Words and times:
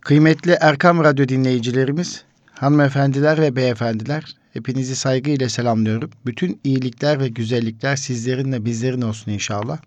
Kıymetli 0.00 0.56
Erkam 0.60 1.04
Radyo 1.04 1.28
dinleyicilerimiz, 1.28 2.24
hanımefendiler 2.52 3.40
ve 3.40 3.56
beyefendiler, 3.56 4.36
hepinizi 4.52 4.96
saygıyla 4.96 5.48
selamlıyorum. 5.48 6.10
Bütün 6.26 6.60
iyilikler 6.64 7.20
ve 7.20 7.28
güzellikler 7.28 7.96
sizlerin 7.96 8.52
ve 8.52 8.64
bizlerin 8.64 9.02
olsun 9.02 9.32
inşallah. 9.32 9.78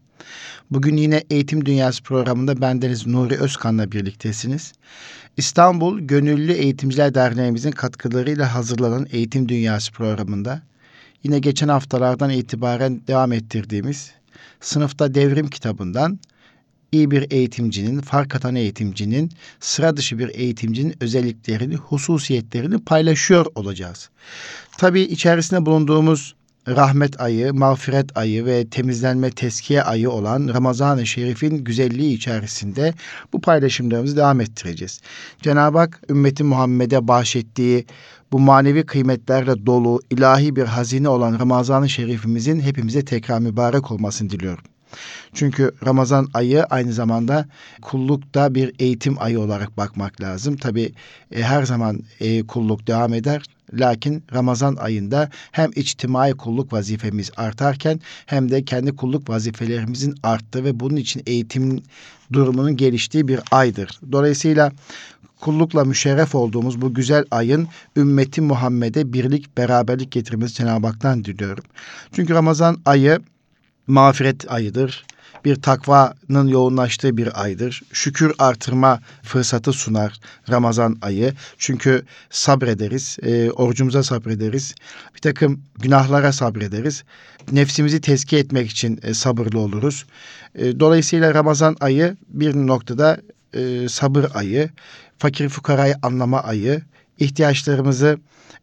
Bugün 0.72 0.98
yine 0.98 1.24
Eğitim 1.30 1.66
Dünyası 1.66 2.04
programında 2.04 2.62
bendeniz 2.62 3.08
Nuri 3.08 3.38
Özkan'la 3.38 3.92
birliktesiniz. 3.92 4.74
İstanbul 5.38 6.00
Gönüllü 6.00 6.52
Eğitimciler 6.52 7.14
Derneğimizin 7.14 7.72
katkılarıyla 7.72 8.56
hazırlanan 8.56 9.08
Eğitim 9.12 9.50
Dünyası 9.50 9.92
programında 9.92 10.62
yine 11.24 11.40
geçen 11.40 11.68
haftalardan 11.68 12.30
itibaren 12.30 13.02
devam 13.08 13.32
ettirdiğimiz 13.32 14.12
sınıfta 14.62 15.14
devrim 15.14 15.48
kitabından 15.48 16.20
iyi 16.94 17.12
bir 17.12 17.32
eğitimcinin, 17.32 18.02
fark 18.02 18.36
atan 18.36 18.56
eğitimcinin, 18.56 19.32
sıra 19.60 19.98
dışı 19.98 20.20
bir 20.20 20.30
eğitimcinin 20.30 20.96
özelliklerini, 21.00 21.76
hususiyetlerini 21.76 22.84
paylaşıyor 22.84 23.46
olacağız. 23.56 24.10
Tabii 24.78 25.02
içerisinde 25.02 25.66
bulunduğumuz 25.66 26.36
rahmet 26.68 27.22
ayı, 27.22 27.54
mağfiret 27.54 28.18
ayı 28.18 28.46
ve 28.46 28.68
temizlenme 28.68 29.32
teskiye 29.32 29.84
ayı 29.84 30.10
olan 30.12 30.52
Ramazan-ı 30.54 31.06
Şerif'in 31.06 31.64
güzelliği 31.64 32.16
içerisinde 32.16 32.94
bu 33.34 33.42
paylaşımlarımızı 33.42 34.18
devam 34.18 34.42
ettireceğiz. 34.42 35.02
Cenab-ı 35.42 35.78
Hak 35.78 36.02
ümmeti 36.10 36.44
Muhammed'e 36.44 37.08
bahşettiği 37.08 37.86
bu 38.32 38.40
manevi 38.40 38.86
kıymetlerle 38.86 39.66
dolu 39.66 40.02
ilahi 40.10 40.56
bir 40.56 40.66
hazine 40.66 41.10
olan 41.10 41.40
Ramazan-ı 41.40 41.90
Şerif'imizin 41.90 42.60
hepimize 42.60 43.06
tekrar 43.06 43.40
mübarek 43.40 43.92
olmasını 43.92 44.30
diliyorum. 44.30 44.64
Çünkü 45.34 45.72
Ramazan 45.86 46.28
ayı 46.34 46.64
aynı 46.64 46.94
zamanda 46.94 47.46
kullukta 47.82 48.56
bir 48.56 48.74
eğitim 48.80 49.16
ayı 49.20 49.40
olarak 49.40 49.78
bakmak 49.78 50.22
lazım. 50.22 50.58
Tabi 50.58 50.94
e, 51.32 51.42
her 51.42 51.64
zaman 51.64 52.00
e, 52.20 52.48
kulluk 52.48 52.88
devam 52.88 53.14
eder. 53.14 53.44
Lakin 53.74 54.24
Ramazan 54.34 54.76
ayında 54.76 55.30
hem 55.52 55.72
içtimai 55.76 56.34
kulluk 56.34 56.74
vazifemiz 56.74 57.32
artarken 57.38 58.00
hem 58.26 58.52
de 58.52 58.66
kendi 58.66 58.96
kulluk 58.96 59.30
vazifelerimizin 59.30 60.16
arttığı 60.24 60.64
ve 60.64 60.80
bunun 60.80 60.96
için 60.96 61.24
eğitim 61.26 61.84
durumunun 62.34 62.78
geliştiği 62.78 63.28
bir 63.28 63.40
aydır. 63.52 64.00
Dolayısıyla 64.12 64.72
kullukla 65.44 65.86
müşerref 65.86 66.36
olduğumuz 66.36 66.82
bu 66.82 66.94
güzel 66.94 67.26
ayın 67.32 67.68
ümmeti 67.98 68.42
Muhammed'e 68.42 69.14
birlik, 69.14 69.58
beraberlik 69.58 70.12
getirmesi 70.12 70.54
Cenab-ı 70.54 70.88
Hak'tan 70.88 71.24
diliyorum. 71.24 71.64
Çünkü 72.12 72.34
Ramazan 72.34 72.78
ayı 72.86 73.20
mağfiret 73.88 74.52
ayıdır. 74.52 75.06
Bir 75.46 75.56
takvanın 75.56 76.48
yoğunlaştığı 76.48 77.18
bir 77.18 77.44
aydır. 77.44 77.82
Şükür 77.94 78.34
artırma 78.40 79.00
fırsatı 79.24 79.74
sunar 79.74 80.20
Ramazan 80.50 80.98
ayı. 81.02 81.34
Çünkü 81.58 82.06
sabrederiz, 82.30 83.18
e, 83.24 83.52
orucumuza 83.52 84.04
sabrederiz. 84.04 84.76
Bir 85.16 85.20
takım 85.22 85.62
günahlara 85.80 86.32
sabrederiz. 86.32 87.04
Nefsimizi 87.52 88.02
tezkiye 88.02 88.42
etmek 88.42 88.70
için 88.72 89.00
e, 89.04 89.14
sabırlı 89.14 89.60
oluruz. 89.60 90.06
E, 90.56 90.80
dolayısıyla 90.80 91.34
Ramazan 91.34 91.76
ayı 91.80 92.18
bir 92.30 92.56
noktada 92.56 93.18
e, 93.54 93.90
sabır 93.90 94.26
ayı, 94.34 94.70
fakir 95.18 95.50
fukarayı 95.50 95.96
anlama 96.02 96.44
ayı, 96.44 96.82
ihtiyaçlarımızı 97.20 98.18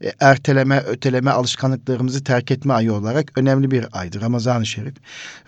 e, 0.05 0.13
erteleme, 0.21 0.81
öteleme 0.81 1.31
alışkanlıklarımızı 1.31 2.25
terk 2.25 2.51
etme 2.51 2.75
ayı 2.75 2.93
olarak 2.93 3.39
önemli 3.39 3.71
bir 3.71 3.87
aydır 3.93 4.21
Ramazan-ı 4.21 4.67
Şerif. 4.67 4.95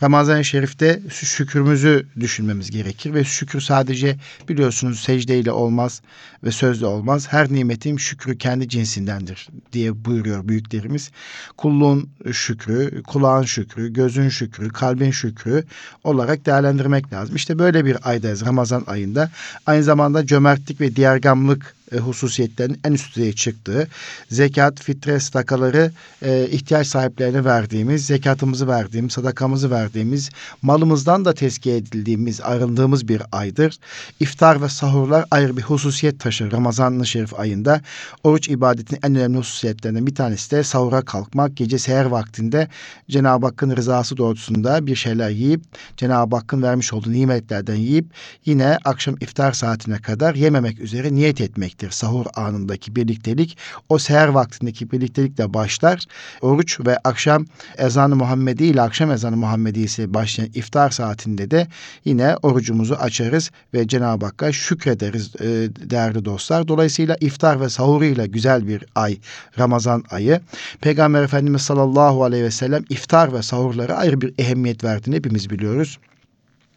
Ramazan-ı 0.02 0.44
Şerif'te 0.44 1.02
şükrümüzü 1.10 2.06
düşünmemiz 2.20 2.70
gerekir 2.70 3.14
ve 3.14 3.24
şükür 3.24 3.60
sadece 3.60 4.16
biliyorsunuz 4.48 5.00
secdeyle 5.00 5.52
olmaz 5.52 6.02
ve 6.44 6.50
sözle 6.50 6.86
olmaz. 6.86 7.26
Her 7.30 7.52
nimetin 7.52 7.96
şükrü 7.96 8.38
kendi 8.38 8.68
cinsindendir 8.68 9.48
diye 9.72 10.04
buyuruyor 10.04 10.48
büyüklerimiz. 10.48 11.10
Kulluğun 11.56 12.10
şükrü, 12.32 13.02
kulağın 13.02 13.42
şükrü, 13.42 13.92
gözün 13.92 14.28
şükrü, 14.28 14.68
kalbin 14.68 15.10
şükrü 15.10 15.64
olarak 16.04 16.46
değerlendirmek 16.46 17.12
lazım. 17.12 17.36
İşte 17.36 17.58
böyle 17.58 17.84
bir 17.84 17.96
aydayız 18.02 18.46
Ramazan 18.46 18.84
ayında. 18.86 19.30
Aynı 19.66 19.82
zamanda 19.82 20.26
cömertlik 20.26 20.80
ve 20.80 20.96
diğergamlık 20.96 21.74
e, 21.92 21.98
hususiyetlerin 21.98 22.80
en 22.84 22.92
üst 22.92 23.16
düzeye 23.16 23.32
çıktığı, 23.32 23.88
zekat, 24.30 24.82
fitre, 24.82 25.20
sadakaları 25.20 25.92
e, 26.22 26.48
ihtiyaç 26.50 26.86
sahiplerine 26.86 27.44
verdiğimiz, 27.44 28.06
zekatımızı 28.06 28.68
verdiğimiz, 28.68 29.12
sadakamızı 29.12 29.70
verdiğimiz, 29.70 30.30
malımızdan 30.62 31.24
da 31.24 31.34
tezkiye 31.34 31.76
edildiğimiz, 31.76 32.40
ayrıldığımız 32.40 33.08
bir 33.08 33.22
aydır. 33.32 33.78
İftar 34.20 34.62
ve 34.62 34.68
sahurlar 34.68 35.24
ayrı 35.30 35.56
bir 35.56 35.62
hususiyet 35.62 36.20
taşır 36.20 36.52
Ramazan-ı 36.52 37.06
Şerif 37.06 37.40
ayında. 37.40 37.80
Oruç 38.24 38.48
ibadetinin 38.48 39.00
en 39.02 39.14
önemli 39.14 39.38
hususiyetlerinden 39.38 40.06
bir 40.06 40.14
tanesi 40.14 40.50
de 40.50 40.62
sahura 40.62 41.02
kalkmak, 41.02 41.56
gece 41.56 41.78
seher 41.78 42.04
vaktinde 42.04 42.68
Cenab-ı 43.10 43.46
Hakk'ın 43.46 43.76
rızası 43.76 44.16
doğrultusunda 44.16 44.86
bir 44.86 44.96
şeyler 44.96 45.30
yiyip, 45.30 45.62
Cenab-ı 45.96 46.36
Hakk'ın 46.36 46.62
vermiş 46.62 46.92
olduğu 46.92 47.12
nimetlerden 47.12 47.74
yiyip, 47.74 48.06
yine 48.44 48.78
akşam 48.84 49.14
iftar 49.20 49.52
saatine 49.52 49.98
kadar 49.98 50.34
yememek 50.34 50.80
üzere 50.80 51.14
niyet 51.14 51.40
etmektir 51.40 51.81
birlikteliktir. 51.82 51.90
Sahur 51.90 52.26
anındaki 52.34 52.96
birliktelik 52.96 53.58
o 53.88 53.98
seher 53.98 54.28
vaktindeki 54.28 54.90
birliktelikle 54.90 55.54
başlar. 55.54 56.06
Oruç 56.40 56.80
ve 56.80 56.98
akşam 57.04 57.46
ezanı 57.78 58.16
Muhammedi 58.16 58.64
ile 58.64 58.82
akşam 58.82 59.10
ezanı 59.10 59.36
Muhammedi 59.36 59.80
ise 59.80 60.14
başlayan 60.14 60.50
iftar 60.54 60.90
saatinde 60.90 61.50
de 61.50 61.66
yine 62.04 62.36
orucumuzu 62.42 62.94
açarız 62.94 63.50
ve 63.74 63.88
Cenab-ı 63.88 64.26
Hakk'a 64.26 64.52
şükrederiz 64.52 65.34
e, 65.40 65.46
değerli 65.90 66.24
dostlar. 66.24 66.68
Dolayısıyla 66.68 67.16
iftar 67.20 67.60
ve 67.60 67.68
sahuruyla 67.68 68.26
güzel 68.26 68.66
bir 68.66 68.84
ay 68.94 69.18
Ramazan 69.58 70.04
ayı. 70.10 70.40
Peygamber 70.80 71.22
Efendimiz 71.22 71.62
sallallahu 71.62 72.24
aleyhi 72.24 72.44
ve 72.44 72.50
sellem 72.50 72.84
iftar 72.88 73.32
ve 73.32 73.42
sahurlara 73.42 73.94
ayrı 73.96 74.20
bir 74.20 74.34
ehemmiyet 74.38 74.84
verdiğini 74.84 75.16
hepimiz 75.16 75.50
biliyoruz. 75.50 75.98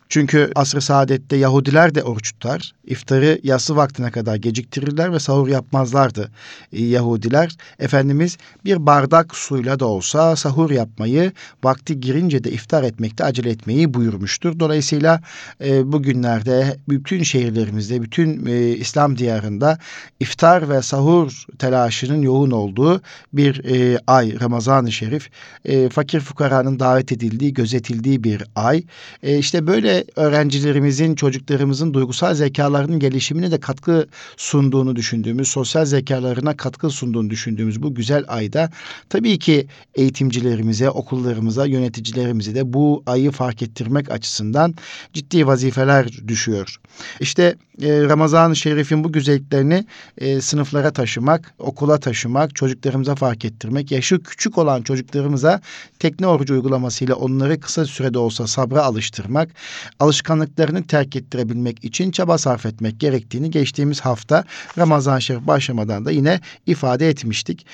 Çünkü 0.09 0.51
asr-ı 0.55 0.81
saadette 0.81 1.35
Yahudiler 1.35 1.95
de 1.95 2.03
oruç 2.03 2.31
tutar. 2.31 2.71
İftarı 2.85 3.39
yatsı 3.43 3.75
vaktine 3.75 4.11
kadar 4.11 4.35
geciktirirler 4.35 5.13
ve 5.13 5.19
sahur 5.19 5.47
yapmazlardı 5.47 6.31
e, 6.73 6.83
Yahudiler. 6.83 7.55
Efendimiz 7.79 8.37
bir 8.65 8.85
bardak 8.85 9.35
suyla 9.35 9.79
da 9.79 9.85
olsa 9.85 10.35
sahur 10.35 10.71
yapmayı, 10.71 11.31
vakti 11.63 11.99
girince 11.99 12.43
de 12.43 12.51
iftar 12.51 12.83
etmekte 12.83 13.23
acele 13.23 13.49
etmeyi 13.49 13.93
buyurmuştur. 13.93 14.59
Dolayısıyla 14.59 15.21
e, 15.63 15.91
bugünlerde 15.91 16.77
bütün 16.89 17.23
şehirlerimizde, 17.23 18.01
bütün 18.01 18.45
e, 18.45 18.69
İslam 18.69 19.17
diyarında 19.17 19.77
iftar 20.19 20.69
ve 20.69 20.81
sahur 20.81 21.45
telaşının 21.59 22.21
yoğun 22.21 22.51
olduğu 22.51 23.01
bir 23.33 23.65
e, 23.65 23.99
ay 24.07 24.39
Ramazan-ı 24.39 24.91
Şerif. 24.91 25.29
E, 25.65 25.89
fakir 25.89 26.19
fukaranın 26.19 26.79
davet 26.79 27.11
edildiği, 27.11 27.53
gözetildiği 27.53 28.23
bir 28.23 28.43
ay. 28.55 28.83
E, 29.23 29.37
işte 29.37 29.67
böyle 29.67 29.94
öğrencilerimizin, 30.15 31.15
çocuklarımızın 31.15 31.93
duygusal 31.93 32.33
zekalarının 32.33 32.99
gelişimine 32.99 33.51
de 33.51 33.59
katkı 33.59 34.07
sunduğunu 34.37 34.95
düşündüğümüz, 34.95 35.47
sosyal 35.47 35.85
zekalarına 35.85 36.57
katkı 36.57 36.89
sunduğunu 36.89 37.29
düşündüğümüz 37.29 37.83
bu 37.83 37.95
güzel 37.95 38.23
ayda 38.27 38.69
tabii 39.09 39.39
ki 39.39 39.67
eğitimcilerimize, 39.95 40.89
okullarımıza, 40.89 41.65
yöneticilerimize 41.65 42.55
de 42.55 42.73
bu 42.73 43.03
ayı 43.05 43.31
fark 43.31 43.61
ettirmek 43.61 44.11
açısından 44.11 44.75
ciddi 45.13 45.47
vazifeler 45.47 46.27
düşüyor. 46.27 46.75
İşte 47.19 47.55
e, 47.81 48.01
Ramazan-ı 48.01 48.55
Şerif'in 48.55 49.03
bu 49.03 49.11
güzelliklerini 49.11 49.85
e, 50.17 50.41
sınıflara 50.41 50.91
taşımak, 50.91 51.53
okula 51.59 51.99
taşımak, 51.99 52.55
çocuklarımıza 52.55 53.15
fark 53.15 53.45
ettirmek, 53.45 53.91
yaşı 53.91 54.23
küçük 54.23 54.57
olan 54.57 54.81
çocuklarımıza 54.81 55.61
tekne 55.99 56.27
orucu 56.27 56.53
uygulamasıyla 56.53 57.15
onları 57.15 57.59
kısa 57.59 57.85
sürede 57.85 58.17
olsa 58.17 58.47
sabra 58.47 58.83
alıştırmak, 58.83 59.49
alışkanlıklarını 59.99 60.87
terk 60.87 61.15
ettirebilmek 61.15 61.83
için 61.85 62.11
çaba 62.11 62.37
sarf 62.37 62.65
etmek 62.65 62.99
gerektiğini 62.99 63.51
geçtiğimiz 63.51 64.01
hafta 64.01 64.43
Ramazan 64.77 65.19
Şerif 65.19 65.47
başlamadan 65.47 66.05
da 66.05 66.11
yine 66.11 66.39
ifade 66.65 67.09
etmiştik. 67.09 67.65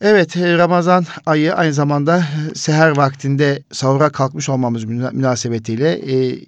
Evet 0.00 0.36
Ramazan 0.36 1.06
ayı 1.26 1.54
aynı 1.54 1.72
zamanda 1.72 2.24
seher 2.54 2.96
vaktinde 2.96 3.62
sahura 3.72 4.10
kalkmış 4.10 4.48
olmamız 4.48 4.84
münasebetiyle 4.84 5.92
e, 5.92 6.40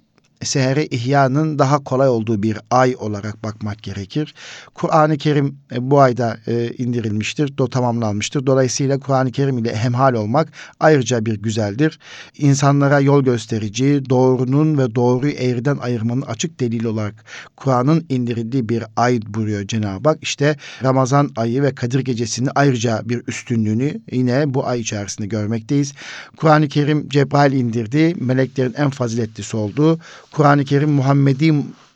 seheri 0.43 0.85
ihyanın 0.85 1.59
daha 1.59 1.83
kolay 1.83 2.09
olduğu 2.09 2.43
bir 2.43 2.57
ay 2.71 2.95
olarak 2.99 3.43
bakmak 3.43 3.83
gerekir. 3.83 4.33
Kur'an-ı 4.73 5.17
Kerim 5.17 5.57
e, 5.71 5.91
bu 5.91 5.99
ayda 5.99 6.37
e, 6.47 6.73
indirilmiştir, 6.77 7.57
do 7.57 7.69
tamamlanmıştır. 7.69 8.45
Dolayısıyla 8.45 8.99
Kur'an-ı 8.99 9.31
Kerim 9.31 9.57
ile 9.57 9.75
hemhal 9.75 10.13
olmak 10.13 10.49
ayrıca 10.79 11.25
bir 11.25 11.41
güzeldir. 11.41 11.99
İnsanlara 12.37 12.99
yol 12.99 13.23
gösterici, 13.23 14.03
doğrunun 14.09 14.77
ve 14.77 14.95
doğruyu 14.95 15.33
eğriden 15.33 15.77
ayırmanın 15.77 16.21
açık 16.21 16.59
delili 16.59 16.87
olarak 16.87 17.25
Kur'an'ın 17.55 18.05
indirildiği 18.09 18.69
bir 18.69 18.83
ay 18.95 19.19
buyuruyor 19.27 19.67
Cenab-ı 19.67 20.09
Hak. 20.09 20.17
İşte 20.21 20.55
Ramazan 20.83 21.31
ayı 21.35 21.63
ve 21.63 21.75
Kadir 21.75 21.99
gecesinin 21.99 22.49
ayrıca 22.55 23.01
bir 23.05 23.21
üstünlüğünü 23.27 24.01
yine 24.11 24.53
bu 24.53 24.67
ay 24.67 24.79
içerisinde 24.79 25.27
görmekteyiz. 25.27 25.93
Kur'an-ı 26.37 26.67
Kerim 26.67 27.09
Cebrail 27.09 27.53
indirdi, 27.53 28.15
meleklerin 28.19 28.73
en 28.77 28.89
faziletlisi 28.89 29.57
olduğu 29.57 29.99
Kur'an-ı 30.31 30.65
Kerim 30.65 30.89
Muhammedi 30.89 31.53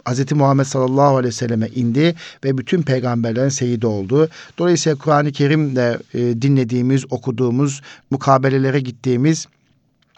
Hz. 0.07 0.31
Muhammed 0.31 0.65
sallallahu 0.65 1.17
aleyhi 1.17 1.27
ve 1.27 1.37
selleme 1.37 1.67
indi 1.67 2.15
ve 2.43 2.57
bütün 2.57 2.81
peygamberlerin 2.81 3.49
seyidi 3.49 3.87
oldu. 3.87 4.29
Dolayısıyla 4.57 4.97
Kur'an-ı 4.97 5.31
Kerim'de 5.31 5.99
e, 6.13 6.41
dinlediğimiz, 6.41 7.05
okuduğumuz, 7.09 7.81
mukabelelere 8.11 8.79
gittiğimiz 8.79 9.47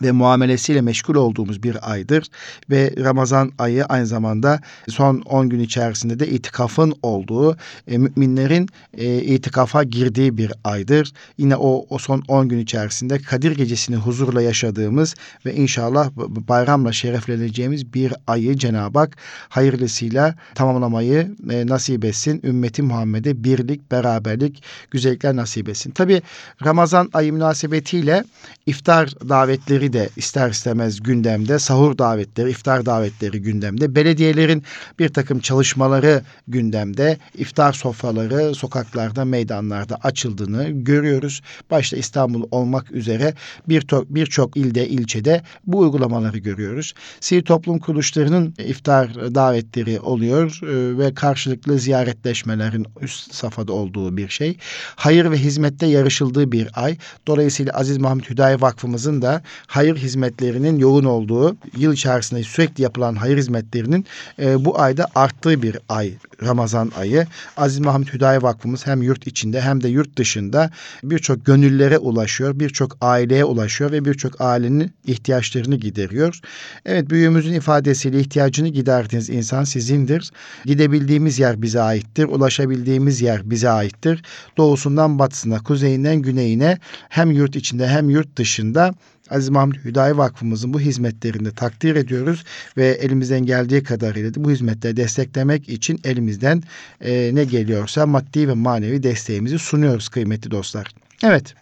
ve 0.02 0.12
muamelesiyle 0.12 0.82
meşgul 0.82 1.16
olduğumuz 1.16 1.64
bir 1.64 1.92
aydır 1.92 2.28
ve 2.70 2.94
Ramazan 2.98 3.52
ayı 3.60 3.86
aynı 3.86 4.08
zamanda 4.08 4.60
son 4.90 5.22
10 5.22 5.50
gün 5.50 5.60
içerisinde 5.60 6.20
de 6.20 6.28
itikafın 6.28 6.94
olduğu 7.02 7.58
e, 7.88 7.98
müminlerin 7.98 8.70
e, 8.98 9.22
itikafa 9.22 9.84
girdiği 9.84 10.38
bir 10.38 10.54
aydır. 10.64 11.14
Yine 11.38 11.56
o, 11.56 11.86
o 11.90 11.98
son 11.98 12.24
10 12.28 12.50
gün 12.50 12.60
içerisinde 12.60 13.20
Kadir 13.20 13.56
gecesini 13.56 13.96
huzurla 13.96 14.42
yaşadığımız 14.42 15.16
ve 15.46 15.56
inşallah 15.56 16.12
bayramla 16.50 16.92
şerefleneceğimiz 16.92 17.94
bir 17.94 18.14
ayı 18.28 18.58
Cenab-ı 18.58 19.00
Hak 19.00 19.18
hayırlısıyla 19.50 20.36
tamamlamayı 20.56 21.36
e, 21.52 21.68
nasip 21.68 22.06
etsin. 22.06 22.42
Ümmeti 22.44 22.82
Muhammed'e 22.82 23.44
birlik, 23.44 23.92
beraberlik, 23.92 24.64
güzellikler 24.92 25.36
nasip 25.36 25.70
etsin. 25.70 25.92
Tabi 25.92 26.22
Ramazan 26.66 27.10
ayı 27.14 27.34
münasebetiyle 27.34 28.24
iftar 28.66 29.10
davetleri 29.30 29.85
davetleri 29.86 29.94
de 29.94 30.10
ister 30.16 30.50
istemez 30.50 31.04
gündemde, 31.04 31.60
sahur 31.60 31.98
davetleri, 31.98 32.50
iftar 32.50 32.86
davetleri 32.86 33.42
gündemde, 33.42 33.96
belediyelerin 33.96 34.64
bir 35.00 35.10
takım 35.10 35.40
çalışmaları 35.40 36.24
gündemde, 36.48 37.18
iftar 37.38 37.74
sofraları 37.74 38.56
sokaklarda, 38.56 39.26
meydanlarda 39.26 39.96
açıldığını 40.04 40.70
görüyoruz. 40.70 41.42
Başta 41.72 41.98
İstanbul 41.98 42.48
olmak 42.52 42.92
üzere 42.92 43.34
birçok 43.68 44.10
birçok 44.10 44.58
ilde, 44.58 44.88
ilçede 44.88 45.44
bu 45.66 45.80
uygulamaları 45.80 46.38
görüyoruz. 46.38 46.94
Sivil 47.20 47.44
toplum 47.44 47.80
kuruluşlarının 47.80 48.54
iftar 48.58 49.36
davetleri 49.36 50.00
oluyor 50.00 50.60
e, 50.64 50.98
ve 50.98 51.14
karşılıklı 51.14 51.80
ziyaretleşmelerin 51.80 52.86
üst 53.02 53.34
safhada 53.34 53.74
olduğu 53.74 54.18
bir 54.18 54.30
şey. 54.30 54.58
Hayır 54.96 55.32
ve 55.32 55.38
hizmette 55.38 55.86
yarışıldığı 55.86 56.52
bir 56.52 56.68
ay. 56.74 56.98
Dolayısıyla 57.28 57.74
Aziz 57.74 57.98
Mahmut 57.98 58.30
Hüdayi 58.30 58.62
Vakfımızın 58.62 59.22
da 59.22 59.42
hayır 59.76 59.96
hizmetlerinin 59.96 60.78
yoğun 60.78 61.04
olduğu, 61.04 61.58
yıl 61.78 61.94
içerisinde 61.94 62.44
sürekli 62.44 62.84
yapılan 62.84 63.16
hayır 63.16 63.38
hizmetlerinin 63.38 64.06
e, 64.40 64.66
bu 64.66 64.80
ayda 64.80 65.08
arttığı 65.16 65.62
bir 65.62 65.78
ay 65.90 66.14
Ramazan 66.44 66.92
ayı. 66.98 67.28
Aziz 67.58 67.80
Mahmut 67.80 68.14
Hüdayi 68.14 68.42
Vakfımız 68.42 68.88
hem 68.88 69.02
yurt 69.02 69.28
içinde 69.28 69.62
hem 69.62 69.84
de 69.84 69.88
yurt 69.88 70.18
dışında 70.18 70.72
birçok 71.04 71.46
gönüllere 71.46 71.98
ulaşıyor, 71.98 72.60
birçok 72.60 72.98
aileye 73.02 73.46
ulaşıyor 73.46 73.92
ve 73.92 74.06
birçok 74.06 74.42
ailenin 74.42 74.94
ihtiyaçlarını 75.06 75.76
gideriyor. 75.76 76.40
Evet 76.86 77.10
büyüğümüzün 77.10 77.54
ifadesiyle 77.54 78.20
ihtiyacını 78.20 78.68
giderdiğiniz 78.68 79.30
insan 79.30 79.64
sizindir. 79.64 80.32
Gidebildiğimiz 80.66 81.40
yer 81.40 81.62
bize 81.62 81.82
aittir, 81.82 82.24
ulaşabildiğimiz 82.24 83.22
yer 83.22 83.50
bize 83.50 83.70
aittir. 83.70 84.24
Doğusundan 84.58 85.20
batısına, 85.20 85.64
kuzeyinden 85.64 86.16
güneyine 86.16 86.78
hem 87.10 87.32
yurt 87.32 87.56
içinde 87.56 87.88
hem 87.88 88.10
yurt 88.10 88.38
dışında 88.38 88.94
Aziz 89.30 89.50
Mahmut 89.50 89.86
Hüdayi 89.86 90.18
Vakfımızın 90.18 90.74
bu 90.74 90.80
hizmetlerini 90.80 91.52
takdir 91.52 91.96
ediyoruz 91.96 92.44
ve 92.78 92.88
elimizden 92.88 93.46
geldiği 93.46 93.84
kadarıyla 93.84 94.34
da 94.34 94.44
bu 94.44 94.52
hizmetleri 94.52 94.98
desteklemek 94.98 95.70
için 95.70 96.00
elimizden 96.04 96.64
e, 97.02 97.32
ne 97.34 97.44
geliyorsa 97.44 98.06
maddi 98.06 98.48
ve 98.48 98.54
manevi 98.54 99.04
desteğimizi 99.04 99.60
sunuyoruz 99.60 100.10
kıymetli 100.10 100.52
dostlar. 100.52 100.88
Evet. 101.24 101.56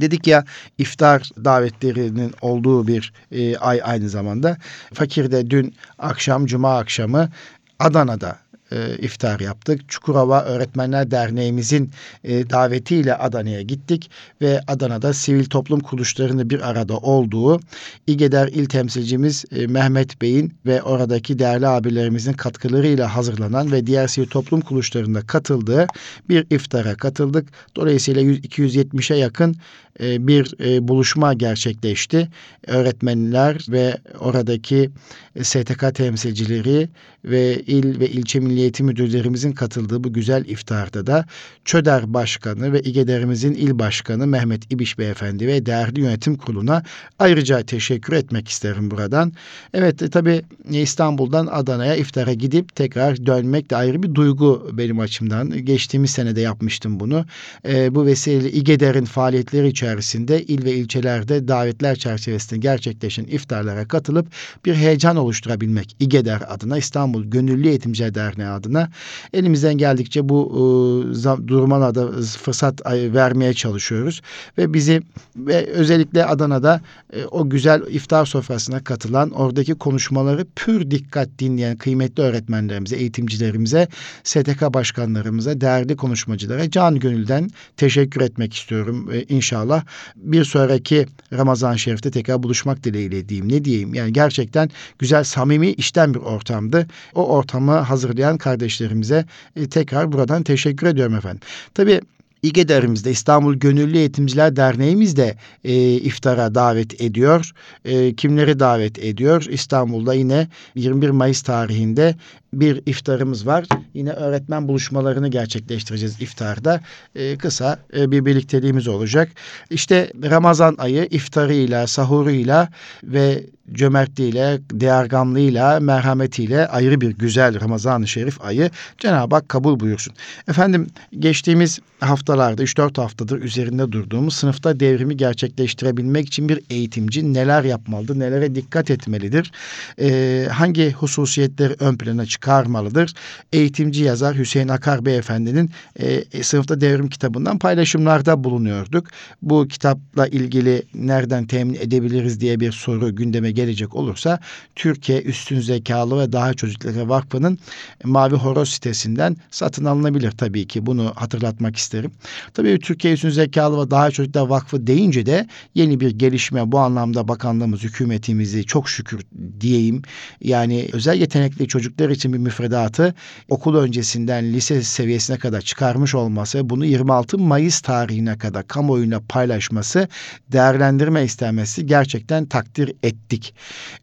Dedik 0.00 0.26
ya 0.26 0.44
iftar 0.78 1.30
davetlerinin 1.44 2.32
olduğu 2.40 2.86
bir 2.86 3.12
e, 3.32 3.56
ay 3.56 3.80
aynı 3.84 4.08
zamanda. 4.08 4.56
Fakir'de 4.94 5.50
dün 5.50 5.74
akşam 5.98 6.46
cuma 6.46 6.78
akşamı 6.78 7.30
Adana'da 7.78 8.38
e, 8.72 8.98
iftar 8.98 9.40
yaptık. 9.40 9.88
Çukurova 9.88 10.42
Öğretmenler 10.42 11.10
Derneğimizin 11.10 11.90
e, 12.24 12.50
davetiyle 12.50 13.14
Adana'ya 13.14 13.62
gittik 13.62 14.10
ve 14.42 14.60
Adana'da 14.66 15.12
sivil 15.12 15.44
toplum 15.44 15.80
kuruluşlarının 15.80 16.50
bir 16.50 16.70
arada 16.70 16.96
olduğu 16.96 17.60
İGEDER 18.06 18.48
il 18.48 18.66
temsilcimiz 18.66 19.44
e, 19.52 19.66
Mehmet 19.66 20.22
Bey'in 20.22 20.54
ve 20.66 20.82
oradaki 20.82 21.38
değerli 21.38 21.66
abilerimizin 21.66 22.32
katkılarıyla 22.32 23.16
hazırlanan 23.16 23.72
ve 23.72 23.86
diğer 23.86 24.06
sivil 24.08 24.26
toplum 24.26 24.60
kuruluşlarında 24.60 25.20
katıldığı 25.20 25.86
bir 26.28 26.46
iftara 26.50 26.94
katıldık. 26.94 27.48
Dolayısıyla 27.76 28.22
270'e 28.22 29.16
yakın 29.16 29.56
bir 30.00 30.54
e, 30.64 30.88
buluşma 30.88 31.34
gerçekleşti. 31.34 32.28
Öğretmenler 32.66 33.66
ve 33.68 33.96
oradaki 34.20 34.90
e, 35.36 35.44
STK 35.44 35.94
temsilcileri 35.94 36.88
ve 37.24 37.62
il 37.66 38.00
ve 38.00 38.08
ilçe 38.08 38.40
milli 38.40 38.60
eğitim 38.60 38.86
müdürlerimizin 38.86 39.52
katıldığı 39.52 40.04
bu 40.04 40.12
güzel 40.12 40.44
iftarda 40.44 41.06
da 41.06 41.24
ÇÖDER 41.64 42.14
Başkanı 42.14 42.72
ve 42.72 42.80
İGEDER'imizin 42.80 43.54
il 43.54 43.78
başkanı 43.78 44.26
Mehmet 44.26 44.72
İbiş 44.72 44.98
Beyefendi 44.98 45.46
ve 45.46 45.66
değerli 45.66 46.00
yönetim 46.00 46.36
kuruluna 46.36 46.82
ayrıca 47.18 47.62
teşekkür 47.62 48.12
etmek 48.12 48.48
isterim 48.48 48.90
buradan. 48.90 49.32
Evet 49.74 50.02
e, 50.02 50.10
tabii 50.10 50.42
İstanbul'dan 50.70 51.48
Adana'ya 51.50 51.96
iftara 51.96 52.32
gidip 52.32 52.74
tekrar 52.76 53.26
dönmek 53.26 53.70
de 53.70 53.76
ayrı 53.76 54.02
bir 54.02 54.14
duygu 54.14 54.70
benim 54.72 55.00
açımdan. 55.00 55.64
Geçtiğimiz 55.64 56.10
senede 56.10 56.40
yapmıştım 56.40 57.00
bunu. 57.00 57.24
E, 57.68 57.94
bu 57.94 58.06
vesileyle 58.06 58.52
İGEDER'in 58.52 59.04
faaliyetleri 59.04 59.68
içerisinde 59.68 59.87
içerisinde 59.88 60.42
il 60.42 60.64
ve 60.64 60.72
ilçelerde 60.72 61.48
davetler 61.48 61.96
çerçevesinde 61.96 62.60
gerçekleşen 62.60 63.24
iftarlara 63.24 63.88
katılıp 63.88 64.26
bir 64.64 64.74
heyecan 64.74 65.16
oluşturabilmek 65.16 65.96
İGEDER 66.00 66.42
adına 66.48 66.78
İstanbul 66.78 67.24
Gönüllü 67.24 67.68
Eğitimciler 67.68 68.14
Derneği 68.14 68.48
adına 68.48 68.90
elimizden 69.32 69.78
geldikçe 69.78 70.28
bu 70.28 70.48
e, 70.52 71.48
duruma 71.48 71.94
da 71.94 72.12
fırsat 72.22 72.86
vermeye 72.86 73.54
çalışıyoruz. 73.54 74.22
Ve 74.58 74.74
bizi 74.74 75.02
ve 75.36 75.66
özellikle 75.66 76.24
Adana'da 76.24 76.80
e, 77.12 77.24
o 77.24 77.50
güzel 77.50 77.82
iftar 77.88 78.26
sofrasına 78.26 78.84
katılan 78.84 79.30
oradaki 79.30 79.74
konuşmaları 79.74 80.46
pür 80.56 80.90
dikkat 80.90 81.28
dinleyen 81.38 81.76
kıymetli 81.76 82.22
öğretmenlerimize, 82.22 82.96
eğitimcilerimize, 82.96 83.88
STK 84.24 84.74
başkanlarımıza, 84.74 85.60
değerli 85.60 85.96
konuşmacılara 85.96 86.70
can 86.70 86.98
gönülden 86.98 87.50
teşekkür 87.76 88.20
etmek 88.20 88.54
istiyorum. 88.54 89.10
E, 89.12 89.22
inşallah 89.22 89.77
inşallah 89.78 89.84
bir 90.16 90.44
sonraki 90.44 91.06
Ramazan 91.32 91.76
Şerif'te 91.76 92.10
tekrar 92.10 92.42
buluşmak 92.42 92.84
dileğiyle 92.84 93.28
diyeyim. 93.28 93.48
Ne 93.48 93.64
diyeyim? 93.64 93.94
Yani 93.94 94.12
gerçekten 94.12 94.70
güzel, 94.98 95.24
samimi, 95.24 95.72
işten 95.72 96.14
bir 96.14 96.20
ortamdı. 96.20 96.86
O 97.14 97.26
ortamı 97.26 97.72
hazırlayan 97.72 98.38
kardeşlerimize 98.38 99.24
e, 99.56 99.68
tekrar 99.68 100.12
buradan 100.12 100.42
teşekkür 100.42 100.86
ediyorum 100.86 101.14
efendim. 101.14 101.40
Tabii 101.74 102.00
İGEDER'imizde 102.42 103.10
İstanbul 103.10 103.54
Gönüllü 103.54 103.98
Eğitimciler 103.98 104.56
Derneğimiz 104.56 105.16
de 105.16 105.36
e, 105.64 105.94
iftara 105.94 106.54
davet 106.54 107.00
ediyor. 107.00 107.52
E, 107.84 108.14
kimleri 108.14 108.58
davet 108.58 108.98
ediyor? 108.98 109.46
İstanbul'da 109.50 110.14
yine 110.14 110.48
21 110.74 111.10
Mayıs 111.10 111.42
tarihinde 111.42 112.14
bir 112.52 112.82
iftarımız 112.86 113.46
var. 113.46 113.66
Yine 113.94 114.10
öğretmen 114.10 114.68
buluşmalarını 114.68 115.28
gerçekleştireceğiz 115.28 116.22
iftarda. 116.22 116.80
E, 117.14 117.38
kısa 117.38 117.78
e, 117.96 118.10
bir 118.10 118.24
birlikteliğimiz 118.24 118.88
olacak. 118.88 119.28
İşte 119.70 120.12
Ramazan 120.30 120.74
ayı 120.78 121.08
iftarıyla, 121.10 121.86
sahuruyla 121.86 122.68
ve 123.04 123.44
cömertliğiyle, 123.72 124.58
değergamlığıyla, 124.72 125.80
merhametiyle 125.80 126.66
ayrı 126.68 127.00
bir 127.00 127.10
güzel 127.10 127.60
Ramazan-ı 127.60 128.08
Şerif 128.08 128.44
ayı 128.44 128.70
Cenab-ı 128.98 129.34
Hak 129.34 129.48
kabul 129.48 129.80
buyursun. 129.80 130.14
Efendim 130.48 130.86
geçtiğimiz 131.18 131.80
haftalarda 132.00 132.62
3-4 132.62 133.00
haftadır 133.00 133.42
üzerinde 133.42 133.92
durduğumuz 133.92 134.34
sınıfta 134.34 134.80
devrimi 134.80 135.16
gerçekleştirebilmek 135.16 136.26
için 136.26 136.48
bir 136.48 136.60
eğitimci 136.70 137.34
neler 137.34 137.64
yapmalıdır, 137.64 138.18
nelere 138.18 138.54
dikkat 138.54 138.90
etmelidir, 138.90 139.52
ee, 140.00 140.46
hangi 140.52 140.92
hususiyetleri 140.92 141.74
ön 141.78 141.96
plana 141.96 142.26
çıkarmalıdır? 142.38 143.14
Eğitimci 143.52 144.04
yazar 144.04 144.38
Hüseyin 144.38 144.68
Akar 144.68 145.04
Beyefendi'nin 145.04 145.70
e, 146.00 146.42
sınıfta 146.42 146.80
devrim 146.80 147.08
kitabından 147.08 147.58
paylaşımlarda 147.58 148.44
bulunuyorduk. 148.44 149.06
Bu 149.42 149.68
kitapla 149.68 150.26
ilgili 150.26 150.82
nereden 150.94 151.46
temin 151.46 151.74
edebiliriz 151.74 152.40
diye 152.40 152.60
bir 152.60 152.72
soru 152.72 153.16
gündeme 153.16 153.50
gelecek 153.50 153.94
olursa 153.94 154.40
Türkiye 154.76 155.22
Üstün 155.22 155.60
Zekalı 155.60 156.20
ve 156.20 156.32
Daha 156.32 156.54
Çocuklara 156.54 157.08
Vakfı'nın 157.08 157.58
Mavi 158.04 158.34
Horoz 158.34 158.68
sitesinden 158.68 159.36
satın 159.50 159.84
alınabilir 159.84 160.30
tabii 160.30 160.66
ki. 160.66 160.86
Bunu 160.86 161.12
hatırlatmak 161.14 161.76
isterim. 161.76 162.10
Tabii 162.54 162.78
Türkiye 162.78 163.14
Üstün 163.14 163.30
Zekalı 163.30 163.86
ve 163.86 163.90
Daha 163.90 164.10
Çocuklar 164.10 164.46
Vakfı 164.46 164.86
deyince 164.86 165.26
de 165.26 165.46
yeni 165.74 166.00
bir 166.00 166.10
gelişme 166.10 166.72
bu 166.72 166.78
anlamda 166.78 167.28
bakanlığımız, 167.28 167.82
hükümetimizi 167.82 168.64
çok 168.64 168.88
şükür 168.88 169.20
diyeyim. 169.60 170.02
Yani 170.40 170.88
özel 170.92 171.20
yetenekli 171.20 171.68
çocuklar 171.68 172.10
için 172.10 172.27
paylaştığım 172.28 172.32
bir 172.32 172.38
müfredatı 172.38 173.14
okul 173.48 173.74
öncesinden 173.74 174.52
lise 174.52 174.82
seviyesine 174.82 175.38
kadar 175.38 175.60
çıkarmış 175.60 176.14
olması, 176.14 176.70
bunu 176.70 176.84
26 176.84 177.38
Mayıs 177.38 177.80
tarihine 177.80 178.38
kadar 178.38 178.66
kamuoyuna 178.66 179.20
paylaşması, 179.28 180.08
değerlendirme 180.52 181.24
istemesi 181.24 181.86
gerçekten 181.86 182.46
takdir 182.46 182.92
ettik. 183.02 183.54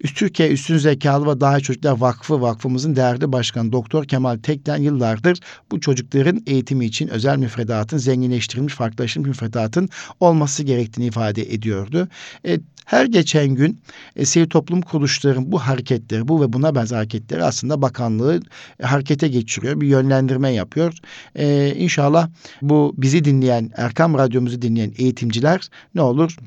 Üst 0.02 0.18
Türkiye 0.18 0.50
Üstün 0.50 0.78
Zekalı 0.78 1.26
ve 1.26 1.40
Daha 1.42 1.60
Çocuklar 1.60 2.00
Vakfı 2.00 2.42
Vakfımızın 2.42 2.96
değerli 2.96 3.32
başkanı 3.32 3.72
Doktor 3.72 4.06
Kemal 4.06 4.38
Tekten 4.38 4.78
yıllardır 4.82 5.40
bu 5.72 5.80
çocukların 5.80 6.42
eğitimi 6.48 6.86
için 6.86 7.08
özel 7.08 7.38
müfredatın 7.38 7.98
zenginleştirilmiş, 7.98 8.74
farklılaştırılmış 8.74 9.28
müfredatın 9.28 9.90
olması 10.20 10.64
gerektiğini 10.64 11.08
ifade 11.08 11.42
ediyordu. 11.54 12.08
E, 12.46 12.60
her 12.86 13.06
geçen 13.06 13.48
gün 13.48 13.80
e, 14.16 14.26
toplum 14.50 14.82
kuruluşların 14.82 15.52
bu 15.52 15.60
hareketleri, 15.60 16.28
bu 16.28 16.42
ve 16.42 16.54
buna 16.54 16.76
benzer 16.76 16.98
hareketleri 16.98 17.44
aslında 17.44 17.82
bakanlığı 17.82 18.40
e, 18.80 18.84
harekete 18.84 19.28
geçiriyor. 19.28 19.82
Bir 19.82 19.88
yönlendirme 19.88 20.50
yapıyor. 20.50 20.94
E, 21.36 21.76
inşallah 21.76 22.30
bu 22.62 22.94
bizi 22.98 23.26
dinleyen, 23.26 23.72
Erkam 23.76 24.18
Radyomuzu 24.18 24.62
dinleyen 24.62 24.94
eğitimciler 24.98 25.70
ne 25.96 26.02
olur? 26.02 26.38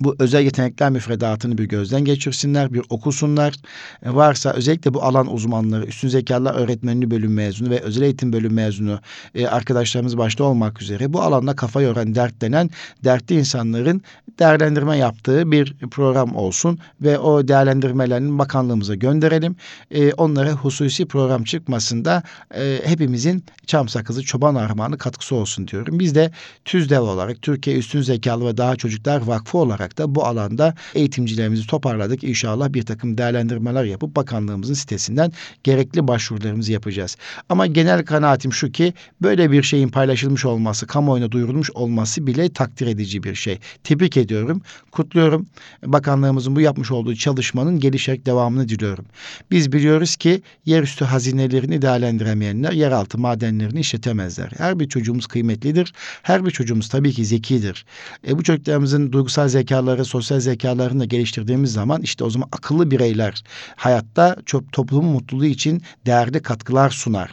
Bu 0.00 0.16
özel 0.18 0.42
yetenekler 0.42 0.90
müfredatını 0.90 1.58
bir 1.58 1.64
gözden 1.64 2.04
geçirsinler, 2.04 2.72
bir 2.72 2.82
okusunlar. 2.90 3.54
E, 4.02 4.14
varsa 4.14 4.52
özellikle 4.52 4.94
bu 4.94 5.02
alan 5.02 5.34
uzmanları, 5.34 5.84
üstün 5.84 6.08
zekalar 6.08 6.54
öğretmenliği 6.54 7.10
bölüm 7.10 7.34
mezunu 7.34 7.70
ve 7.70 7.80
özel 7.80 8.02
eğitim 8.02 8.32
bölüm 8.32 8.52
mezunu 8.52 9.00
e, 9.34 9.46
arkadaşlarımız 9.46 10.18
başta 10.18 10.44
olmak 10.44 10.82
üzere 10.82 11.12
bu 11.12 11.22
alanda 11.22 11.56
kafa 11.56 11.82
yoran, 11.82 12.14
dertlenen, 12.14 12.70
dertli 13.04 13.38
insanların 13.38 14.02
değerlendirme 14.38 14.96
yaptığı 14.96 15.52
bir 15.52 15.74
program 15.90 16.36
olsun 16.36 16.78
ve 17.00 17.18
o 17.18 17.48
değerlendirmelerini 17.48 18.38
bakanlığımıza 18.38 18.94
gönderelim. 18.94 19.56
E, 19.90 20.12
onlara 20.12 20.52
hususi 20.52 21.06
program 21.06 21.44
çıkmasında 21.44 22.22
e, 22.54 22.80
hepimizin 22.84 23.44
çam 23.66 23.88
sakızı 23.88 24.22
çoban 24.22 24.54
armağanı 24.54 24.98
katkısı 24.98 25.34
olsun 25.34 25.68
diyorum. 25.68 25.98
Biz 25.98 26.14
de 26.14 26.30
TÜZDEV 26.64 27.00
olarak 27.00 27.42
Türkiye 27.42 27.76
Üstün 27.78 28.02
Zekalı 28.02 28.46
ve 28.46 28.56
Daha 28.56 28.76
Çocuklar 28.76 29.22
Vakfı 29.22 29.58
olarak 29.58 29.81
olarak 29.82 29.98
da 29.98 30.14
bu 30.14 30.24
alanda 30.24 30.74
eğitimcilerimizi 30.94 31.66
toparladık. 31.66 32.24
İnşallah 32.24 32.72
bir 32.72 32.82
takım 32.82 33.18
değerlendirmeler 33.18 33.84
yapıp 33.84 34.16
bakanlığımızın 34.16 34.74
sitesinden 34.74 35.32
gerekli 35.64 36.08
başvurularımızı 36.08 36.72
yapacağız. 36.72 37.16
Ama 37.48 37.66
genel 37.66 38.04
kanaatim 38.04 38.52
şu 38.52 38.72
ki 38.72 38.94
böyle 39.22 39.50
bir 39.50 39.62
şeyin 39.62 39.88
paylaşılmış 39.88 40.44
olması, 40.44 40.86
kamuoyuna 40.86 41.30
duyurulmuş 41.30 41.70
olması 41.70 42.26
bile 42.26 42.48
takdir 42.48 42.86
edici 42.86 43.22
bir 43.22 43.34
şey. 43.34 43.58
Tebrik 43.84 44.16
ediyorum, 44.16 44.62
kutluyorum. 44.90 45.46
Bakanlığımızın 45.84 46.56
bu 46.56 46.60
yapmış 46.60 46.90
olduğu 46.90 47.14
çalışmanın 47.14 47.80
gelişerek 47.80 48.26
devamını 48.26 48.68
diliyorum. 48.68 49.04
Biz 49.50 49.72
biliyoruz 49.72 50.16
ki 50.16 50.42
yerüstü 50.66 51.04
hazinelerini 51.04 51.82
değerlendiremeyenler 51.82 52.72
yeraltı 52.72 53.18
madenlerini 53.18 53.80
işletemezler. 53.80 54.50
Her 54.58 54.78
bir 54.78 54.88
çocuğumuz 54.88 55.26
kıymetlidir. 55.26 55.92
Her 56.22 56.44
bir 56.44 56.50
çocuğumuz 56.50 56.88
tabii 56.88 57.12
ki 57.12 57.24
zekidir. 57.24 57.84
E, 58.28 58.38
bu 58.38 58.42
çocuklarımızın 58.42 59.12
duygusal 59.12 59.48
zeka 59.48 59.71
zekaları, 59.72 60.04
sosyal 60.04 60.40
zekalarını 60.40 61.00
da 61.00 61.04
geliştirdiğimiz 61.04 61.72
zaman 61.72 62.02
işte 62.02 62.24
o 62.24 62.30
zaman 62.30 62.48
akıllı 62.52 62.90
bireyler 62.90 63.44
hayatta 63.76 64.36
çok 64.46 64.72
toplumun 64.72 65.12
mutluluğu 65.12 65.46
için 65.46 65.82
değerli 66.06 66.42
katkılar 66.42 66.90
sunar. 66.90 67.30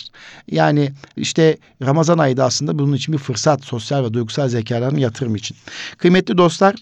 Yani 0.52 0.92
işte 1.18 1.58
Ramazan 1.82 2.18
ayı 2.18 2.38
da 2.38 2.46
aslında 2.46 2.80
bunun 2.80 2.94
için 2.94 3.14
bir 3.14 3.20
fırsat 3.20 3.64
sosyal 3.64 4.04
ve 4.04 4.14
duygusal 4.14 4.50
zekalarını 4.50 5.00
yatırım 5.00 5.36
için. 5.36 5.58
Kıymetli 5.98 6.38
dostlar 6.38 6.76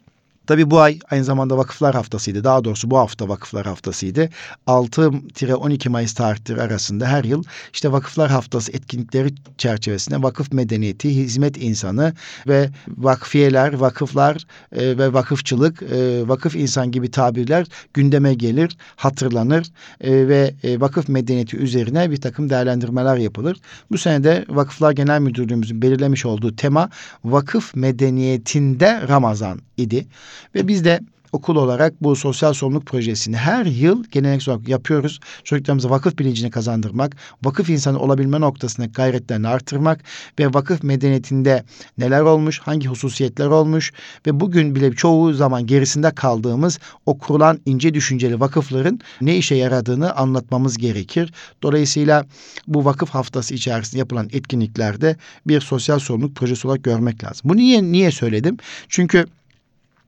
Tabi 0.48 0.72
bu 0.72 0.80
ay 0.80 1.00
aynı 1.12 1.24
zamanda 1.24 1.58
vakıflar 1.58 1.96
haftasıydı. 1.96 2.44
Daha 2.44 2.64
doğrusu 2.64 2.92
bu 2.92 2.98
hafta 2.98 3.30
vakıflar 3.30 3.66
haftasıydı. 3.66 4.30
6-12 4.68 5.90
Mayıs 5.90 6.14
tarihleri 6.14 6.62
arasında 6.62 7.08
her 7.08 7.24
yıl 7.24 7.44
işte 7.74 7.92
vakıflar 7.92 8.32
haftası 8.32 8.72
etkinlikleri 8.72 9.30
çerçevesinde 9.58 10.24
vakıf 10.24 10.54
medeniyeti, 10.54 11.16
hizmet 11.16 11.58
insanı 11.58 12.14
ve 12.48 12.70
vakfiyeler, 12.88 13.74
vakıflar 13.74 14.46
e, 14.72 14.98
ve 14.98 15.14
vakıfçılık, 15.14 15.82
e, 15.82 16.28
vakıf 16.28 16.56
insan 16.56 16.92
gibi 16.92 17.12
tabirler 17.12 17.68
gündeme 17.94 18.34
gelir, 18.34 18.78
hatırlanır 18.96 19.68
e, 20.02 20.28
ve 20.28 20.54
e, 20.64 20.82
vakıf 20.82 21.10
medeniyeti 21.10 21.58
üzerine 21.58 22.12
bir 22.12 22.22
takım 22.22 22.50
değerlendirmeler 22.50 23.18
yapılır. 23.18 23.58
Bu 23.92 23.98
sene 23.98 24.24
de 24.24 24.46
Vakıflar 24.50 24.92
Genel 24.92 25.20
Müdürlüğümüzün 25.22 25.82
belirlemiş 25.82 26.26
olduğu 26.26 26.56
tema 26.56 26.90
vakıf 27.24 27.76
medeniyetinde 27.76 29.08
Ramazan 29.08 29.60
idi. 29.78 30.08
Ve 30.56 30.68
biz 30.68 30.86
de 30.86 31.00
okul 31.32 31.56
olarak 31.56 32.04
bu 32.04 32.16
sosyal 32.16 32.54
sorumluluk 32.54 32.86
projesini 32.86 33.38
her 33.38 33.66
yıl 33.66 34.04
geleneksel 34.04 34.54
olarak 34.54 34.68
yapıyoruz. 34.68 35.20
Çocuklarımıza 35.44 35.90
vakıf 35.90 36.20
bilincini 36.20 36.52
kazandırmak, 36.52 37.16
vakıf 37.44 37.70
insanı 37.70 38.00
olabilme 38.00 38.42
noktasında 38.42 38.86
gayretlerini 38.86 39.48
artırmak 39.48 40.04
ve 40.40 40.54
vakıf 40.54 40.84
medeniyetinde 40.84 41.64
neler 41.98 42.22
olmuş, 42.22 42.60
hangi 42.60 42.88
hususiyetler 42.88 43.48
olmuş 43.48 43.94
ve 44.28 44.40
bugün 44.40 44.76
bile 44.76 44.92
çoğu 44.92 45.34
zaman 45.34 45.66
gerisinde 45.66 46.12
kaldığımız 46.12 46.80
o 47.06 47.18
kurulan 47.18 47.60
ince 47.66 47.94
düşünceli 47.94 48.40
vakıfların 48.40 49.00
ne 49.22 49.38
işe 49.38 49.56
yaradığını 49.56 50.16
anlatmamız 50.16 50.78
gerekir. 50.78 51.34
Dolayısıyla 51.64 52.26
bu 52.68 52.86
vakıf 52.86 53.10
haftası 53.10 53.54
içerisinde 53.54 54.00
yapılan 54.00 54.30
etkinliklerde 54.34 55.16
bir 55.48 55.62
sosyal 55.62 56.00
sorumluluk 56.00 56.36
projesi 56.36 56.68
olarak 56.68 56.84
görmek 56.84 57.24
lazım. 57.24 57.50
Bu 57.50 57.56
niye 57.58 57.84
niye 57.84 58.12
söyledim? 58.12 58.58
Çünkü 58.90 59.26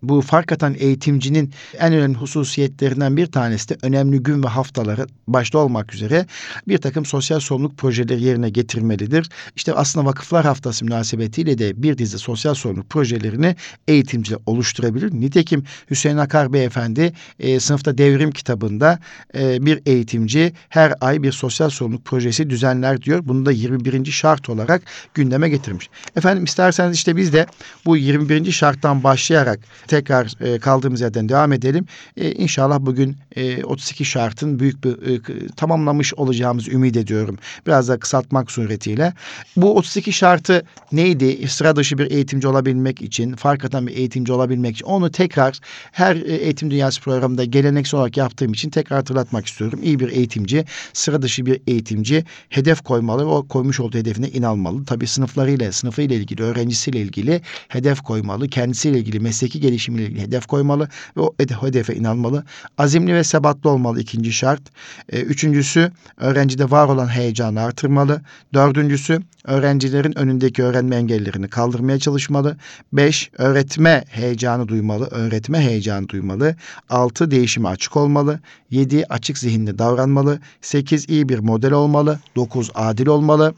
bu 0.04 0.22
fark 0.22 0.52
atan 0.52 0.76
eğitimcinin 0.80 1.54
en 1.80 1.94
önemli 1.94 2.18
hususiyetlerinden 2.18 3.18
bir 3.18 3.26
tanesi 3.26 3.70
de 3.70 3.78
önemli 3.82 4.24
gün 4.24 4.44
ve 4.44 4.48
haftaları 4.48 5.08
başta 5.28 5.58
olmak 5.58 5.94
üzere 5.94 6.26
bir 6.68 6.78
takım 6.78 7.06
sosyal 7.06 7.40
sorumluluk 7.40 7.78
projeleri 7.78 8.24
yerine 8.24 8.50
getirmelidir. 8.50 9.30
İşte 9.56 9.74
aslında 9.74 10.06
vakıflar 10.06 10.46
haftası 10.46 10.86
münasebetiyle 10.86 11.58
de 11.58 11.84
bir 11.84 11.98
dizi 11.98 12.20
sosyal 12.20 12.54
sorumluluk 12.54 12.90
projelerini 12.90 13.56
eğitimciler 13.88 14.40
oluşturabilir. 14.46 15.12
Nitekim 15.12 15.64
Hüseyin 15.90 16.18
Akar 16.18 16.54
Beyefendi 16.54 17.14
e, 17.40 17.60
sınıfta 17.60 17.98
devrim 17.98 18.32
kitabında 18.32 19.00
e, 19.36 19.66
bir 19.66 19.82
eğitimci 19.86 20.54
her 20.70 20.94
ay 21.02 21.24
bir 21.24 21.32
sosyal 21.32 21.70
sorumluluk 21.70 22.06
projesi 22.06 22.50
düzenler 22.50 23.02
diyor. 23.02 23.22
Bunu 23.26 23.46
da 23.46 23.52
21. 23.52 24.06
şart 24.06 24.50
olarak 24.50 24.82
gündeme 25.14 25.50
getirmiş. 25.50 25.90
Efendim 26.16 26.44
isterseniz 26.44 26.96
işte 26.96 27.16
biz 27.16 27.34
de 27.34 27.46
bu 27.86 27.98
21. 27.98 28.52
şarttan 28.52 29.04
başlayarak 29.04 29.60
tekrar 29.90 30.34
e, 30.42 30.60
kaldığımız 30.60 31.02
yerden 31.02 31.30
devam 31.30 31.54
edelim. 31.54 31.86
E, 32.18 32.32
inşallah 32.32 32.80
bugün 32.80 33.18
e, 33.36 33.64
32 33.64 34.06
şartın 34.06 34.60
büyük 34.60 34.84
bir 34.84 34.92
e, 34.92 35.48
tamamlamış 35.56 36.14
olacağımızı 36.14 36.72
ümit 36.72 36.98
ediyorum. 36.98 37.38
Biraz 37.68 37.88
da 37.88 38.00
kısaltmak 38.00 38.52
suretiyle. 38.52 39.14
Bu 39.56 39.78
32 39.78 40.14
şartı 40.14 40.66
neydi? 40.92 41.48
Sıra 41.48 41.76
dışı 41.76 41.98
bir 41.98 42.12
eğitimci 42.12 42.48
olabilmek 42.48 43.02
için, 43.02 43.36
fark 43.36 43.66
atan 43.66 43.88
bir 43.88 43.96
eğitimci 43.98 44.34
olabilmek 44.34 44.76
için 44.76 44.86
onu 44.86 45.12
tekrar 45.12 45.60
her 45.92 46.16
e, 46.16 46.36
eğitim 46.36 46.72
dünyası 46.72 47.02
programında 47.02 47.44
geleneksel 47.44 48.00
olarak 48.00 48.18
yaptığım 48.18 48.54
için 48.54 48.70
tekrar 48.70 49.00
hatırlatmak 49.00 49.46
istiyorum. 49.46 49.80
İyi 49.84 50.00
bir 50.00 50.10
eğitimci, 50.10 50.66
sıra 50.94 51.22
dışı 51.22 51.46
bir 51.46 51.62
eğitimci 51.68 52.24
hedef 52.50 52.82
koymalı 52.82 53.22
ve 53.22 53.30
o 53.30 53.48
koymuş 53.48 53.80
olduğu 53.80 53.98
hedefine 53.98 54.30
inanmalı. 54.30 54.86
Tabii 54.86 55.08
sınıflarıyla, 55.08 55.72
sınıfıyla 55.72 56.16
ilgili, 56.16 56.44
öğrencisiyle 56.44 57.00
ilgili 57.02 57.42
hedef 57.68 58.02
koymalı. 58.02 58.48
Kendisiyle 58.48 59.00
ilgili 59.00 59.20
mesleki 59.20 59.60
gelişim 59.60 59.79
gelişimiyle 59.80 60.06
ilgili 60.06 60.22
hedef 60.22 60.46
koymalı 60.46 60.90
ve 61.18 61.22
o 61.22 61.36
hedefe 61.40 61.96
inanmalı. 61.96 62.44
Azimli 62.78 63.14
ve 63.14 63.24
sebatlı 63.24 63.70
olmalı 63.70 64.00
ikinci 64.00 64.34
şart. 64.34 64.62
E, 65.10 65.22
üçüncüsü 65.22 65.92
öğrencide 66.18 66.72
var 66.72 66.88
olan 66.88 67.08
heyecanı 67.08 67.62
artırmalı. 67.62 68.22
Dördüncüsü 68.54 69.20
öğrencilerin 69.46 70.18
önündeki 70.18 70.64
öğrenme 70.64 70.96
engellerini 70.96 71.48
kaldırmaya 71.48 72.00
çalışmalı. 72.00 72.58
Beş 72.94 73.32
öğretme 73.38 74.04
heyecanı 74.08 74.68
duymalı. 74.68 75.08
Öğretme 75.12 75.60
heyecanı 75.60 76.10
duymalı. 76.10 76.56
Altı 76.90 77.32
değişime 77.32 77.70
açık 77.70 77.98
olmalı. 77.98 78.40
Yedi 78.72 79.06
açık 79.10 79.38
zihinli 79.38 79.78
davranmalı. 79.78 80.40
Sekiz 80.62 81.10
iyi 81.10 81.30
bir 81.30 81.40
model 81.40 81.72
olmalı. 81.72 82.20
Dokuz 82.36 82.72
adil 82.76 83.08
olmalı. 83.08 83.54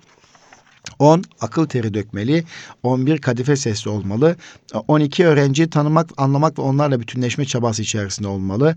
10 0.99 1.23
akıl 1.41 1.65
teri 1.65 1.93
dökmeli, 1.93 2.43
11 2.83 3.17
kadife 3.17 3.55
sesli 3.55 3.89
olmalı, 3.89 4.35
12 4.87 5.25
öğrenciyi 5.25 5.69
tanımak, 5.69 6.09
anlamak 6.17 6.59
ve 6.59 6.61
onlarla 6.61 6.99
bütünleşme 6.99 7.45
çabası 7.45 7.81
içerisinde 7.81 8.27
olmalı. 8.27 8.75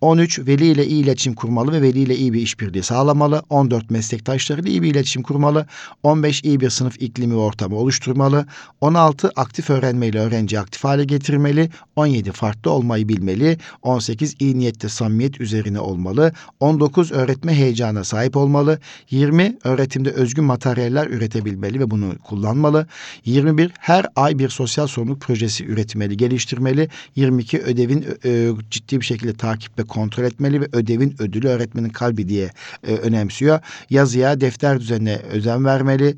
13 0.00 0.38
veli 0.38 0.66
ile 0.66 0.86
iyi 0.86 1.04
iletişim 1.04 1.34
kurmalı 1.34 1.72
ve 1.72 1.82
veli 1.82 1.98
ile 1.98 2.16
iyi 2.16 2.32
bir 2.32 2.40
işbirliği 2.40 2.82
sağlamalı. 2.82 3.42
14 3.50 3.90
meslektaşlarıyla 3.90 4.70
iyi 4.70 4.82
bir 4.82 4.90
iletişim 4.90 5.22
kurmalı. 5.22 5.66
15 6.02 6.44
iyi 6.44 6.60
bir 6.60 6.70
sınıf 6.70 7.02
iklimi 7.02 7.34
ve 7.34 7.38
ortamı 7.38 7.76
oluşturmalı. 7.76 8.46
16 8.80 9.30
aktif 9.36 9.70
öğrenmeyle 9.70 10.18
öğrenci 10.18 10.60
aktif 10.60 10.84
hale 10.84 11.04
getirmeli. 11.04 11.70
17 11.96 12.32
farklı 12.32 12.70
olmayı 12.70 13.08
bilmeli. 13.08 13.58
18 13.82 14.34
iyi 14.38 14.58
niyette 14.58 14.88
samimiyet 14.88 15.40
üzerine 15.40 15.80
olmalı. 15.80 16.32
19 16.60 17.12
öğretme 17.12 17.54
heyecana 17.54 18.04
sahip 18.04 18.36
olmalı. 18.36 18.78
20 19.10 19.58
öğretimde 19.64 20.10
özgün 20.10 20.44
materyaller 20.44 21.06
üretebilmeli 21.06 21.80
ve 21.80 21.90
bunu 21.90 22.18
kullanmalı. 22.24 22.86
21 23.24 23.72
her 23.78 24.06
ay 24.16 24.38
bir 24.38 24.48
sosyal 24.48 24.86
sorumluluk 24.86 25.20
projesi 25.20 25.66
üretmeli, 25.66 26.16
geliştirmeli. 26.16 26.88
22 27.16 27.58
ödevin 27.58 28.06
e, 28.24 28.50
ciddi 28.70 29.00
bir 29.00 29.06
şekilde 29.06 29.34
takip 29.34 29.78
ve 29.78 29.89
kontrol 29.90 30.24
etmeli 30.24 30.60
ve 30.60 30.66
ödevin 30.72 31.16
ödülü 31.18 31.48
öğretmenin 31.48 31.88
kalbi 31.88 32.28
diye 32.28 32.50
e, 32.88 32.94
önemsiyor. 32.94 33.60
Yazıya, 33.90 34.40
defter 34.40 34.80
düzenine 34.80 35.16
özen 35.16 35.64
vermeli, 35.64 36.16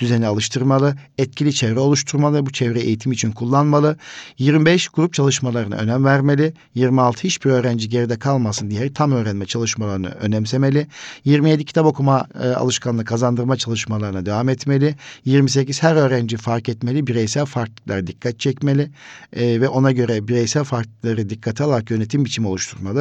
düzeni 0.00 0.26
alıştırmalı, 0.26 0.96
etkili 1.18 1.54
çevre 1.54 1.80
oluşturmalı, 1.80 2.46
bu 2.46 2.52
çevre 2.52 2.80
eğitim 2.80 3.12
için 3.12 3.32
kullanmalı. 3.32 3.96
25 4.38 4.88
grup 4.88 5.12
çalışmalarına 5.12 5.76
önem 5.76 6.04
vermeli. 6.04 6.52
26 6.74 7.22
hiçbir 7.22 7.50
öğrenci 7.50 7.88
geride 7.88 8.18
kalmasın 8.18 8.70
diye 8.70 8.92
tam 8.92 9.12
öğrenme 9.12 9.46
çalışmalarını 9.46 10.08
önemsemeli. 10.08 10.86
27 11.24 11.64
kitap 11.64 11.86
okuma 11.86 12.26
e, 12.42 12.48
alışkanlığı 12.48 13.04
kazandırma 13.04 13.56
çalışmalarına 13.56 14.26
devam 14.26 14.48
etmeli. 14.48 14.94
28 15.24 15.82
her 15.82 15.96
öğrenci 15.96 16.36
fark 16.36 16.68
etmeli, 16.68 17.06
bireysel 17.06 17.44
farklılıklara 17.44 18.06
dikkat 18.06 18.40
çekmeli 18.40 18.90
e, 19.32 19.60
ve 19.60 19.68
ona 19.68 19.92
göre 19.92 20.28
bireysel 20.28 20.64
farklılıkları 20.64 21.30
dikkate 21.30 21.64
alarak 21.64 21.90
yönetim 21.90 22.24
biçimi 22.24 22.48
oluşturmalı. 22.48 22.97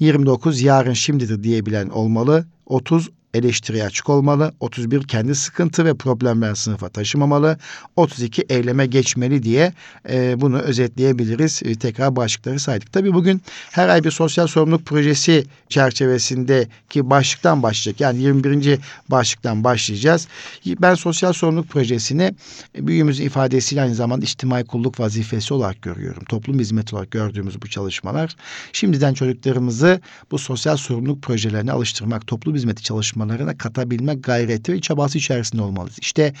29 0.00 0.62
yarın 0.62 0.92
şimdidir 0.92 1.42
diyebilen 1.42 1.88
olmalı. 1.88 2.46
30 2.66 3.10
eleştiriye 3.34 3.84
açık 3.84 4.08
olmalı. 4.08 4.52
31 4.60 5.02
kendi 5.02 5.34
sıkıntı 5.34 5.84
ve 5.84 5.94
problemler 5.94 6.54
sınıfa 6.54 6.88
taşımamalı. 6.88 7.58
32 7.96 8.42
eyleme 8.42 8.86
geçmeli 8.86 9.42
diye 9.42 9.72
e, 10.10 10.40
bunu 10.40 10.58
özetleyebiliriz. 10.58 11.62
E, 11.64 11.74
tekrar 11.74 12.16
başlıkları 12.16 12.60
saydık. 12.60 12.92
Tabii 12.92 13.14
bugün 13.14 13.42
her 13.70 13.88
ay 13.88 14.04
bir 14.04 14.10
sosyal 14.10 14.46
sorumluluk 14.46 14.86
projesi 14.86 15.44
çerçevesindeki 15.68 17.10
başlıktan 17.10 17.62
başlayacak. 17.62 18.00
Yani 18.00 18.22
21. 18.22 18.78
başlıktan 19.08 19.64
başlayacağız. 19.64 20.28
Ben 20.66 20.94
sosyal 20.94 21.32
sorumluluk 21.32 21.68
projesini 21.68 22.34
e, 22.78 22.86
büyüğümüzün 22.86 23.24
ifadesiyle 23.24 23.82
aynı 23.82 23.94
zamanda 23.94 24.24
içtimai 24.24 24.64
kulluk 24.64 25.00
vazifesi 25.00 25.54
olarak 25.54 25.82
görüyorum. 25.82 26.24
Toplum 26.24 26.58
hizmeti 26.58 26.94
olarak 26.94 27.10
gördüğümüz 27.10 27.62
bu 27.62 27.68
çalışmalar. 27.68 28.36
Şimdiden 28.72 29.14
çocuklarımızı 29.14 30.00
bu 30.30 30.38
sosyal 30.38 30.76
sorumluluk 30.76 31.22
projelerine 31.22 31.72
alıştırmak, 31.72 32.26
toplum 32.26 32.54
hizmeti 32.54 32.82
çalışmaları 32.82 33.23
çalışmalarına 33.24 33.58
katabilme 33.58 34.14
gayreti 34.14 34.72
ve 34.72 34.80
çabası 34.80 35.18
içerisinde 35.18 35.62
olmalıyız. 35.62 35.98
İşte 36.00 36.32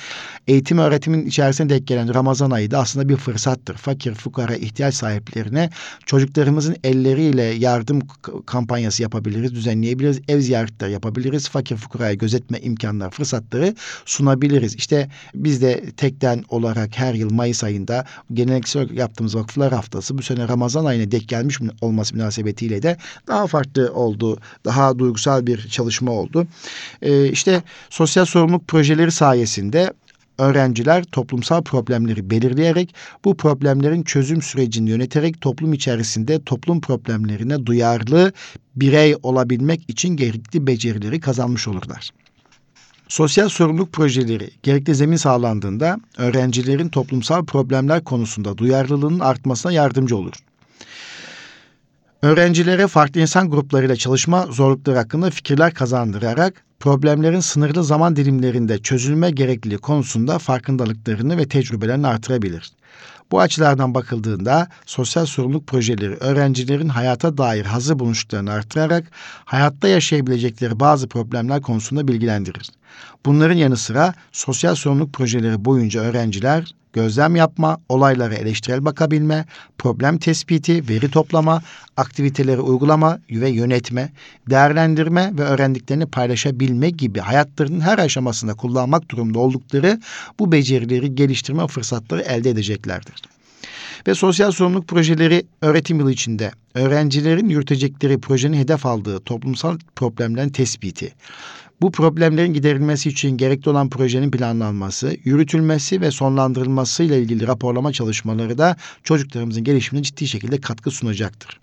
eğitim 0.48 0.78
öğretimin 0.78 1.26
içerisinde 1.26 1.74
denk 1.74 1.86
gelen 1.86 2.14
Ramazan 2.14 2.50
ayı 2.50 2.70
da 2.70 2.78
aslında 2.78 3.08
bir 3.08 3.16
fırsattır. 3.16 3.74
Fakir, 3.74 4.14
fukara, 4.14 4.56
ihtiyaç 4.56 4.94
sahiplerine 4.94 5.70
çocuklarımızın 6.06 6.76
elleriyle 6.84 7.42
yardım 7.42 8.00
kampanyası 8.46 9.02
yapabiliriz, 9.02 9.54
düzenleyebiliriz, 9.54 10.20
ev 10.28 10.40
ziyaretleri 10.40 10.92
yapabiliriz, 10.92 11.48
fakir 11.48 11.76
fukaraya 11.76 12.14
gözetme 12.14 12.58
imkanları, 12.58 13.10
fırsatları 13.10 13.74
sunabiliriz. 14.04 14.74
İşte 14.74 15.08
biz 15.34 15.62
de 15.62 15.90
tekten 15.96 16.44
olarak 16.48 16.98
her 16.98 17.14
yıl 17.14 17.32
Mayıs 17.32 17.64
ayında 17.64 18.04
geleneksel 18.32 18.90
yaptığımız 18.90 19.36
vakıflar 19.36 19.72
haftası 19.72 20.18
bu 20.18 20.22
sene 20.22 20.48
Ramazan 20.48 20.84
ayına 20.84 21.10
denk 21.10 21.28
gelmiş 21.28 21.60
olması 21.80 22.14
münasebetiyle 22.14 22.82
de 22.82 22.96
daha 23.26 23.46
farklı 23.46 23.92
oldu. 23.94 24.38
Daha 24.64 24.98
duygusal 24.98 25.46
bir 25.46 25.68
çalışma 25.68 26.12
oldu. 26.12 26.46
E, 27.02 27.28
işte 27.28 27.62
sosyal 27.90 28.24
sorumluluk 28.24 28.68
projeleri 28.68 29.10
sayesinde 29.12 29.92
öğrenciler 30.38 31.04
toplumsal 31.04 31.62
problemleri 31.62 32.30
belirleyerek 32.30 32.94
bu 33.24 33.36
problemlerin 33.36 34.02
çözüm 34.02 34.42
sürecini 34.42 34.90
yöneterek 34.90 35.40
toplum 35.40 35.72
içerisinde 35.72 36.44
toplum 36.44 36.80
problemlerine 36.80 37.66
duyarlı 37.66 38.32
birey 38.76 39.16
olabilmek 39.22 39.90
için 39.90 40.08
gerekli 40.16 40.66
becerileri 40.66 41.20
kazanmış 41.20 41.68
olurlar. 41.68 42.10
Sosyal 43.08 43.48
sorumluluk 43.48 43.92
projeleri 43.92 44.50
gerekli 44.62 44.94
zemin 44.94 45.16
sağlandığında 45.16 46.00
öğrencilerin 46.18 46.88
toplumsal 46.88 47.44
problemler 47.44 48.04
konusunda 48.04 48.58
duyarlılığının 48.58 49.20
artmasına 49.20 49.72
yardımcı 49.72 50.16
olur. 50.16 50.34
Öğrencilere 52.24 52.86
farklı 52.86 53.20
insan 53.20 53.50
gruplarıyla 53.50 53.96
çalışma 53.96 54.46
zorlukları 54.46 54.96
hakkında 54.96 55.30
fikirler 55.30 55.74
kazandırarak 55.74 56.64
problemlerin 56.80 57.40
sınırlı 57.40 57.84
zaman 57.84 58.16
dilimlerinde 58.16 58.78
çözülme 58.78 59.30
gerekliliği 59.30 59.78
konusunda 59.78 60.38
farkındalıklarını 60.38 61.36
ve 61.36 61.48
tecrübelerini 61.48 62.06
artırabilir. 62.06 62.72
Bu 63.32 63.40
açılardan 63.40 63.94
bakıldığında 63.94 64.68
sosyal 64.86 65.26
sorumluluk 65.26 65.66
projeleri 65.66 66.14
öğrencilerin 66.14 66.88
hayata 66.88 67.38
dair 67.38 67.64
hazır 67.64 67.98
buluşlarını 67.98 68.52
artırarak 68.52 69.04
hayatta 69.44 69.88
yaşayabilecekleri 69.88 70.80
bazı 70.80 71.08
problemler 71.08 71.62
konusunda 71.62 72.08
bilgilendirir. 72.08 72.70
Bunların 73.26 73.56
yanı 73.56 73.76
sıra 73.76 74.14
sosyal 74.32 74.74
sorumluluk 74.74 75.12
projeleri 75.12 75.64
boyunca 75.64 76.00
öğrenciler 76.00 76.74
gözlem 76.94 77.36
yapma, 77.36 77.78
olaylara 77.88 78.34
eleştirel 78.34 78.84
bakabilme, 78.84 79.44
problem 79.78 80.18
tespiti, 80.18 80.88
veri 80.88 81.10
toplama, 81.10 81.62
aktiviteleri 81.96 82.60
uygulama 82.60 83.18
ve 83.30 83.48
yönetme, 83.48 84.12
değerlendirme 84.50 85.32
ve 85.38 85.42
öğrendiklerini 85.42 86.06
paylaşabilme 86.06 86.90
gibi 86.90 87.20
hayatlarının 87.20 87.80
her 87.80 87.98
aşamasında 87.98 88.54
kullanmak 88.54 89.10
durumunda 89.10 89.38
oldukları 89.38 90.00
bu 90.38 90.52
becerileri 90.52 91.14
geliştirme 91.14 91.66
fırsatları 91.66 92.20
elde 92.20 92.50
edeceklerdir. 92.50 93.14
Ve 94.06 94.14
sosyal 94.14 94.50
sorumluluk 94.50 94.88
projeleri 94.88 95.46
öğretim 95.62 95.98
yılı 95.98 96.12
içinde 96.12 96.50
öğrencilerin 96.74 97.48
yürütecekleri 97.48 98.20
projenin 98.20 98.56
hedef 98.56 98.86
aldığı 98.86 99.20
toplumsal 99.20 99.78
problemlerin 99.96 100.48
tespiti, 100.48 101.14
bu 101.82 101.92
problemlerin 101.92 102.52
giderilmesi 102.52 103.08
için 103.08 103.36
gerekli 103.36 103.70
olan 103.70 103.88
projenin 103.88 104.30
planlanması, 104.30 105.16
yürütülmesi 105.24 106.00
ve 106.00 106.10
sonlandırılması 106.10 107.02
ile 107.02 107.18
ilgili 107.18 107.46
raporlama 107.46 107.92
çalışmaları 107.92 108.58
da 108.58 108.76
çocuklarımızın 109.04 109.64
gelişimine 109.64 110.02
ciddi 110.02 110.28
şekilde 110.28 110.60
katkı 110.60 110.90
sunacaktır. 110.90 111.60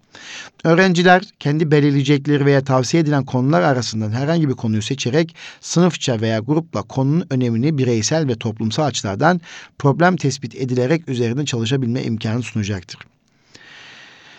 Öğrenciler 0.63 1.24
kendi 1.39 1.71
belirleyecekleri 1.71 2.45
veya 2.45 2.63
tavsiye 2.63 3.04
edilen 3.04 3.26
konular 3.26 3.62
arasından 3.62 4.12
herhangi 4.12 4.50
bir 4.50 4.54
konuyu 4.54 4.82
seçerek 4.82 5.36
sınıfça 5.62 6.21
veya 6.21 6.39
grupla 6.39 6.82
konunun 6.82 7.26
önemini 7.30 7.78
bireysel 7.78 8.28
ve 8.28 8.36
toplumsal 8.36 8.86
açılardan 8.86 9.41
problem 9.80 10.15
tespit 10.17 10.56
edilerek 10.56 11.10
üzerinde 11.10 11.45
çalışabilme 11.45 12.04
imkanı 12.04 12.43
sunacaktır. 12.43 13.00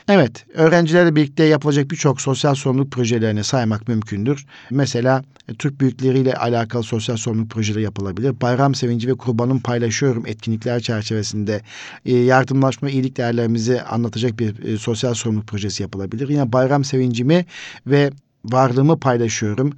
Evet, 0.08 0.46
öğrencilerle 0.54 1.16
birlikte 1.16 1.44
yapılacak 1.44 1.90
birçok 1.90 2.20
sosyal 2.20 2.54
sorumluluk 2.54 2.92
projelerini 2.92 3.44
saymak 3.44 3.88
mümkündür. 3.88 4.46
Mesela 4.70 5.24
e, 5.48 5.54
Türk 5.54 5.80
büyükleriyle 5.80 6.34
alakalı 6.34 6.82
sosyal 6.82 7.16
sorumluluk 7.16 7.50
projeleri 7.50 7.82
yapılabilir. 7.82 8.40
Bayram 8.40 8.74
sevinci 8.74 9.08
ve 9.08 9.14
kurbanın 9.14 9.58
paylaşıyorum 9.58 10.26
etkinlikler 10.26 10.80
çerçevesinde 10.80 11.60
e, 12.06 12.16
yardımlaşma, 12.16 12.90
iyilik 12.90 13.16
değerlerimizi 13.16 13.82
anlatacak 13.82 14.38
bir 14.38 14.64
e, 14.64 14.78
sosyal 14.78 15.14
sorumluluk 15.14 15.48
projesi 15.48 15.82
yapılabilir. 15.82 16.28
Yine 16.28 16.52
bayram 16.52 16.84
sevincimi 16.84 17.46
ve 17.86 18.10
varlığımı 18.44 19.00
paylaşıyorum 19.00 19.72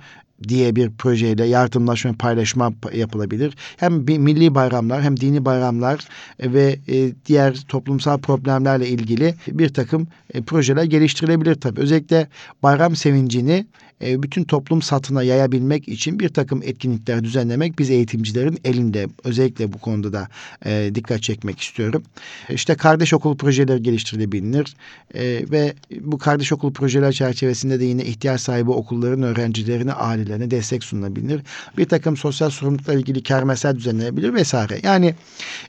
diye 0.48 0.76
bir 0.76 0.90
projeyle 0.90 1.44
yardımlaşma 1.44 2.12
paylaşma 2.12 2.72
yapılabilir. 2.92 3.54
Hem 3.76 4.06
bir 4.06 4.18
milli 4.18 4.54
bayramlar 4.54 5.02
hem 5.02 5.20
dini 5.20 5.44
bayramlar 5.44 6.08
e, 6.38 6.52
ve 6.52 6.78
e, 6.88 7.12
diğer 7.26 7.64
toplumsal 7.68 8.18
problemlerle 8.18 8.88
ilgili 8.88 9.34
bir 9.48 9.68
takım 9.68 10.06
e, 10.34 10.42
projeler 10.42 10.84
geliştirilebilir 10.84 11.54
tabii. 11.54 11.80
Özellikle 11.80 12.28
bayram 12.62 12.96
sevincini 12.96 13.66
e, 14.04 14.22
bütün 14.22 14.44
toplum 14.44 14.82
satına 14.82 15.22
yayabilmek 15.22 15.88
için 15.88 16.18
bir 16.18 16.28
takım 16.28 16.62
etkinlikler 16.62 17.24
düzenlemek 17.24 17.78
biz 17.78 17.90
eğitimcilerin 17.90 18.58
elinde. 18.64 19.06
Özellikle 19.24 19.72
bu 19.72 19.78
konuda 19.78 20.12
da 20.12 20.28
e, 20.66 20.90
dikkat 20.94 21.22
çekmek 21.22 21.60
istiyorum. 21.60 22.02
İşte 22.50 22.74
kardeş 22.74 23.12
okul 23.12 23.36
projeleri 23.36 23.82
geliştirilebilir 23.82 24.76
e, 25.14 25.22
ve 25.50 25.74
bu 26.00 26.18
kardeş 26.18 26.52
okul 26.52 26.72
projeler 26.72 27.12
çerçevesinde 27.12 27.80
de 27.80 27.84
yine 27.84 28.04
ihtiyaç 28.04 28.40
sahibi 28.40 28.70
okulların 28.70 29.22
öğrencilerine, 29.22 29.92
ailelerine 29.92 30.50
destek 30.50 30.84
sunulabilir. 30.84 31.42
Bir 31.78 31.84
takım 31.84 32.16
sosyal 32.16 32.50
sorumlulukla 32.50 32.94
ilgili 32.94 33.22
kermesler 33.22 33.76
düzenlenebilir 33.76 34.34
vesaire. 34.34 34.80
Yani 34.82 35.14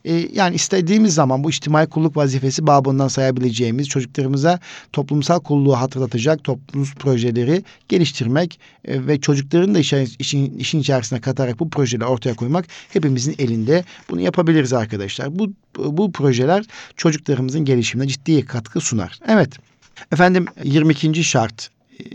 e, 0.04 0.12
yani 0.32 0.54
istediğimiz 0.54 1.14
zaman 1.14 1.44
bu 1.44 1.50
içtimai 1.50 1.86
kulluk 1.86 2.16
vazifesi 2.16 2.66
babından 2.66 3.08
sayabileceğimiz 3.08 3.88
çocuklarımıza 3.88 4.60
toplumsal 4.92 5.40
kulluğu 5.40 5.76
hatırlatacak 5.76 6.44
toplumsal 6.44 6.94
projeleri 6.94 7.62
geliştirmek 7.88 8.25
geliştirmek 8.26 8.60
e, 8.84 9.06
ve 9.06 9.20
çocukların 9.20 9.74
da 9.74 9.78
işin, 9.78 10.58
işin, 10.58 10.80
içerisine 10.80 11.20
katarak 11.20 11.58
bu 11.60 11.70
projeleri 11.70 12.08
ortaya 12.08 12.34
koymak 12.34 12.66
hepimizin 12.92 13.34
elinde. 13.38 13.84
Bunu 14.10 14.20
yapabiliriz 14.20 14.72
arkadaşlar. 14.72 15.28
Bu, 15.30 15.52
bu 15.76 16.12
projeler 16.12 16.64
çocuklarımızın 16.96 17.64
gelişimine 17.64 18.08
ciddi 18.08 18.44
katkı 18.44 18.80
sunar. 18.80 19.18
Evet. 19.28 19.58
Efendim 20.12 20.46
22. 20.64 21.24
şart 21.24 21.70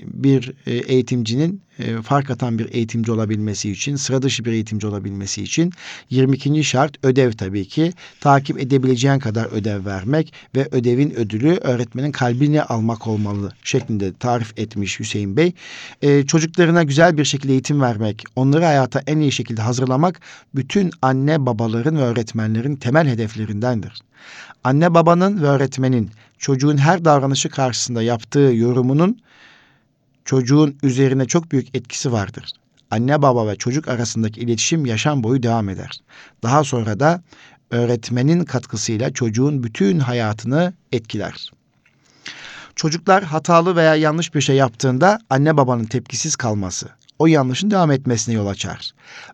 bir 0.05 0.53
e, 0.65 0.73
eğitimcinin 0.73 1.61
e, 1.79 2.01
fark 2.01 2.29
atan 2.29 2.59
bir 2.59 2.73
eğitimci 2.73 3.11
olabilmesi 3.11 3.71
için, 3.71 3.95
sıra 3.95 4.21
dışı 4.21 4.45
bir 4.45 4.51
eğitimci 4.51 4.87
olabilmesi 4.87 5.43
için 5.43 5.71
22. 6.09 6.63
şart 6.63 7.05
ödev 7.05 7.31
tabii 7.31 7.67
ki. 7.67 7.93
Takip 8.19 8.59
edebileceğin 8.59 9.19
kadar 9.19 9.45
ödev 9.45 9.85
vermek 9.85 10.33
ve 10.55 10.67
ödevin 10.71 11.11
ödülü 11.11 11.57
öğretmenin 11.61 12.11
kalbini 12.11 12.63
almak 12.63 13.07
olmalı 13.07 13.53
şeklinde 13.63 14.13
tarif 14.13 14.59
etmiş 14.59 14.99
Hüseyin 14.99 15.37
Bey. 15.37 15.53
Ee, 16.01 16.25
çocuklarına 16.25 16.83
güzel 16.83 17.17
bir 17.17 17.25
şekilde 17.25 17.51
eğitim 17.51 17.81
vermek, 17.81 18.23
onları 18.35 18.65
hayata 18.65 19.03
en 19.07 19.19
iyi 19.19 19.31
şekilde 19.31 19.61
hazırlamak 19.61 20.19
bütün 20.55 20.91
anne 21.01 21.45
babaların 21.45 21.97
ve 21.97 22.01
öğretmenlerin 22.01 22.75
temel 22.75 23.07
hedeflerindendir. 23.07 24.01
Anne 24.63 24.93
babanın 24.93 25.41
ve 25.41 25.47
öğretmenin 25.47 26.09
çocuğun 26.37 26.77
her 26.77 27.05
davranışı 27.05 27.49
karşısında 27.49 28.01
yaptığı 28.01 28.39
yorumunun 28.39 29.17
çocuğun 30.25 30.77
üzerine 30.83 31.25
çok 31.25 31.51
büyük 31.51 31.75
etkisi 31.75 32.11
vardır. 32.11 32.51
Anne 32.91 33.21
baba 33.21 33.47
ve 33.47 33.55
çocuk 33.55 33.87
arasındaki 33.87 34.39
iletişim 34.39 34.85
yaşam 34.85 35.23
boyu 35.23 35.43
devam 35.43 35.69
eder. 35.69 36.01
Daha 36.43 36.63
sonra 36.63 36.99
da 36.99 37.21
öğretmenin 37.71 38.43
katkısıyla 38.43 39.13
çocuğun 39.13 39.63
bütün 39.63 39.99
hayatını 39.99 40.73
etkiler. 40.91 41.51
Çocuklar 42.75 43.23
hatalı 43.23 43.75
veya 43.75 43.95
yanlış 43.95 44.35
bir 44.35 44.41
şey 44.41 44.55
yaptığında 44.55 45.19
anne 45.29 45.57
babanın 45.57 45.85
tepkisiz 45.85 46.35
kalması, 46.35 46.89
o 47.21 47.27
yanlışın 47.27 47.71
devam 47.71 47.91
etmesine 47.91 48.35
yol 48.35 48.47
açar. 48.47 48.91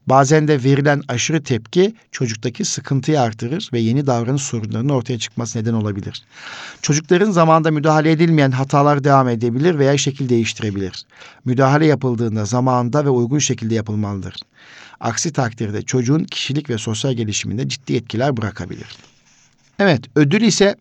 Bazen 0.07 0.47
de 0.47 0.63
verilen 0.63 1.01
aşırı 1.07 1.43
tepki 1.43 1.95
çocuktaki 2.11 2.65
sıkıntıyı 2.65 3.21
artırır 3.21 3.69
ve 3.73 3.79
yeni 3.79 4.07
davranış 4.07 4.41
sorunlarının 4.41 4.89
ortaya 4.89 5.19
çıkması 5.19 5.59
neden 5.59 5.73
olabilir. 5.73 6.23
Çocukların 6.81 7.31
zamanında 7.31 7.71
müdahale 7.71 8.11
edilmeyen 8.11 8.51
hatalar 8.51 9.03
devam 9.03 9.29
edebilir 9.29 9.79
veya 9.79 9.97
şekil 9.97 10.29
değiştirebilir. 10.29 11.05
Müdahale 11.45 11.85
yapıldığında 11.85 12.45
zamanında 12.45 13.05
ve 13.05 13.09
uygun 13.09 13.39
şekilde 13.39 13.75
yapılmalıdır. 13.75 14.35
Aksi 14.99 15.33
takdirde 15.33 15.81
çocuğun 15.81 16.23
kişilik 16.23 16.69
ve 16.69 16.77
sosyal 16.77 17.13
gelişiminde 17.13 17.69
ciddi 17.69 17.95
etkiler 17.95 18.37
bırakabilir. 18.37 18.87
Evet, 19.79 20.01
ödül 20.15 20.41
ise 20.41 20.75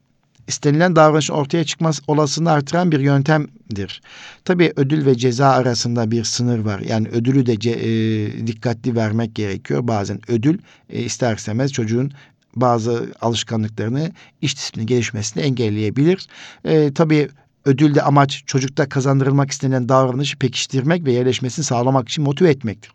istenilen 0.48 0.96
davranışın 0.96 1.34
ortaya 1.34 1.64
çıkması 1.64 2.02
olasılığını 2.06 2.50
artıran 2.50 2.92
bir 2.92 3.00
yöntemdir. 3.00 4.02
Tabii 4.44 4.72
ödül 4.76 5.06
ve 5.06 5.14
ceza 5.14 5.48
arasında 5.48 6.10
bir 6.10 6.24
sınır 6.24 6.58
var. 6.58 6.80
Yani 6.80 7.08
ödülü 7.08 7.46
de 7.46 7.52
e, 7.52 8.46
dikkatli 8.46 8.96
vermek 8.96 9.34
gerekiyor. 9.34 9.88
Bazen 9.88 10.20
ödül 10.28 10.58
e, 10.90 11.02
ister 11.02 11.36
istemez 11.36 11.72
çocuğun 11.72 12.12
bazı 12.56 13.12
alışkanlıklarını, 13.20 14.12
iş 14.42 14.56
disiplini 14.56 14.86
gelişmesini 14.86 15.42
engelleyebilir. 15.42 16.26
E, 16.64 16.92
tabii 16.94 17.28
ödülde 17.64 18.02
amaç 18.02 18.42
çocukta 18.46 18.88
kazandırılmak 18.88 19.50
istenen 19.50 19.88
davranışı 19.88 20.38
pekiştirmek 20.38 21.04
ve 21.04 21.12
yerleşmesini 21.12 21.64
sağlamak 21.64 22.08
için 22.08 22.24
motive 22.24 22.50
etmektir. 22.50 22.92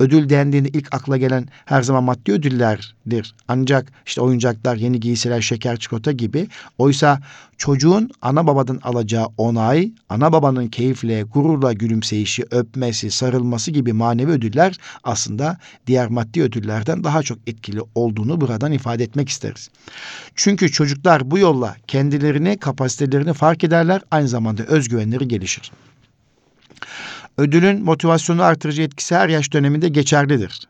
Ödül 0.00 0.28
dendiğinde 0.28 0.68
ilk 0.68 0.94
akla 0.94 1.16
gelen 1.16 1.48
her 1.64 1.82
zaman 1.82 2.04
maddi 2.04 2.32
ödüllerdir. 2.32 3.34
Ancak 3.48 3.92
işte 4.06 4.20
oyuncaklar, 4.20 4.76
yeni 4.76 5.00
giysiler, 5.00 5.40
şeker, 5.40 5.76
çikolata 5.76 6.12
gibi. 6.12 6.48
Oysa 6.78 7.20
çocuğun 7.58 8.10
ana 8.22 8.46
babadan 8.46 8.80
alacağı 8.82 9.26
onay, 9.36 9.92
ana 10.08 10.32
babanın 10.32 10.68
keyifle, 10.68 11.22
gururla 11.22 11.72
gülümseyişi, 11.72 12.44
öpmesi, 12.50 13.10
sarılması 13.10 13.70
gibi 13.70 13.92
manevi 13.92 14.30
ödüller 14.30 14.78
aslında 15.04 15.58
diğer 15.86 16.08
maddi 16.08 16.42
ödüllerden 16.42 17.04
daha 17.04 17.22
çok 17.22 17.38
etkili 17.46 17.80
olduğunu 17.94 18.40
buradan 18.40 18.72
ifade 18.72 19.04
etmek 19.04 19.28
isteriz. 19.28 19.70
Çünkü 20.34 20.72
çocuklar 20.72 21.30
bu 21.30 21.38
yolla 21.38 21.76
kendilerini, 21.86 22.58
kapasitelerini 22.58 23.32
fark 23.32 23.64
ederler, 23.64 24.02
aynı 24.10 24.28
zamanda 24.28 24.62
özgüvenleri 24.62 25.28
gelişir. 25.28 25.72
Ödülün 27.40 27.84
motivasyonu 27.84 28.42
artırıcı 28.42 28.82
etkisi 28.82 29.14
her 29.14 29.28
yaş 29.28 29.52
döneminde 29.52 29.88
geçerlidir. 29.88 30.68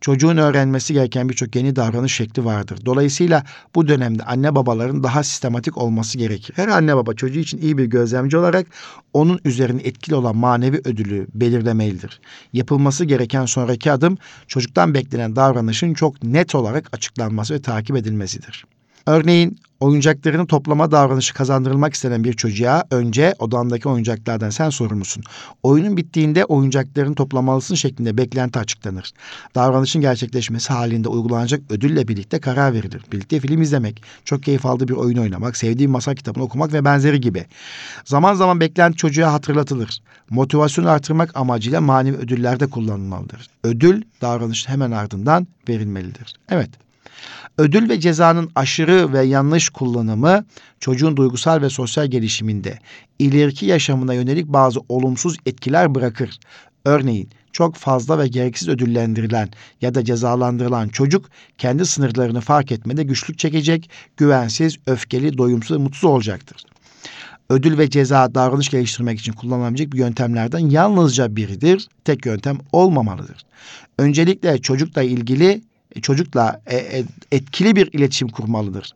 Çocuğun 0.00 0.36
öğrenmesi 0.36 0.92
gereken 0.92 1.28
birçok 1.28 1.56
yeni 1.56 1.76
davranış 1.76 2.14
şekli 2.14 2.44
vardır. 2.44 2.78
Dolayısıyla 2.84 3.44
bu 3.74 3.88
dönemde 3.88 4.22
anne 4.22 4.54
babaların 4.54 5.02
daha 5.02 5.22
sistematik 5.22 5.78
olması 5.78 6.18
gerekir. 6.18 6.56
Her 6.56 6.68
anne 6.68 6.96
baba 6.96 7.14
çocuğu 7.14 7.40
için 7.40 7.58
iyi 7.58 7.78
bir 7.78 7.84
gözlemci 7.84 8.36
olarak 8.36 8.66
onun 9.12 9.40
üzerine 9.44 9.82
etkili 9.82 10.14
olan 10.14 10.36
manevi 10.36 10.80
ödülü 10.84 11.26
belirlemelidir. 11.34 12.20
Yapılması 12.52 13.04
gereken 13.04 13.46
sonraki 13.46 13.92
adım 13.92 14.18
çocuktan 14.46 14.94
beklenen 14.94 15.36
davranışın 15.36 15.94
çok 15.94 16.22
net 16.22 16.54
olarak 16.54 16.88
açıklanması 16.92 17.54
ve 17.54 17.62
takip 17.62 17.96
edilmesidir. 17.96 18.64
Örneğin 19.08 19.58
oyuncaklarını 19.80 20.46
toplama 20.46 20.90
davranışı 20.90 21.34
kazandırılmak 21.34 21.94
istenen 21.94 22.24
bir 22.24 22.32
çocuğa 22.32 22.84
önce 22.90 23.34
odandaki 23.38 23.88
oyuncaklardan 23.88 24.50
sen 24.50 24.70
sorumlusun. 24.70 25.22
Oyunun 25.62 25.96
bittiğinde 25.96 26.44
oyuncaklarını 26.44 27.14
toplamalısın 27.14 27.74
şeklinde 27.74 28.16
beklenti 28.18 28.58
açıklanır. 28.58 29.12
Davranışın 29.54 30.00
gerçekleşmesi 30.00 30.72
halinde 30.72 31.08
uygulanacak 31.08 31.60
ödülle 31.70 32.08
birlikte 32.08 32.40
karar 32.40 32.72
verilir. 32.72 33.02
Birlikte 33.12 33.40
film 33.40 33.62
izlemek, 33.62 34.02
çok 34.24 34.42
keyif 34.42 34.66
aldığı 34.66 34.88
bir 34.88 34.94
oyun 34.94 35.18
oynamak, 35.18 35.56
sevdiği 35.56 35.88
masal 35.88 36.14
kitabını 36.14 36.44
okumak 36.44 36.72
ve 36.72 36.84
benzeri 36.84 37.20
gibi. 37.20 37.46
Zaman 38.04 38.34
zaman 38.34 38.60
beklenti 38.60 38.96
çocuğa 38.96 39.32
hatırlatılır. 39.32 40.02
Motivasyonu 40.30 40.90
artırmak 40.90 41.36
amacıyla 41.36 41.80
manevi 41.80 42.16
ödüllerde 42.16 42.66
kullanılmalıdır. 42.66 43.46
Ödül 43.64 44.02
davranışın 44.20 44.72
hemen 44.72 44.90
ardından 44.90 45.46
verilmelidir. 45.68 46.34
Evet. 46.50 46.87
Ödül 47.58 47.88
ve 47.88 48.00
cezanın 48.00 48.50
aşırı 48.54 49.12
ve 49.12 49.22
yanlış 49.22 49.68
kullanımı 49.68 50.44
çocuğun 50.80 51.16
duygusal 51.16 51.62
ve 51.62 51.70
sosyal 51.70 52.06
gelişiminde 52.06 52.78
ileriki 53.18 53.66
yaşamına 53.66 54.14
yönelik 54.14 54.46
bazı 54.46 54.80
olumsuz 54.88 55.36
etkiler 55.46 55.94
bırakır. 55.94 56.38
Örneğin 56.84 57.30
çok 57.52 57.76
fazla 57.76 58.18
ve 58.18 58.28
gereksiz 58.28 58.68
ödüllendirilen 58.68 59.48
ya 59.80 59.94
da 59.94 60.04
cezalandırılan 60.04 60.88
çocuk 60.88 61.30
kendi 61.58 61.86
sınırlarını 61.86 62.40
fark 62.40 62.72
etmede 62.72 63.02
güçlük 63.02 63.38
çekecek, 63.38 63.90
güvensiz, 64.16 64.76
öfkeli, 64.86 65.38
doyumsuz, 65.38 65.76
mutsuz 65.76 66.04
olacaktır. 66.04 66.64
Ödül 67.50 67.78
ve 67.78 67.90
ceza 67.90 68.34
davranış 68.34 68.68
geliştirmek 68.68 69.20
için 69.20 69.32
kullanılabilecek 69.32 69.92
bir 69.92 69.98
yöntemlerden 69.98 70.58
yalnızca 70.58 71.36
biridir. 71.36 71.88
Tek 72.04 72.26
yöntem 72.26 72.58
olmamalıdır. 72.72 73.44
Öncelikle 73.98 74.58
çocukla 74.58 75.02
ilgili 75.02 75.62
çocukla 76.00 76.60
e, 76.66 76.76
e, 76.76 77.04
etkili 77.32 77.76
bir 77.76 77.92
iletişim 77.92 78.28
kurmalıdır. 78.28 78.94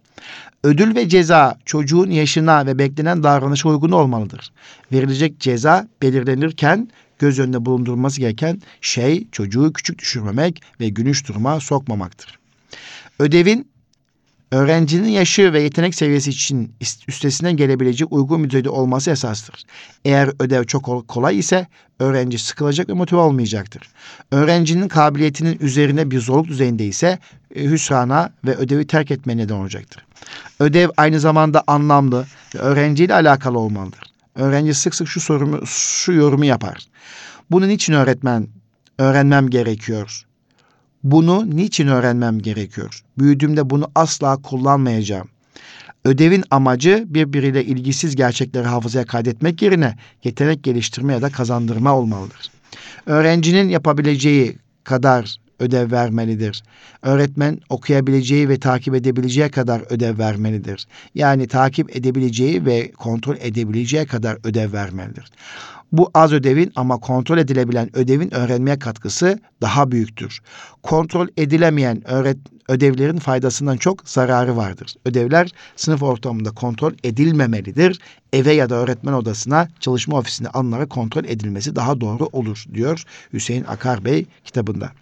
Ödül 0.65 0.95
ve 0.95 1.09
ceza 1.09 1.59
çocuğun 1.65 2.11
yaşına 2.11 2.67
ve 2.67 2.79
beklenen 2.79 3.23
davranışa 3.23 3.69
uygun 3.69 3.91
olmalıdır. 3.91 4.53
Verilecek 4.93 5.41
ceza 5.41 5.89
belirlenirken 6.03 6.89
göz 7.19 7.39
önünde 7.39 7.65
bulundurulması 7.65 8.21
gereken 8.21 8.63
şey 8.81 9.27
çocuğu 9.33 9.73
küçük 9.73 9.99
düşürmemek 9.99 10.63
ve 10.81 10.89
gülünç 10.89 11.29
duruma 11.29 11.61
sokmamaktır. 11.61 12.39
Ödevin 13.19 13.72
Öğrencinin 14.53 15.09
yaşı 15.09 15.53
ve 15.53 15.63
yetenek 15.63 15.95
seviyesi 15.95 16.31
için 16.31 16.75
üstesinden 17.09 17.57
gelebilecek 17.57 18.13
uygun 18.13 18.45
bir 18.45 18.51
düzeyde 18.51 18.71
olması 18.71 19.11
esastır. 19.11 19.65
Eğer 20.05 20.31
ödev 20.39 20.65
çok 20.65 21.09
kolay 21.09 21.39
ise 21.39 21.67
öğrenci 21.99 22.39
sıkılacak 22.39 22.89
ve 22.89 22.93
motive 22.93 23.21
olmayacaktır. 23.21 23.83
Öğrencinin 24.31 24.89
kabiliyetinin 24.89 25.59
üzerine 25.61 26.11
bir 26.11 26.21
zorluk 26.21 26.49
düzeyinde 26.49 26.87
ise 26.87 27.19
e, 27.55 27.65
hüsrana 27.65 28.33
ve 28.45 28.55
ödevi 28.57 28.87
terk 28.87 29.11
etmeye 29.11 29.37
neden 29.37 29.55
olacaktır. 29.55 30.05
Ödev 30.61 30.89
aynı 30.97 31.21
zamanda 31.21 31.65
anlamlı 31.67 32.27
ve 32.55 32.59
öğrenciyle 32.59 33.15
alakalı 33.15 33.59
olmalıdır. 33.59 34.01
Öğrenci 34.35 34.75
sık 34.75 34.95
sık 34.95 35.09
şu 35.09 35.21
sorumu, 35.21 35.67
şu 35.67 36.13
yorumu 36.13 36.45
yapar. 36.45 36.87
Bunun 37.51 37.69
için 37.69 37.93
öğretmen 37.93 38.49
öğrenmem 38.99 39.51
gerekiyor. 39.51 40.25
Bunu 41.05 41.57
niçin 41.57 41.87
öğrenmem 41.87 42.39
gerekiyor? 42.39 43.03
Büyüdüğümde 43.19 43.71
bunu 43.71 43.91
asla 43.95 44.37
kullanmayacağım. 44.37 45.29
Ödevin 46.05 46.45
amacı 46.51 47.05
birbiriyle 47.09 47.65
ilgisiz 47.65 48.17
gerçekleri 48.17 48.67
hafızaya 48.67 49.05
kaydetmek 49.05 49.63
yerine 49.63 49.97
yetenek 50.25 50.65
geliştirme 50.65 51.13
ya 51.13 51.23
da 51.23 51.31
kazandırma 51.31 51.95
olmalıdır. 51.95 52.51
Öğrencinin 53.07 53.69
yapabileceği 53.69 54.59
kadar 54.85 55.37
ödev 55.59 55.93
vermelidir. 55.93 56.63
Öğretmen 57.03 57.59
okuyabileceği 57.69 58.49
ve 58.49 58.59
takip 58.59 58.95
edebileceği 58.95 59.49
kadar 59.49 59.83
ödev 59.91 60.19
vermelidir. 60.19 60.87
Yani 61.15 61.49
takip 61.49 61.97
edebileceği 61.97 62.67
ve 62.67 62.93
kontrol 62.93 63.37
edebileceği 63.41 64.07
kadar 64.07 64.39
ödev 64.45 64.73
vermelidir. 64.73 65.25
Bu 65.93 66.11
az 66.15 66.33
ödevin 66.33 66.73
ama 66.77 66.99
kontrol 66.99 67.39
edilebilen 67.39 67.97
ödevin 67.97 68.35
öğrenmeye 68.35 68.79
katkısı 68.79 69.39
daha 69.63 69.91
büyüktür. 69.91 70.41
Kontrol 70.83 71.29
edilemeyen 71.37 72.11
öğret 72.11 72.39
ödevlerin 72.69 73.19
faydasından 73.19 73.77
çok 73.77 74.09
zararı 74.09 74.57
vardır. 74.57 74.95
Ödevler 75.05 75.51
sınıf 75.77 76.03
ortamında 76.03 76.51
kontrol 76.51 76.93
edilmemelidir. 77.05 78.01
Eve 78.33 78.53
ya 78.53 78.71
da 78.71 78.75
öğretmen 78.75 79.13
odasına, 79.13 79.69
çalışma 79.81 80.19
ofisine 80.19 80.49
alınarak 80.49 80.91
kontrol 80.91 81.25
edilmesi 81.25 81.77
daha 81.77 82.01
doğru 82.01 82.29
olur 82.33 82.65
diyor 82.75 83.05
Hüseyin 83.33 83.65
Akar 83.65 84.05
Bey 84.05 84.27
kitabında. 84.45 84.93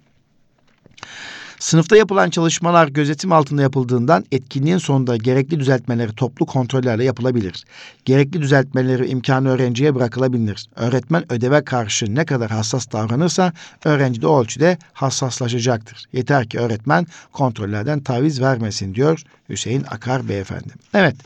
Sınıfta 1.60 1.96
yapılan 1.96 2.30
çalışmalar 2.30 2.88
gözetim 2.88 3.32
altında 3.32 3.62
yapıldığından 3.62 4.24
etkinliğin 4.32 4.78
sonunda 4.78 5.16
gerekli 5.16 5.60
düzeltmeleri 5.60 6.14
toplu 6.14 6.46
kontrollerle 6.46 7.04
yapılabilir. 7.04 7.64
Gerekli 8.04 8.42
düzeltmeleri 8.42 9.08
imkanı 9.08 9.48
öğrenciye 9.48 9.94
bırakılabilir. 9.94 10.66
Öğretmen 10.76 11.32
ödeve 11.32 11.64
karşı 11.64 12.14
ne 12.14 12.24
kadar 12.24 12.50
hassas 12.50 12.92
davranırsa 12.92 13.52
öğrenci 13.84 14.22
de 14.22 14.26
o 14.26 14.42
ölçüde 14.42 14.78
hassaslaşacaktır. 14.92 16.04
Yeter 16.12 16.48
ki 16.48 16.58
öğretmen 16.58 17.06
kontrollerden 17.32 18.00
taviz 18.00 18.40
vermesin 18.40 18.94
diyor 18.94 19.22
Hüseyin 19.48 19.84
Akar 19.90 20.28
Beyefendi. 20.28 20.72
Evet. 20.94 21.16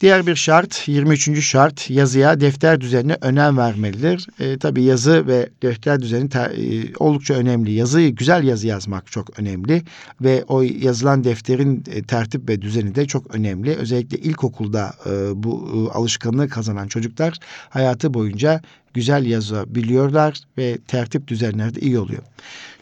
Diğer 0.00 0.26
bir 0.26 0.36
şart, 0.36 0.88
23. 0.88 1.44
şart 1.44 1.90
yazıya, 1.90 2.40
defter 2.40 2.80
düzenine 2.80 3.16
önem 3.20 3.56
vermelidir. 3.56 4.26
E, 4.40 4.58
tabii 4.58 4.82
yazı 4.82 5.26
ve 5.26 5.48
defter 5.62 6.00
düzeni 6.00 6.28
ter, 6.28 6.50
e, 6.50 6.92
oldukça 6.98 7.34
önemli. 7.34 7.72
Yazıyı, 7.72 8.14
güzel 8.14 8.44
yazı 8.44 8.66
yazmak 8.66 9.12
çok 9.12 9.40
önemli 9.40 9.82
ve 10.20 10.44
o 10.48 10.62
yazılan 10.62 11.24
defterin 11.24 11.84
e, 11.92 12.02
tertip 12.02 12.48
ve 12.48 12.62
düzeni 12.62 12.94
de 12.94 13.06
çok 13.06 13.34
önemli. 13.34 13.74
Özellikle 13.76 14.18
ilkokulda 14.18 14.94
e, 15.06 15.10
bu 15.42 15.70
e, 15.74 15.98
alışkanlığı 15.98 16.48
kazanan 16.48 16.88
çocuklar 16.88 17.34
hayatı 17.68 18.14
boyunca 18.14 18.60
güzel 18.94 19.26
yazabiliyorlar 19.26 20.40
ve 20.58 20.78
tertip 20.78 21.28
düzenleri 21.28 21.74
de 21.74 21.80
iyi 21.80 21.98
oluyor. 21.98 22.22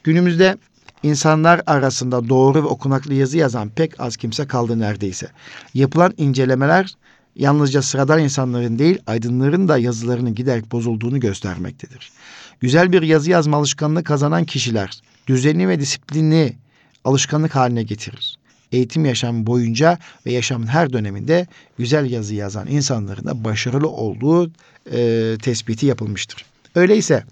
Günümüzde 0.04 0.56
İnsanlar 1.04 1.60
arasında 1.66 2.28
doğru 2.28 2.62
ve 2.62 2.66
okunaklı 2.66 3.14
yazı 3.14 3.38
yazan 3.38 3.68
pek 3.68 4.00
az 4.00 4.16
kimse 4.16 4.46
kaldı 4.46 4.78
neredeyse. 4.78 5.28
Yapılan 5.74 6.14
incelemeler 6.16 6.94
yalnızca 7.36 7.82
sıradan 7.82 8.20
insanların 8.20 8.78
değil 8.78 8.98
aydınların 9.06 9.68
da 9.68 9.78
yazılarının 9.78 10.34
giderek 10.34 10.72
bozulduğunu 10.72 11.20
göstermektedir. 11.20 12.12
Güzel 12.60 12.92
bir 12.92 13.02
yazı 13.02 13.30
yazma 13.30 13.56
alışkanlığı 13.56 14.04
kazanan 14.04 14.44
kişiler 14.44 15.02
düzeni 15.26 15.68
ve 15.68 15.80
disiplini 15.80 16.56
alışkanlık 17.04 17.54
haline 17.54 17.82
getirir. 17.82 18.38
Eğitim 18.72 19.04
yaşamı 19.04 19.46
boyunca 19.46 19.98
ve 20.26 20.32
yaşamın 20.32 20.66
her 20.66 20.92
döneminde 20.92 21.46
güzel 21.78 22.10
yazı 22.10 22.34
yazan 22.34 22.66
insanların 22.66 23.26
da 23.26 23.44
başarılı 23.44 23.88
olduğu 23.88 24.50
e, 24.92 25.36
tespiti 25.42 25.86
yapılmıştır. 25.86 26.44
Öyleyse 26.74 27.24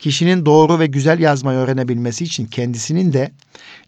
kişinin 0.00 0.46
doğru 0.46 0.78
ve 0.78 0.86
güzel 0.86 1.20
yazmayı 1.20 1.58
öğrenebilmesi 1.58 2.24
için 2.24 2.46
kendisinin 2.46 3.12
de 3.12 3.30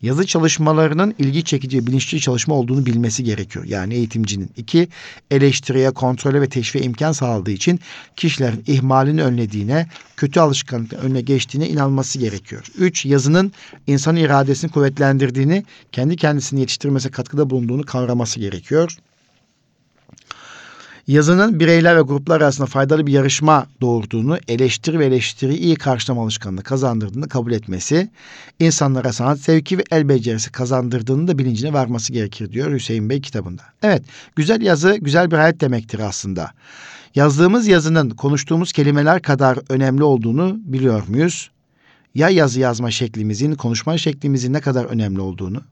yazı 0.02 0.26
çalışmalarının 0.26 1.14
ilgi 1.18 1.44
çekici, 1.44 1.86
bilinçli 1.86 2.20
çalışma 2.20 2.54
olduğunu 2.54 2.86
bilmesi 2.86 3.24
gerekiyor. 3.24 3.64
Yani 3.64 3.94
eğitimcinin. 3.94 4.50
iki 4.56 4.88
eleştiriye, 5.30 5.90
kontrole 5.90 6.40
ve 6.40 6.48
teşviğe 6.48 6.84
imkan 6.84 7.12
sağladığı 7.12 7.50
için 7.50 7.80
kişilerin 8.16 8.64
ihmalini 8.66 9.22
önlediğine, 9.22 9.86
kötü 10.16 10.40
alışkanlıkların 10.40 11.02
önüne 11.02 11.20
geçtiğine 11.20 11.68
inanması 11.68 12.18
gerekiyor. 12.18 12.66
Üç, 12.78 13.06
yazının 13.06 13.52
insan 13.86 14.16
iradesini 14.16 14.70
kuvvetlendirdiğini, 14.70 15.64
kendi 15.92 16.16
kendisini 16.16 16.60
yetiştirmesi 16.60 17.10
katkıda 17.10 17.50
bulunduğunu 17.50 17.82
kavraması 17.82 18.40
gerekiyor. 18.40 18.96
Yazının 21.06 21.60
bireyler 21.60 21.96
ve 21.96 22.00
gruplar 22.00 22.40
arasında 22.40 22.66
faydalı 22.66 23.06
bir 23.06 23.12
yarışma 23.12 23.66
doğurduğunu, 23.80 24.38
eleştiri 24.48 24.98
ve 24.98 25.06
eleştiri 25.06 25.54
iyi 25.54 25.76
karşılama 25.76 26.22
alışkanlığı 26.22 26.62
kazandırdığını 26.62 27.28
kabul 27.28 27.52
etmesi, 27.52 28.10
insanlara 28.60 29.12
sanat 29.12 29.38
sevki 29.38 29.78
ve 29.78 29.82
el 29.90 30.08
becerisi 30.08 30.52
kazandırdığını 30.52 31.28
da 31.28 31.38
bilincine 31.38 31.72
varması 31.72 32.12
gerekir 32.12 32.52
diyor 32.52 32.72
Hüseyin 32.72 33.10
Bey 33.10 33.20
kitabında. 33.20 33.62
Evet, 33.82 34.02
güzel 34.36 34.62
yazı 34.62 34.96
güzel 34.96 35.30
bir 35.30 35.36
hayat 35.36 35.60
demektir 35.60 35.98
aslında. 35.98 36.50
Yazdığımız 37.14 37.66
yazının 37.66 38.10
konuştuğumuz 38.10 38.72
kelimeler 38.72 39.22
kadar 39.22 39.58
önemli 39.68 40.02
olduğunu 40.02 40.56
biliyor 40.64 41.08
muyuz? 41.08 41.50
Ya 42.14 42.28
yazı 42.28 42.60
yazma 42.60 42.90
şeklimizin, 42.90 43.54
konuşma 43.54 43.98
şeklimizin 43.98 44.52
ne 44.52 44.60
kadar 44.60 44.84
önemli 44.84 45.20
olduğunu? 45.20 45.62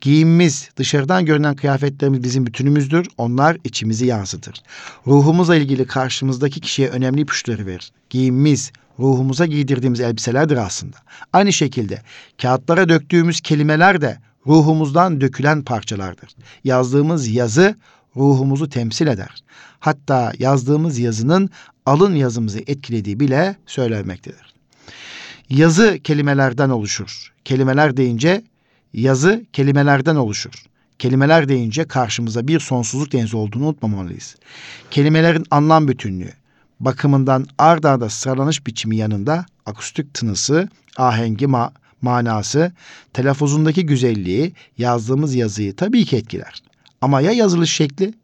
Giyimimiz, 0.00 0.68
dışarıdan 0.76 1.26
görünen 1.26 1.56
kıyafetlerimiz 1.56 2.22
bizim 2.22 2.46
bütünümüzdür. 2.46 3.06
Onlar 3.18 3.56
içimizi 3.64 4.06
yansıtır. 4.06 4.62
Ruhumuzla 5.06 5.56
ilgili 5.56 5.86
karşımızdaki 5.86 6.60
kişiye 6.60 6.88
önemli 6.88 7.20
ipuçları 7.20 7.66
verir. 7.66 7.92
Giyimimiz, 8.10 8.72
ruhumuza 8.98 9.46
giydirdiğimiz 9.46 10.00
elbiselerdir 10.00 10.56
aslında. 10.56 10.96
Aynı 11.32 11.52
şekilde 11.52 12.02
kağıtlara 12.42 12.88
döktüğümüz 12.88 13.40
kelimeler 13.40 14.00
de 14.00 14.18
ruhumuzdan 14.46 15.20
dökülen 15.20 15.62
parçalardır. 15.62 16.30
Yazdığımız 16.64 17.28
yazı 17.28 17.74
ruhumuzu 18.16 18.68
temsil 18.68 19.06
eder. 19.06 19.42
Hatta 19.80 20.32
yazdığımız 20.38 20.98
yazının 20.98 21.50
alın 21.86 22.14
yazımızı 22.14 22.58
etkilediği 22.58 23.20
bile 23.20 23.56
söylenmektedir. 23.66 24.54
Yazı 25.50 25.98
kelimelerden 26.04 26.70
oluşur. 26.70 27.32
Kelimeler 27.44 27.96
deyince 27.96 28.42
Yazı 28.94 29.44
kelimelerden 29.52 30.16
oluşur. 30.16 30.52
Kelimeler 30.98 31.48
deyince 31.48 31.84
karşımıza 31.84 32.48
bir 32.48 32.60
sonsuzluk 32.60 33.12
denizi 33.12 33.36
olduğunu 33.36 33.64
unutmamalıyız. 33.64 34.36
Kelimelerin 34.90 35.46
anlam 35.50 35.88
bütünlüğü, 35.88 36.32
bakımından 36.80 37.46
ard 37.58 37.84
arda 37.84 38.10
sıralanış 38.10 38.66
biçimi 38.66 38.96
yanında 38.96 39.46
akustik 39.66 40.14
tınısı, 40.14 40.68
ahengi 40.96 41.46
ma 41.46 41.72
manası, 42.02 42.72
telaffuzundaki 43.12 43.86
güzelliği, 43.86 44.52
yazdığımız 44.78 45.34
yazıyı 45.34 45.76
tabii 45.76 46.04
ki 46.04 46.16
etkiler. 46.16 46.62
Ama 47.00 47.20
ya 47.20 47.32
yazılış 47.32 47.72
şekli? 47.72 48.14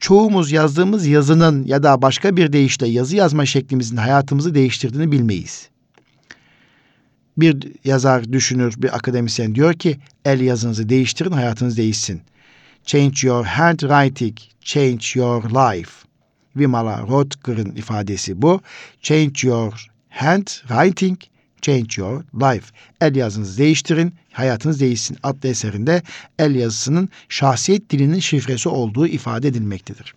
Çoğumuz 0.00 0.52
yazdığımız 0.52 1.06
yazının 1.06 1.64
ya 1.66 1.82
da 1.82 2.02
başka 2.02 2.36
bir 2.36 2.52
deyişle 2.52 2.88
yazı 2.88 3.16
yazma 3.16 3.46
şeklimizin 3.46 3.96
hayatımızı 3.96 4.54
değiştirdiğini 4.54 5.12
bilmeyiz. 5.12 5.68
Bir 7.36 7.68
yazar, 7.84 8.32
düşünür, 8.32 8.74
bir 8.78 8.96
akademisyen 8.96 9.54
diyor 9.54 9.74
ki 9.74 9.98
el 10.24 10.40
yazınızı 10.40 10.88
değiştirin, 10.88 11.32
hayatınız 11.32 11.76
değişsin. 11.76 12.22
Change 12.84 13.26
your 13.26 13.44
handwriting, 13.44 14.38
change 14.60 15.04
your 15.14 15.44
life. 15.44 15.90
Vimala 16.56 17.00
Rotker'ın 17.00 17.76
ifadesi 17.76 18.42
bu. 18.42 18.60
Change 19.02 19.48
your 19.48 19.86
handwriting, 20.08 21.18
change 21.62 21.86
your 21.96 22.24
life. 22.34 22.66
El 23.00 23.16
yazınızı 23.16 23.58
değiştirin, 23.58 24.14
hayatınız 24.32 24.80
değişsin 24.80 25.18
adlı 25.22 25.48
eserinde 25.48 26.02
el 26.38 26.54
yazısının 26.54 27.08
şahsiyet 27.28 27.90
dilinin 27.90 28.20
şifresi 28.20 28.68
olduğu 28.68 29.06
ifade 29.06 29.48
edilmektedir. 29.48 30.14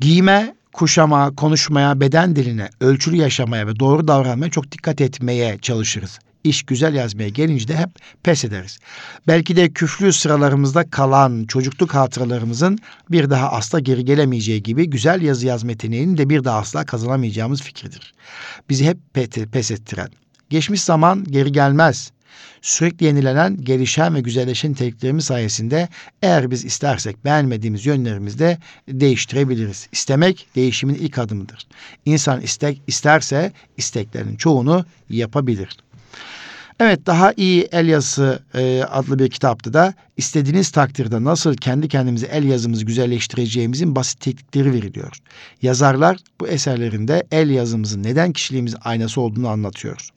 Giyime 0.00 0.54
kuşama, 0.74 1.34
konuşmaya, 1.34 2.00
beden 2.00 2.36
diline, 2.36 2.70
ölçülü 2.80 3.16
yaşamaya 3.16 3.66
ve 3.66 3.80
doğru 3.80 4.08
davranmaya 4.08 4.50
çok 4.50 4.72
dikkat 4.72 5.00
etmeye 5.00 5.58
çalışırız. 5.58 6.18
İş 6.44 6.62
güzel 6.62 6.94
yazmaya 6.94 7.28
gelince 7.28 7.68
de 7.68 7.76
hep 7.76 7.90
pes 8.22 8.44
ederiz. 8.44 8.78
Belki 9.26 9.56
de 9.56 9.68
küflü 9.68 10.12
sıralarımızda 10.12 10.90
kalan 10.90 11.44
çocukluk 11.44 11.94
hatıralarımızın 11.94 12.78
bir 13.10 13.30
daha 13.30 13.52
asla 13.52 13.80
geri 13.80 14.04
gelemeyeceği 14.04 14.62
gibi 14.62 14.90
güzel 14.90 15.22
yazı 15.22 15.46
yazma 15.46 15.70
yeteneğinin 15.70 16.16
de 16.16 16.28
bir 16.28 16.44
daha 16.44 16.58
asla 16.58 16.86
kazanamayacağımız 16.86 17.62
fikridir. 17.62 18.14
Bizi 18.70 18.86
hep 18.86 18.98
pes 19.52 19.70
ettiren. 19.70 20.08
Geçmiş 20.50 20.82
zaman 20.82 21.24
geri 21.24 21.52
gelmez 21.52 22.12
sürekli 22.62 23.06
yenilenen, 23.06 23.56
gelişen 23.64 24.14
ve 24.14 24.20
güzelleşen 24.20 24.70
niteliklerimiz 24.70 25.24
sayesinde 25.24 25.88
eğer 26.22 26.50
biz 26.50 26.64
istersek 26.64 27.24
beğenmediğimiz 27.24 27.86
yönlerimizi 27.86 28.38
de 28.38 28.58
değiştirebiliriz. 28.88 29.88
İstemek 29.92 30.46
değişimin 30.54 30.94
ilk 30.94 31.18
adımıdır. 31.18 31.66
İnsan 32.04 32.40
istek 32.40 32.80
isterse 32.86 33.52
isteklerinin 33.76 34.36
çoğunu 34.36 34.84
yapabilir. 35.10 35.76
Evet 36.80 37.06
daha 37.06 37.32
iyi 37.36 37.68
el 37.72 37.88
yazısı 37.88 38.42
e, 38.54 38.82
adlı 38.82 39.18
bir 39.18 39.30
kitapta 39.30 39.72
da 39.72 39.94
istediğiniz 40.16 40.70
takdirde 40.70 41.24
nasıl 41.24 41.54
kendi 41.54 41.88
kendimize 41.88 42.26
el 42.26 42.44
yazımızı 42.44 42.84
güzelleştireceğimizin 42.84 43.96
basit 43.96 44.20
teknikleri 44.20 44.72
veriliyor. 44.72 45.18
Yazarlar 45.62 46.16
bu 46.40 46.48
eserlerinde 46.48 47.26
el 47.30 47.50
yazımızın 47.50 48.02
neden 48.02 48.32
kişiliğimizin 48.32 48.78
aynası 48.84 49.20
olduğunu 49.20 49.48
anlatıyor. 49.48 50.08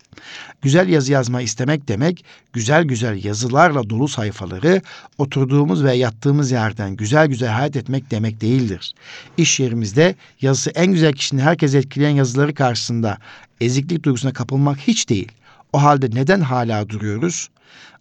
Güzel 0.61 0.89
yazı 0.89 1.11
yazma 1.11 1.41
istemek 1.41 1.87
demek, 1.87 2.25
güzel 2.53 2.83
güzel 2.83 3.25
yazılarla 3.25 3.89
dolu 3.89 4.07
sayfaları 4.07 4.81
oturduğumuz 5.17 5.83
ve 5.83 5.93
yattığımız 5.93 6.51
yerden 6.51 6.95
güzel 6.95 7.27
güzel 7.27 7.49
hayat 7.49 7.75
etmek 7.75 8.11
demek 8.11 8.41
değildir. 8.41 8.93
İş 9.37 9.59
yerimizde 9.59 10.15
yazısı 10.41 10.69
en 10.69 10.91
güzel 10.91 11.13
kişinin 11.13 11.41
herkes 11.41 11.75
etkileyen 11.75 12.15
yazıları 12.15 12.53
karşısında 12.53 13.17
eziklik 13.61 14.03
duygusuna 14.03 14.33
kapılmak 14.33 14.77
hiç 14.77 15.09
değil. 15.09 15.31
O 15.73 15.83
halde 15.83 16.09
neden 16.13 16.41
hala 16.41 16.89
duruyoruz? 16.89 17.49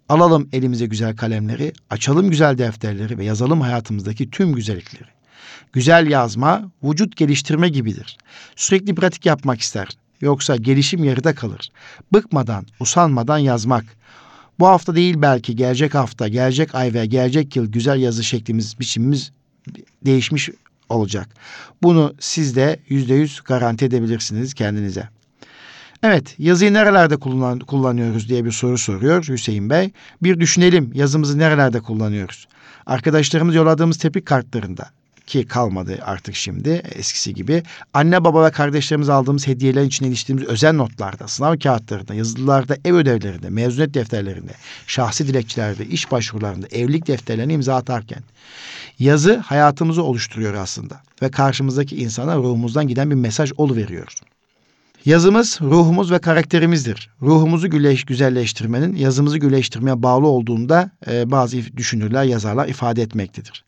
Alalım 0.09 0.49
elimize 0.53 0.87
güzel 0.87 1.17
kalemleri, 1.17 1.73
açalım 1.91 2.31
güzel 2.31 2.59
defterleri 2.59 3.19
ve 3.19 3.25
yazalım 3.25 3.61
hayatımızdaki 3.61 4.31
tüm 4.31 4.55
güzellikleri. 4.55 5.09
Güzel 5.73 6.11
yazma, 6.11 6.71
vücut 6.83 7.17
geliştirme 7.17 7.69
gibidir. 7.69 8.19
Sürekli 8.57 8.95
pratik 8.95 9.27
yapmak 9.27 9.61
ister. 9.61 9.89
Yoksa 10.21 10.57
gelişim 10.57 11.05
yarıda 11.05 11.35
kalır. 11.35 11.71
Bıkmadan, 12.13 12.67
usanmadan 12.81 13.39
yazmak. 13.39 13.85
Bu 14.59 14.67
hafta 14.67 14.95
değil 14.95 15.15
belki 15.19 15.57
gelecek 15.57 15.95
hafta, 15.95 16.29
gelecek 16.29 16.75
ay 16.75 16.95
ve 16.95 17.07
gelecek 17.07 17.57
yıl 17.57 17.67
güzel 17.67 18.01
yazı 18.01 18.25
şeklimiz, 18.25 18.81
biçimimiz 18.81 19.33
değişmiş 20.05 20.51
olacak. 20.89 21.29
Bunu 21.83 22.15
siz 22.21 22.57
de 22.57 22.81
yüzde 22.89 23.15
yüz 23.15 23.41
garanti 23.41 23.85
edebilirsiniz 23.85 24.55
kendinize. 24.55 25.09
Evet, 26.03 26.35
yazıyı 26.39 26.73
nerelerde 26.73 27.17
kullan 27.17 27.59
kullanıyoruz 27.59 28.29
diye 28.29 28.45
bir 28.45 28.53
soru 28.53 28.79
soruyor 28.79 29.29
Hüseyin 29.29 29.71
Bey. 29.71 29.91
Bir 30.23 30.41
düşünelim 30.41 30.91
yazımızı 30.95 31.39
nerelerde 31.39 31.81
kullanıyoruz? 31.81 32.49
Arkadaşlarımız 32.87 33.55
yolladığımız 33.55 33.99
tepki 33.99 34.25
kartlarında, 34.25 34.91
ki 35.27 35.47
kalmadı 35.47 35.99
artık 36.05 36.35
şimdi 36.35 36.83
eskisi 36.95 37.35
gibi. 37.35 37.63
Anne 37.95 38.25
baba 38.25 38.45
ve 38.45 38.51
kardeşlerimiz 38.51 39.09
aldığımız 39.09 39.47
hediyeler 39.47 39.83
için 39.83 40.07
iliştiğimiz 40.07 40.45
özel 40.45 40.75
notlarda, 40.75 41.29
sınav 41.29 41.59
kağıtlarında, 41.59 42.15
yazılılarda, 42.15 42.77
ev 42.85 42.95
ödevlerinde, 42.95 43.51
mezuniyet 43.51 43.95
defterlerinde, 43.95 44.53
şahsi 44.87 45.29
dilekçelerde, 45.29 45.87
iş 45.87 46.11
başvurularında, 46.11 46.67
evlilik 46.71 47.07
defterlerine 47.07 47.53
imza 47.53 47.77
atarken 47.77 48.23
yazı 48.99 49.37
hayatımızı 49.37 50.03
oluşturuyor 50.03 50.55
aslında 50.55 51.01
ve 51.23 51.31
karşımızdaki 51.31 51.97
insana 51.97 52.37
ruhumuzdan 52.37 52.89
giden 52.89 53.11
bir 53.11 53.15
mesaj 53.15 53.53
oluveriyor. 53.57 54.19
Yazımız 55.05 55.59
ruhumuz 55.61 56.13
ve 56.13 56.19
karakterimizdir. 56.19 57.11
Ruhumuzu 57.23 57.71
güleş, 57.71 58.05
güzelleştirmenin 58.05 58.97
yazımızı 58.97 59.39
güleştirmeye 59.39 60.03
bağlı 60.03 60.27
olduğunda 60.27 60.91
e, 61.11 61.31
bazı 61.31 61.77
düşünürler, 61.77 62.25
yazarlar 62.25 62.69
ifade 62.69 63.03
etmektedir. 63.03 63.65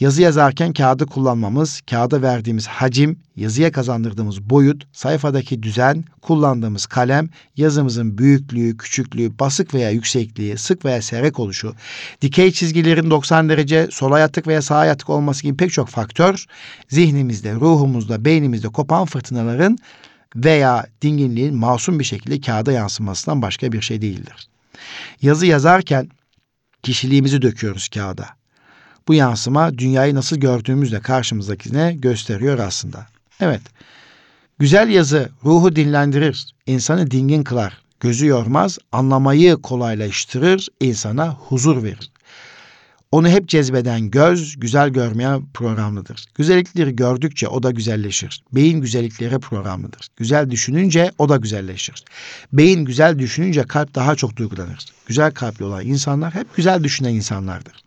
Yazı 0.00 0.22
yazarken 0.22 0.72
kağıdı 0.72 1.06
kullanmamız, 1.06 1.80
kağıda 1.90 2.22
verdiğimiz 2.22 2.66
hacim, 2.66 3.18
yazıya 3.36 3.72
kazandırdığımız 3.72 4.50
boyut, 4.50 4.86
sayfadaki 4.92 5.62
düzen, 5.62 6.04
kullandığımız 6.22 6.86
kalem, 6.86 7.28
yazımızın 7.56 8.18
büyüklüğü, 8.18 8.76
küçüklüğü, 8.76 9.38
basık 9.38 9.74
veya 9.74 9.90
yüksekliği, 9.90 10.58
sık 10.58 10.84
veya 10.84 11.02
seyrek 11.02 11.40
oluşu, 11.40 11.74
dikey 12.22 12.52
çizgilerin 12.52 13.10
90 13.10 13.48
derece 13.48 13.88
sola 13.90 14.18
yatık 14.18 14.46
veya 14.46 14.62
sağa 14.62 14.84
yatık 14.84 15.10
olması 15.10 15.42
gibi 15.42 15.56
pek 15.56 15.72
çok 15.72 15.88
faktör, 15.88 16.44
zihnimizde, 16.88 17.54
ruhumuzda, 17.54 18.24
beynimizde 18.24 18.68
kopan 18.68 19.04
fırtınaların 19.04 19.78
veya 20.36 20.86
dinginliğin 21.02 21.54
masum 21.54 21.98
bir 21.98 22.04
şekilde 22.04 22.40
kağıda 22.40 22.72
yansımasından 22.72 23.42
başka 23.42 23.72
bir 23.72 23.80
şey 23.80 24.02
değildir. 24.02 24.48
Yazı 25.22 25.46
yazarken 25.46 26.08
kişiliğimizi 26.82 27.42
döküyoruz 27.42 27.88
kağıda. 27.88 28.26
Bu 29.08 29.14
yansıma 29.14 29.78
dünyayı 29.78 30.14
nasıl 30.14 30.36
gördüğümüzle 30.36 31.00
karşımızdakine 31.00 31.92
gösteriyor 31.92 32.58
aslında. 32.58 33.06
Evet, 33.40 33.62
güzel 34.58 34.88
yazı 34.88 35.28
ruhu 35.44 35.76
dinlendirir, 35.76 36.54
insanı 36.66 37.10
dingin 37.10 37.42
kılar, 37.42 37.82
gözü 38.00 38.26
yormaz, 38.26 38.78
anlamayı 38.92 39.56
kolaylaştırır, 39.56 40.68
insana 40.80 41.32
huzur 41.34 41.82
verir. 41.82 42.10
Onu 43.12 43.28
hep 43.28 43.48
cezbeden 43.48 44.10
göz 44.10 44.60
güzel 44.60 44.88
görmeye 44.88 45.38
programlıdır. 45.54 46.24
Güzellikleri 46.34 46.96
gördükçe 46.96 47.48
o 47.48 47.62
da 47.62 47.70
güzelleşir. 47.70 48.42
Beyin 48.52 48.80
güzelliklere 48.80 49.38
programlıdır. 49.38 50.08
Güzel 50.16 50.50
düşününce 50.50 51.12
o 51.18 51.28
da 51.28 51.36
güzelleşir. 51.36 52.04
Beyin 52.52 52.84
güzel 52.84 53.18
düşününce 53.18 53.62
kalp 53.62 53.94
daha 53.94 54.14
çok 54.14 54.36
duygulanır. 54.36 54.86
Güzel 55.06 55.30
kalpli 55.30 55.64
olan 55.64 55.86
insanlar 55.86 56.34
hep 56.34 56.56
güzel 56.56 56.84
düşünen 56.84 57.14
insanlardır. 57.14 57.85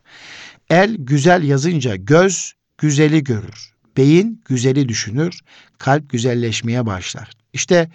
El 0.70 0.96
güzel 1.00 1.44
yazınca 1.44 1.96
göz 1.96 2.54
güzeli 2.78 3.24
görür. 3.24 3.74
Beyin 3.98 4.42
güzeli 4.46 4.90
düşünür, 4.90 5.40
kalp 5.78 6.10
güzelleşmeye 6.10 6.86
başlar. 6.86 7.32
İşte 7.54 7.90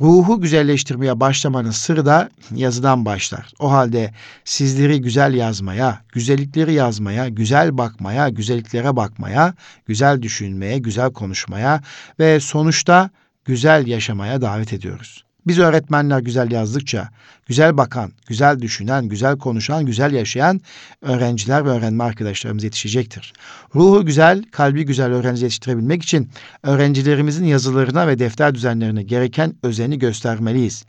ruhu 0.00 0.40
güzelleştirmeye 0.40 1.20
başlamanın 1.20 1.70
sırrı 1.70 2.06
da 2.06 2.30
yazıdan 2.54 3.04
başlar. 3.04 3.52
O 3.58 3.72
halde 3.72 4.14
sizleri 4.44 5.00
güzel 5.00 5.34
yazmaya, 5.34 6.02
güzellikleri 6.08 6.72
yazmaya, 6.72 7.28
güzel 7.28 7.78
bakmaya, 7.78 8.28
güzelliklere 8.28 8.96
bakmaya, 8.96 9.54
güzel 9.86 10.22
düşünmeye, 10.22 10.78
güzel 10.78 11.12
konuşmaya 11.12 11.82
ve 12.18 12.40
sonuçta 12.40 13.10
güzel 13.44 13.86
yaşamaya 13.86 14.40
davet 14.40 14.72
ediyoruz. 14.72 15.24
Biz 15.46 15.58
öğretmenler 15.58 16.20
güzel 16.20 16.50
yazdıkça, 16.50 17.08
güzel 17.46 17.76
bakan, 17.76 18.12
güzel 18.26 18.60
düşünen, 18.60 19.08
güzel 19.08 19.38
konuşan, 19.38 19.86
güzel 19.86 20.12
yaşayan 20.12 20.60
öğrenciler 21.02 21.64
ve 21.64 21.68
öğrenme 21.68 22.04
arkadaşlarımız 22.04 22.64
yetişecektir. 22.64 23.32
Ruhu 23.74 24.06
güzel, 24.06 24.44
kalbi 24.50 24.84
güzel 24.84 25.12
öğrenci 25.12 25.42
yetiştirebilmek 25.42 26.02
için 26.02 26.30
öğrencilerimizin 26.62 27.44
yazılarına 27.44 28.08
ve 28.08 28.18
defter 28.18 28.54
düzenlerine 28.54 29.02
gereken 29.02 29.54
özeni 29.62 29.98
göstermeliyiz. 29.98 30.84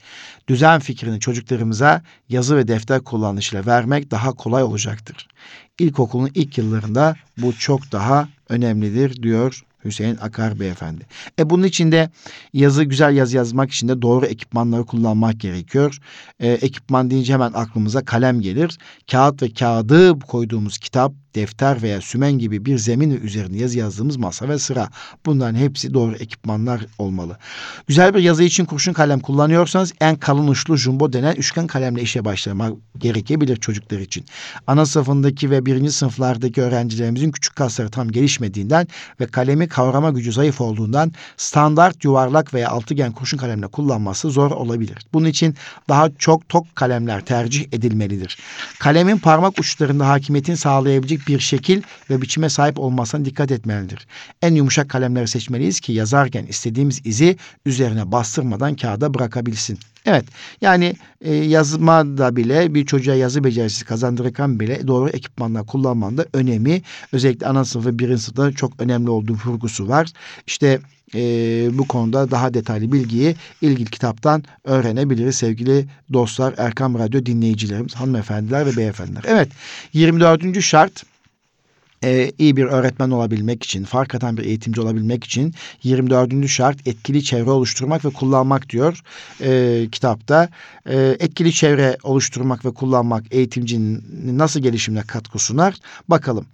Düzen 0.48 0.80
fikrini 0.80 1.20
çocuklarımıza 1.20 2.02
yazı 2.30 2.58
ve 2.58 2.68
defter 2.68 3.02
kullanışıyla 3.02 3.66
vermek 3.66 4.12
daha 4.12 4.32
kolay 4.32 4.64
olacaktır. 4.64 5.28
İlkokulun 5.80 6.32
ilk 6.36 6.58
yıllarında 6.58 7.16
bu 7.38 7.54
çok 7.54 7.92
daha 7.92 8.30
önemlidir 8.50 9.24
diyor 9.24 9.64
Hüseyin 9.86 10.18
Akar 10.22 10.60
Beyefendi. 10.60 11.06
E 11.40 11.50
bunun 11.50 11.64
için 11.64 11.92
de 11.92 12.10
yazı 12.54 12.84
güzel 12.84 13.16
yazı 13.16 13.38
yazmak 13.38 13.72
için 13.72 13.88
de 13.88 14.02
doğru 14.02 14.26
ekipmanları 14.26 14.86
kullanmak 14.86 15.40
gerekiyor. 15.40 15.98
E, 16.40 16.52
ekipman 16.52 17.10
deyince 17.10 17.34
hemen 17.34 17.52
aklımıza 17.54 18.06
kalem 18.06 18.42
gelir. 18.42 18.78
Kağıt 19.12 19.42
ve 19.42 19.54
kağıdı 19.54 20.20
koyduğumuz 20.20 20.78
kitap, 20.78 21.14
defter 21.36 21.82
veya 21.82 22.02
sümen 22.02 22.32
gibi 22.32 22.66
bir 22.66 22.78
zemin 22.78 23.22
üzerinde 23.22 23.58
yazı 23.58 23.78
yazdığımız 23.78 24.18
masa 24.18 24.50
ve 24.50 24.60
sıra. 24.60 24.90
Bunların 25.26 25.56
hepsi 25.56 25.94
doğru 25.94 26.16
ekipmanlar 26.16 26.86
olmalı. 26.98 27.38
Güzel 27.88 28.14
bir 28.14 28.20
yazı 28.20 28.44
için 28.44 28.66
kurşun 28.66 28.94
kalem 28.94 29.20
kullanıyorsanız 29.20 29.94
en 30.02 30.16
kalın 30.16 30.48
uçlu 30.48 30.78
jumbo 30.78 31.14
denen 31.14 31.36
üçgen 31.36 31.68
kalemle 31.68 32.02
işe 32.02 32.26
başlamak 32.26 32.74
gerekebilir 32.98 33.58
çocuklar 33.58 34.00
için. 34.00 34.26
Ana 34.68 34.86
sınıfındaki 34.86 35.52
ve 35.52 35.66
birinci 35.66 35.92
sınıflardaki 35.92 36.62
öğrencilerimizin 36.62 37.32
küçük 37.32 37.56
kasları 37.56 37.90
tam 37.90 38.12
gelişmediğinden 38.12 38.88
ve 39.20 39.28
kalemi 39.28 39.68
kavrama 39.68 40.10
gücü 40.10 40.32
zayıf 40.32 40.62
olduğundan 40.62 41.12
standart 41.38 42.04
yuvarlak 42.04 42.54
veya 42.54 42.70
altıgen 42.70 43.12
kurşun 43.12 43.38
kalemle 43.38 43.68
kullanması 43.68 44.30
zor 44.30 44.52
olabilir. 44.52 44.98
Bunun 45.14 45.26
için 45.26 45.56
daha 45.90 46.10
çok 46.20 46.50
tok 46.50 46.76
kalemler 46.76 47.26
tercih 47.26 47.66
edilmelidir. 47.72 48.38
Kalemin 48.80 49.18
parmak 49.18 49.60
uçlarında 49.60 50.10
hakimiyetin 50.10 50.56
sağlayabilecek 50.56 51.25
bir 51.28 51.40
şekil 51.40 51.82
ve 52.10 52.22
biçime 52.22 52.50
sahip 52.50 52.80
olmasına 52.80 53.26
dikkat 53.26 53.52
etmelidir. 53.52 54.08
En 54.42 54.56
yumuşak 54.56 54.90
kalemleri 54.90 55.28
seçmeliyiz 55.28 55.80
ki 55.80 55.94
yazarken 55.94 56.46
istediğimiz 56.46 57.02
izi 57.06 57.38
üzerine 57.66 58.12
bastırmadan 58.12 58.76
kağıda 58.76 59.14
bırakabilsin. 59.14 59.80
Evet 60.06 60.26
yani 60.62 60.96
e, 61.22 61.34
yazmada 61.34 62.36
bile 62.36 62.74
bir 62.74 62.86
çocuğa 62.86 63.16
yazı 63.16 63.44
becerisi 63.44 63.86
kazandırırken 63.86 64.60
bile 64.60 64.88
doğru 64.88 65.10
ekipmanlar 65.10 65.66
kullanmanın 65.66 66.18
da 66.18 66.26
önemi 66.34 66.82
özellikle 67.12 67.48
ana 67.48 67.66
sınıf 67.66 67.86
ve 67.86 68.00
birinci 68.00 68.22
sınıfta 68.22 68.52
çok 68.52 68.82
önemli 68.82 69.10
olduğu 69.10 69.38
vurgusu 69.46 69.88
var. 69.88 70.08
İşte 70.48 70.80
e, 71.16 71.20
bu 71.74 71.88
konuda 71.88 72.32
daha 72.32 72.54
detaylı 72.54 72.92
bilgiyi 72.92 73.36
ilgili 73.62 73.90
kitaptan 73.90 74.44
öğrenebiliriz 74.64 75.36
sevgili 75.36 75.86
dostlar 76.14 76.54
Erkam 76.58 77.00
Radyo 77.00 77.26
dinleyicilerimiz 77.26 77.96
hanımefendiler 77.96 78.66
ve 78.66 78.78
beyefendiler. 78.78 79.24
Evet 79.28 79.50
24. 79.94 80.62
şart 80.62 81.04
e, 82.06 82.32
iyi 82.38 82.58
bir 82.58 82.64
öğretmen 82.66 83.10
olabilmek 83.10 83.64
için, 83.64 83.84
fark 83.84 84.16
atan 84.16 84.38
bir 84.38 84.46
eğitimci 84.46 84.82
olabilmek 84.82 85.24
için 85.24 85.54
24. 85.84 86.48
şart 86.48 86.88
etkili 86.88 87.24
çevre 87.24 87.50
oluşturmak 87.50 88.06
ve 88.06 88.10
kullanmak 88.10 88.70
diyor 88.70 89.02
e, 89.42 89.88
kitapta. 89.92 90.50
E, 90.86 91.16
etkili 91.20 91.54
çevre 91.54 91.98
oluşturmak 92.04 92.66
ve 92.66 92.74
kullanmak 92.74 93.24
eğitimcinin 93.32 94.04
nasıl 94.38 94.60
gelişimine 94.60 95.02
katkı 95.02 95.40
sunar? 95.40 95.76
Bakalım. 96.08 96.46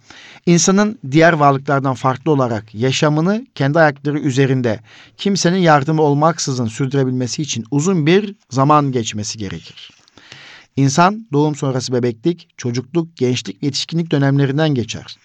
İnsanın 0.46 0.98
diğer 1.10 1.32
varlıklardan 1.32 1.94
farklı 1.94 2.32
olarak 2.32 2.74
yaşamını 2.74 3.46
kendi 3.54 3.78
ayakları 3.78 4.18
üzerinde 4.18 4.80
kimsenin 5.16 5.58
yardımı 5.58 6.02
olmaksızın 6.02 6.66
sürdürebilmesi 6.66 7.42
için 7.42 7.64
uzun 7.70 8.06
bir 8.06 8.34
zaman 8.50 8.92
geçmesi 8.92 9.38
gerekir. 9.38 10.01
İnsan 10.76 11.26
doğum 11.32 11.54
sonrası 11.54 11.92
bebeklik, 11.92 12.48
çocukluk, 12.56 13.16
gençlik, 13.16 13.62
yetişkinlik 13.62 14.10
dönemlerinden 14.10 14.74
geçer. 14.74 15.16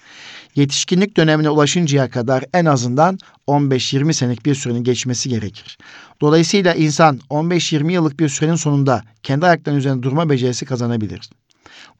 Yetişkinlik 0.55 1.17
dönemine 1.17 1.49
ulaşıncaya 1.49 2.09
kadar 2.09 2.43
en 2.53 2.65
azından 2.65 3.19
15-20 3.47 4.13
senelik 4.13 4.45
bir 4.45 4.55
sürenin 4.55 4.83
geçmesi 4.83 5.29
gerekir. 5.29 5.77
Dolayısıyla 6.21 6.73
insan 6.73 7.19
15-20 7.29 7.91
yıllık 7.91 8.19
bir 8.19 8.29
sürenin 8.29 8.55
sonunda 8.55 9.03
kendi 9.23 9.45
ayaklarının 9.45 9.79
üzerinde 9.79 10.03
durma 10.03 10.29
becerisi 10.29 10.65
kazanabilir. 10.65 11.29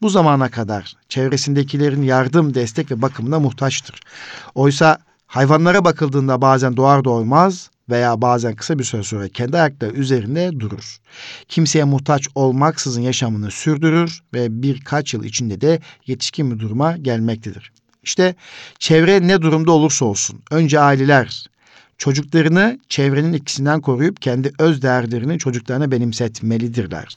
Bu 0.01 0.09
zamana 0.09 0.49
kadar 0.49 0.93
çevresindekilerin 1.09 2.01
yardım, 2.01 2.53
destek 2.53 2.91
ve 2.91 3.01
bakımına 3.01 3.39
muhtaçtır. 3.39 3.99
Oysa 4.55 4.97
hayvanlara 5.27 5.85
bakıldığında 5.85 6.41
bazen 6.41 6.77
doğar 6.77 7.03
doğmaz 7.03 7.69
veya 7.89 8.21
bazen 8.21 8.55
kısa 8.55 8.79
bir 8.79 8.83
süre 8.83 9.03
sonra 9.03 9.27
kendi 9.27 9.57
ayakları 9.57 9.91
üzerinde 9.91 10.59
durur. 10.59 10.97
Kimseye 11.47 11.83
muhtaç 11.83 12.27
olmaksızın 12.35 13.01
yaşamını 13.01 13.51
sürdürür 13.51 14.21
ve 14.33 14.61
birkaç 14.63 15.13
yıl 15.13 15.23
içinde 15.23 15.61
de 15.61 15.79
yetişkin 16.05 16.51
bir 16.51 16.59
duruma 16.59 16.97
gelmektedir. 16.97 17.71
İşte 18.03 18.35
çevre 18.79 19.27
ne 19.27 19.41
durumda 19.41 19.71
olursa 19.71 20.05
olsun 20.05 20.41
önce 20.51 20.79
aileler 20.79 21.45
çocuklarını 21.97 22.79
çevrenin 22.89 23.33
etkisinden 23.33 23.81
koruyup 23.81 24.21
kendi 24.21 24.51
öz 24.59 24.81
değerlerini 24.81 25.39
çocuklarına 25.39 25.91
benimsetmelidirler. 25.91 27.15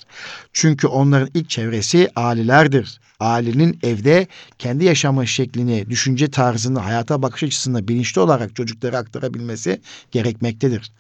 Çünkü 0.53 0.87
onların 0.87 1.31
ilk 1.35 1.51
çevresi 1.51 2.09
ailelerdir. 2.17 3.01
Ailenin 3.21 3.79
evde 3.83 4.27
kendi 4.59 4.85
yaşama 4.85 5.27
şeklini, 5.27 5.91
düşünce 5.91 6.31
tarzını, 6.31 6.79
hayata 6.79 7.23
bakış 7.23 7.43
açısını 7.43 7.89
bilinçli 7.89 8.21
olarak 8.21 8.57
çocuklara 8.57 8.99
aktarabilmesi 8.99 9.81
gerekmektedir. 10.11 10.93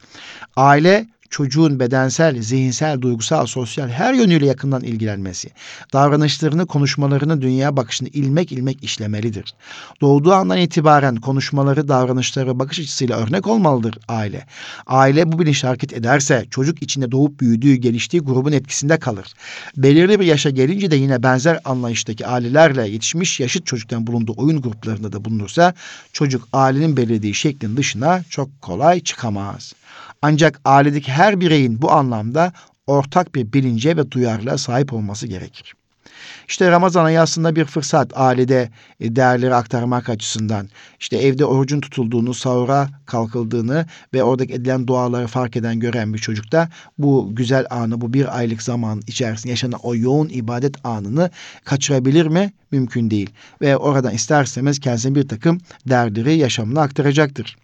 Aile 0.56 1.06
çocuğun 1.30 1.80
bedensel, 1.80 2.42
zihinsel, 2.42 3.00
duygusal, 3.00 3.46
sosyal 3.46 3.88
her 3.88 4.14
yönüyle 4.14 4.46
yakından 4.46 4.82
ilgilenmesi, 4.82 5.50
davranışlarını, 5.92 6.66
konuşmalarını, 6.66 7.42
dünya 7.42 7.76
bakışını 7.76 8.08
ilmek 8.08 8.52
ilmek 8.52 8.84
işlemelidir. 8.84 9.54
Doğduğu 10.00 10.32
andan 10.32 10.58
itibaren 10.58 11.16
konuşmaları, 11.16 11.88
davranışları, 11.88 12.58
bakış 12.58 12.80
açısıyla 12.80 13.16
örnek 13.18 13.46
olmalıdır 13.46 13.98
aile. 14.08 14.46
Aile 14.86 15.32
bu 15.32 15.38
bilinçle 15.38 15.68
hareket 15.68 15.92
ederse 15.92 16.46
çocuk 16.50 16.82
içinde 16.82 17.10
doğup 17.10 17.40
büyüdüğü, 17.40 17.74
geliştiği 17.74 18.20
grubun 18.20 18.52
etkisinde 18.52 18.98
kalır. 18.98 19.26
Belirli 19.76 20.20
bir 20.20 20.26
yaşa 20.26 20.50
gelince 20.50 20.90
de 20.90 20.96
yine 20.96 21.22
benzer 21.22 21.60
anlayıştaki 21.64 22.26
ailelerle 22.26 22.88
yetişmiş 22.88 23.40
yaşıt 23.40 23.66
çocukların 23.66 24.06
bulunduğu 24.06 24.34
oyun 24.36 24.62
gruplarında 24.62 25.12
da 25.12 25.24
bulunursa 25.24 25.74
çocuk 26.12 26.48
ailenin 26.52 26.96
belirlediği 26.96 27.34
şeklin 27.34 27.76
dışına 27.76 28.22
çok 28.30 28.62
kolay 28.62 29.00
çıkamaz. 29.00 29.72
Ancak 30.22 30.60
ailedeki 30.64 31.12
her 31.12 31.40
bireyin 31.40 31.82
bu 31.82 31.92
anlamda 31.92 32.52
ortak 32.86 33.34
bir 33.34 33.52
bilince 33.52 33.96
ve 33.96 34.10
duyarlılığa 34.10 34.58
sahip 34.58 34.92
olması 34.92 35.26
gerekir. 35.26 35.74
İşte 36.48 36.70
Ramazan 36.70 37.04
ayı 37.04 37.20
aslında 37.20 37.56
bir 37.56 37.64
fırsat 37.64 38.12
ailede 38.14 38.70
e, 39.00 39.16
değerleri 39.16 39.54
aktarmak 39.54 40.08
açısından. 40.08 40.68
İşte 41.00 41.16
evde 41.16 41.44
orucun 41.44 41.80
tutulduğunu, 41.80 42.34
sahura 42.34 42.88
kalkıldığını 43.06 43.86
ve 44.14 44.22
oradaki 44.22 44.52
edilen 44.52 44.86
duaları 44.86 45.26
fark 45.26 45.56
eden 45.56 45.80
gören 45.80 46.14
bir 46.14 46.18
çocukta 46.18 46.68
bu 46.98 47.30
güzel 47.32 47.66
anı, 47.70 48.00
bu 48.00 48.12
bir 48.12 48.38
aylık 48.38 48.62
zaman 48.62 49.02
içerisinde 49.06 49.50
yaşanan 49.50 49.80
o 49.82 49.94
yoğun 49.94 50.28
ibadet 50.28 50.86
anını 50.86 51.30
kaçırabilir 51.64 52.26
mi? 52.26 52.52
Mümkün 52.70 53.10
değil. 53.10 53.30
Ve 53.60 53.76
oradan 53.76 54.14
ister 54.14 54.44
istemez 54.44 54.78
kendisine 54.78 55.14
bir 55.14 55.28
takım 55.28 55.58
derleri 55.88 56.36
yaşamına 56.36 56.80
aktaracaktır. 56.80 57.56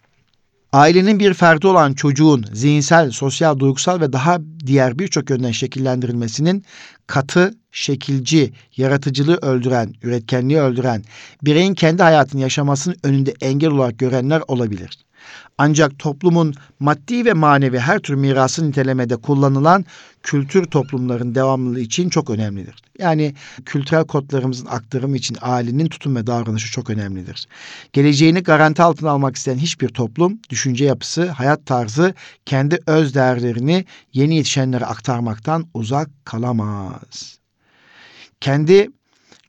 Ailenin 0.77 1.19
bir 1.19 1.35
ferdi 1.35 1.67
olan 1.67 1.93
çocuğun 1.93 2.45
zihinsel, 2.53 3.11
sosyal, 3.11 3.59
duygusal 3.59 4.01
ve 4.01 4.13
daha 4.13 4.39
diğer 4.67 4.99
birçok 4.99 5.31
yönden 5.31 5.51
şekillendirilmesinin 5.51 6.65
katı, 7.07 7.55
şekilci, 7.73 8.53
yaratıcılığı 8.77 9.37
öldüren, 9.43 9.95
üretkenliği 10.03 10.59
öldüren, 10.61 11.03
bireyin 11.43 11.75
kendi 11.75 12.03
hayatını 12.03 12.41
yaşamasının 12.41 12.97
önünde 13.03 13.35
engel 13.41 13.71
olarak 13.71 13.99
görenler 13.99 14.43
olabilir. 14.49 14.99
Ancak 15.59 15.99
toplumun 15.99 16.55
maddi 16.81 17.25
ve 17.25 17.33
manevi 17.33 17.79
her 17.79 17.99
tür 17.99 18.15
mirası 18.15 18.71
nitelemede 18.71 19.17
kullanılan 19.17 19.85
kültür 20.23 20.65
toplumların 20.65 21.35
devamlılığı 21.35 21.81
için 21.81 22.09
çok 22.09 22.31
önemlidir. 22.31 22.75
Yani 22.99 23.35
kültürel 23.65 24.05
kodlarımızın 24.05 24.67
aktarımı 24.67 25.17
için 25.17 25.37
ailenin 25.41 25.89
tutum 25.89 26.17
ve 26.17 26.27
davranışı 26.27 26.73
çok 26.73 26.91
önemlidir. 26.91 27.49
Geleceğini 27.93 28.43
garanti 28.43 28.83
altına 28.83 29.11
almak 29.11 29.37
isteyen 29.37 29.59
hiçbir 29.59 29.89
toplum, 29.89 30.39
düşünce 30.51 30.85
yapısı, 30.85 31.31
hayat 31.31 31.67
tarzı, 31.67 32.15
kendi 32.47 32.79
öz 32.87 33.15
değerlerini 33.15 33.85
yeni 34.13 34.37
yetişenlere 34.37 34.85
aktarmaktan 34.85 35.67
uzak 35.75 36.11
kalamaz. 36.25 37.39
Kendi 38.41 38.91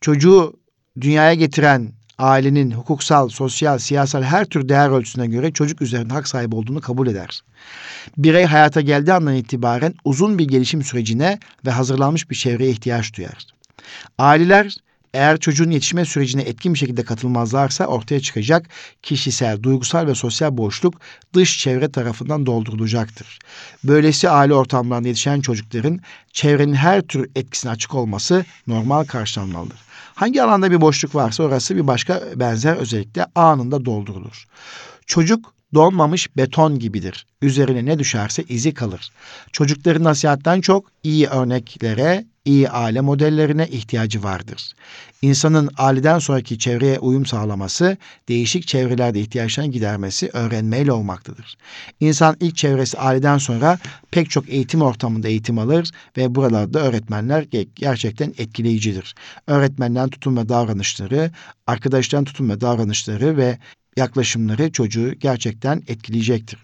çocuğu 0.01 0.59
dünyaya 1.01 1.34
getiren 1.34 1.96
ailenin 2.18 2.72
hukuksal, 2.72 3.30
sosyal, 3.30 3.78
siyasal 3.78 4.24
her 4.24 4.45
tür 4.45 4.70
değer 4.70 4.89
ölçüsüne 4.89 5.28
göre 5.28 5.51
çocuk 5.51 5.82
üzerinde 5.82 6.13
hak 6.13 6.28
sahibi 6.28 6.55
olduğunu 6.55 6.82
kabul 6.82 7.07
eder. 7.07 7.41
Birey 8.18 8.45
hayata 8.45 8.82
geldiği 8.82 9.13
andan 9.13 9.36
itibaren 9.36 9.93
uzun 10.05 10.39
bir 10.39 10.47
gelişim 10.47 10.84
sürecine 10.84 11.39
ve 11.65 11.72
hazırlanmış 11.72 12.30
bir 12.30 12.36
çevreye 12.36 12.72
ihtiyaç 12.72 13.13
duyar. 13.18 13.47
Aileler 14.18 14.78
eğer 15.13 15.39
çocuğun 15.39 15.72
yetişme 15.72 16.05
sürecine 16.05 16.41
etkin 16.41 16.74
bir 16.74 16.80
şekilde 16.80 17.03
katılmazlarsa 17.03 17.86
ortaya 17.86 18.20
çıkacak 18.20 18.70
kişisel, 19.03 19.63
duygusal 19.63 20.07
ve 20.07 20.15
sosyal 20.15 20.57
boşluk 20.57 21.01
dış 21.34 21.59
çevre 21.59 21.91
tarafından 21.91 22.45
doldurulacaktır. 22.45 23.39
Böylesi 23.84 24.30
aile 24.30 24.53
ortamlarında 24.53 25.07
yetişen 25.07 25.41
çocukların 25.41 25.99
çevrenin 26.34 26.74
her 26.74 27.01
tür 27.01 27.30
etkisine 27.36 27.72
açık 27.72 27.95
olması 27.95 28.45
normal 28.68 29.03
karşılanmalıdır. 29.03 29.86
Hangi 30.18 30.43
alanda 30.43 30.72
bir 30.72 30.82
boşluk 30.82 31.15
varsa 31.15 31.43
orası 31.43 31.76
bir 31.76 31.88
başka 31.88 32.24
benzer 32.36 32.76
özellikle 32.76 33.26
anında 33.36 33.86
doldurulur. 33.86 34.45
Çocuk 35.05 35.53
donmamış 35.74 36.38
beton 36.38 36.80
gibidir. 36.80 37.26
Üzerine 37.41 37.86
ne 37.86 37.99
düşerse 37.99 38.43
izi 38.43 38.74
kalır. 38.74 39.11
Çocukların 39.51 40.03
nasihatten 40.03 40.61
çok 40.61 40.91
iyi 41.03 41.28
örneklere, 41.28 42.26
iyi 42.47 42.69
aile 42.69 43.01
modellerine 43.01 43.67
ihtiyacı 43.67 44.23
vardır. 44.23 44.73
İnsanın 45.21 45.69
aileden 45.77 46.19
sonraki 46.19 46.59
çevreye 46.59 46.99
uyum 46.99 47.25
sağlaması, 47.25 47.97
değişik 48.29 48.67
çevrelerde 48.67 49.21
ihtiyaçlarını 49.21 49.71
gidermesi 49.71 50.29
öğrenmeyle 50.33 50.91
olmaktadır. 50.91 51.57
İnsan 51.99 52.37
ilk 52.39 52.57
çevresi 52.57 52.97
aileden 52.97 53.37
sonra 53.37 53.79
pek 54.11 54.29
çok 54.29 54.49
eğitim 54.49 54.81
ortamında 54.81 55.27
eğitim 55.27 55.59
alır 55.59 55.91
ve 56.17 56.35
buralarda 56.35 56.79
öğretmenler 56.79 57.45
gerçekten 57.75 58.33
etkileyicidir. 58.37 59.15
Öğretmenden 59.47 60.09
tutum 60.09 60.37
ve 60.37 60.49
davranışları, 60.49 61.31
arkadaştan 61.67 62.23
tutum 62.23 62.49
ve 62.49 62.61
davranışları 62.61 63.37
ve 63.37 63.57
yaklaşımları 63.97 64.71
çocuğu 64.71 65.13
gerçekten 65.13 65.83
etkileyecektir. 65.87 66.59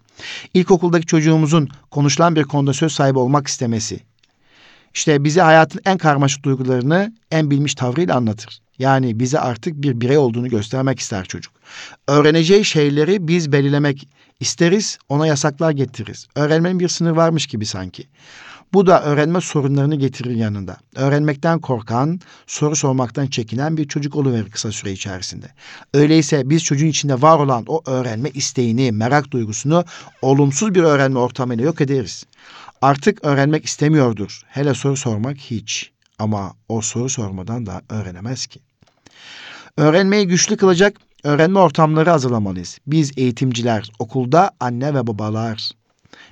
İlkokuldaki 0.54 1.06
çocuğumuzun 1.06 1.70
konuşulan 1.92 2.36
bir 2.36 2.44
konuda 2.44 2.74
söz 2.74 2.92
sahibi 2.92 3.20
olmak 3.20 3.48
istemesi, 3.48 4.00
işte 4.94 5.24
bize 5.24 5.42
hayatın 5.42 5.82
en 5.86 5.98
karmaşık 5.98 6.44
duygularını 6.46 7.14
en 7.32 7.52
bilmiş 7.52 7.76
tavrıyla 7.76 8.16
anlatır. 8.16 8.60
Yani 8.80 9.20
bize 9.20 9.40
artık 9.40 9.74
bir 9.82 10.02
birey 10.02 10.18
olduğunu 10.18 10.50
göstermek 10.50 11.00
ister 11.00 11.26
çocuk. 11.26 11.54
Öğreneceği 12.08 12.66
şeyleri 12.66 13.28
biz 13.28 13.52
belirlemek 13.52 14.08
isteriz, 14.40 14.98
ona 15.10 15.28
yasaklar 15.28 15.72
getiririz. 15.72 16.28
Öğrenmenin 16.36 16.80
bir 16.80 16.88
sınır 16.88 17.12
varmış 17.12 17.48
gibi 17.48 17.66
sanki. 17.66 18.08
Bu 18.74 18.88
da 18.88 19.04
öğrenme 19.04 19.42
sorunlarını 19.42 19.96
getirir 19.96 20.36
yanında. 20.36 20.78
Öğrenmekten 20.96 21.60
korkan, 21.60 22.20
soru 22.48 22.76
sormaktan 22.76 23.28
çekinen 23.28 23.78
bir 23.78 23.88
çocuk 23.88 24.16
oluverir 24.16 24.52
kısa 24.52 24.72
süre 24.72 24.92
içerisinde. 24.92 25.46
Öyleyse 25.94 26.50
biz 26.50 26.64
çocuğun 26.64 26.88
içinde 26.88 27.22
var 27.22 27.40
olan 27.40 27.64
o 27.68 27.82
öğrenme 27.86 28.30
isteğini, 28.30 28.92
merak 28.92 29.32
duygusunu 29.32 29.86
olumsuz 30.22 30.76
bir 30.76 30.84
öğrenme 30.84 31.20
ortamıyla 31.20 31.66
yok 31.66 31.82
ederiz. 31.82 32.26
Artık 32.84 33.26
öğrenmek 33.26 33.66
istemiyordur. 33.66 34.42
Hele 34.48 34.74
soru 34.74 34.96
sormak 34.96 35.38
hiç. 35.38 35.92
Ama 36.20 36.54
o 36.70 36.82
soru 36.82 37.10
sormadan 37.10 37.66
da 37.66 37.82
öğrenemez 37.90 38.48
ki. 38.48 38.60
Öğrenmeyi 39.78 40.28
güçlü 40.28 40.58
kılacak 40.58 40.98
öğrenme 41.24 41.60
ortamları 41.60 42.10
hazırlamalıyız. 42.10 42.78
Biz 42.88 43.12
eğitimciler 43.18 43.90
okulda 44.00 44.52
anne 44.60 44.94
ve 44.94 45.08
babalar 45.08 45.72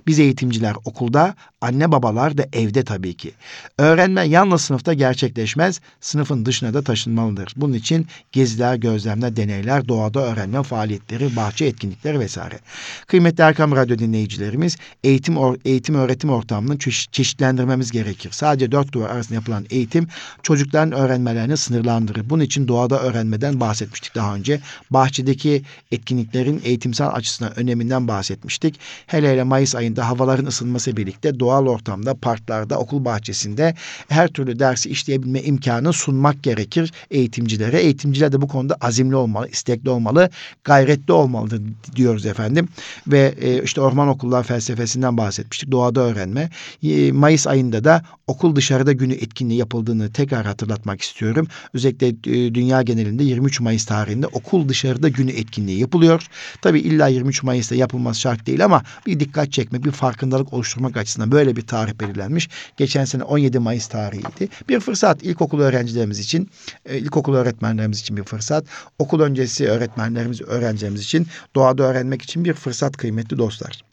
biz 0.08 0.20
eğitimciler 0.20 0.76
okulda, 0.86 1.36
anne 1.62 1.92
babalar 1.92 2.38
da 2.38 2.46
evde 2.54 2.84
tabii 2.84 3.14
ki. 3.14 3.32
Öğrenme 3.78 4.24
yalnız 4.24 4.62
sınıfta 4.62 4.94
gerçekleşmez, 4.94 5.82
sınıfın 6.02 6.46
dışına 6.46 6.74
da 6.74 6.82
taşınmalıdır. 6.82 7.54
Bunun 7.56 7.74
için 7.74 8.08
geziler, 8.32 8.76
gözlemler, 8.76 9.36
deneyler, 9.36 9.88
doğada 9.88 10.20
öğrenme 10.20 10.64
faaliyetleri, 10.64 11.36
bahçe 11.36 11.66
etkinlikleri 11.66 12.20
vesaire. 12.20 12.60
Kıymetli 13.08 13.42
Erkam 13.44 13.76
Radyo 13.76 13.98
dinleyicilerimiz, 14.00 14.78
eğitim 15.04 15.38
eğitim 15.66 15.96
öğretim 15.96 16.30
ortamını 16.30 16.78
çeşitlendirmemiz 17.12 17.92
gerekir. 17.92 18.32
Sadece 18.32 18.72
dört 18.72 18.94
duvar 18.94 19.10
arasında 19.10 19.36
yapılan 19.36 19.66
eğitim 19.70 20.08
çocukların 20.44 20.92
öğrenmelerini 20.92 21.58
sınırlandırır. 21.58 22.30
Bunun 22.30 22.44
için 22.44 22.68
doğada 22.68 23.02
öğrenmeden 23.02 23.60
bahsetmiştik 23.60 24.16
daha 24.16 24.36
önce. 24.36 24.60
Bahçedeki 24.92 25.64
etkinliklerin 25.92 26.62
eğitimsel 26.64 27.08
açısından 27.08 27.60
öneminden 27.60 28.08
bahsetmiştik. 28.08 28.80
Hele 29.08 29.32
hele 29.32 29.44
Mayıs 29.44 29.76
ayında 29.76 30.10
havaların 30.10 30.46
ısınması 30.46 30.98
birlikte 30.98 31.40
doğal 31.52 31.68
ortamda, 31.68 32.14
parklarda, 32.14 32.78
okul 32.78 33.06
bahçesinde 33.06 33.76
her 34.10 34.28
türlü 34.28 34.60
dersi 34.60 34.90
işleyebilme 34.90 35.42
imkanı 35.42 35.94
sunmak 35.94 36.44
gerekir 36.44 36.92
eğitimcilere. 37.12 37.80
Eğitimciler 37.80 38.32
de 38.32 38.42
bu 38.42 38.48
konuda 38.48 38.78
azimli 38.82 39.16
olmalı, 39.16 39.48
istekli 39.48 39.90
olmalı, 39.90 40.30
gayretli 40.64 41.12
olmalıdır 41.14 41.62
diyoruz 41.96 42.26
efendim. 42.26 42.68
Ve 43.08 43.36
e, 43.42 43.64
işte 43.64 43.82
orman 43.82 44.08
okullar 44.08 44.44
felsefesinden 44.44 45.18
bahsetmiştik. 45.18 45.72
Doğada 45.72 46.02
öğrenme. 46.02 46.50
E, 46.84 47.12
Mayıs 47.12 47.48
ayında 47.48 47.84
da 47.84 48.02
okul 48.28 48.56
dışarıda 48.56 48.92
günü 48.92 49.14
etkinliği 49.14 49.60
yapıldığını 49.60 50.12
tekrar 50.12 50.46
hatırlatmak 50.46 51.02
istiyorum. 51.02 51.48
Özellikle 51.74 52.08
e, 52.08 52.56
dünya 52.56 52.82
genelinde 52.82 53.24
23 53.24 53.60
Mayıs 53.60 53.86
tarihinde 53.86 54.28
okul 54.28 54.70
dışarıda 54.70 55.10
günü 55.10 55.32
etkinliği 55.32 55.80
yapılıyor. 55.80 56.28
Tabii 56.62 56.80
illa 56.80 57.08
23 57.08 57.44
Mayıs'ta 57.44 57.76
yapılması 57.76 58.20
şart 58.20 58.46
değil 58.48 58.66
ama 58.66 58.84
bir 59.06 59.20
dikkat 59.20 59.52
çekmek 59.52 59.86
bir 59.86 59.92
farkındalık 59.92 60.54
oluşturmak 60.54 60.98
açısından 60.98 61.32
böyle 61.32 61.41
bir 61.56 61.68
tarih 61.68 61.94
belirlenmiş. 61.94 62.50
Geçen 62.78 63.06
sene 63.06 63.24
17 63.24 63.60
Mayıs 63.60 63.88
tarihiydi. 63.88 64.50
Bir 64.70 64.80
fırsat 64.80 65.24
ilkokul 65.24 65.60
öğrencilerimiz 65.60 66.20
için, 66.20 66.50
e, 66.86 66.98
ilkokul 66.98 67.36
öğretmenlerimiz 67.36 68.00
için 68.00 68.18
bir 68.18 68.24
fırsat. 68.24 68.66
Okul 69.00 69.22
öncesi 69.22 69.68
öğretmenlerimiz, 69.68 70.42
öğrencilerimiz 70.42 71.02
için 71.02 71.28
doğada 71.56 71.84
öğrenmek 71.84 72.22
için 72.22 72.46
bir 72.46 72.54
fırsat 72.54 72.98
kıymetli 72.98 73.38
dostlar. 73.38 73.91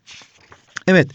Evet, 0.89 1.09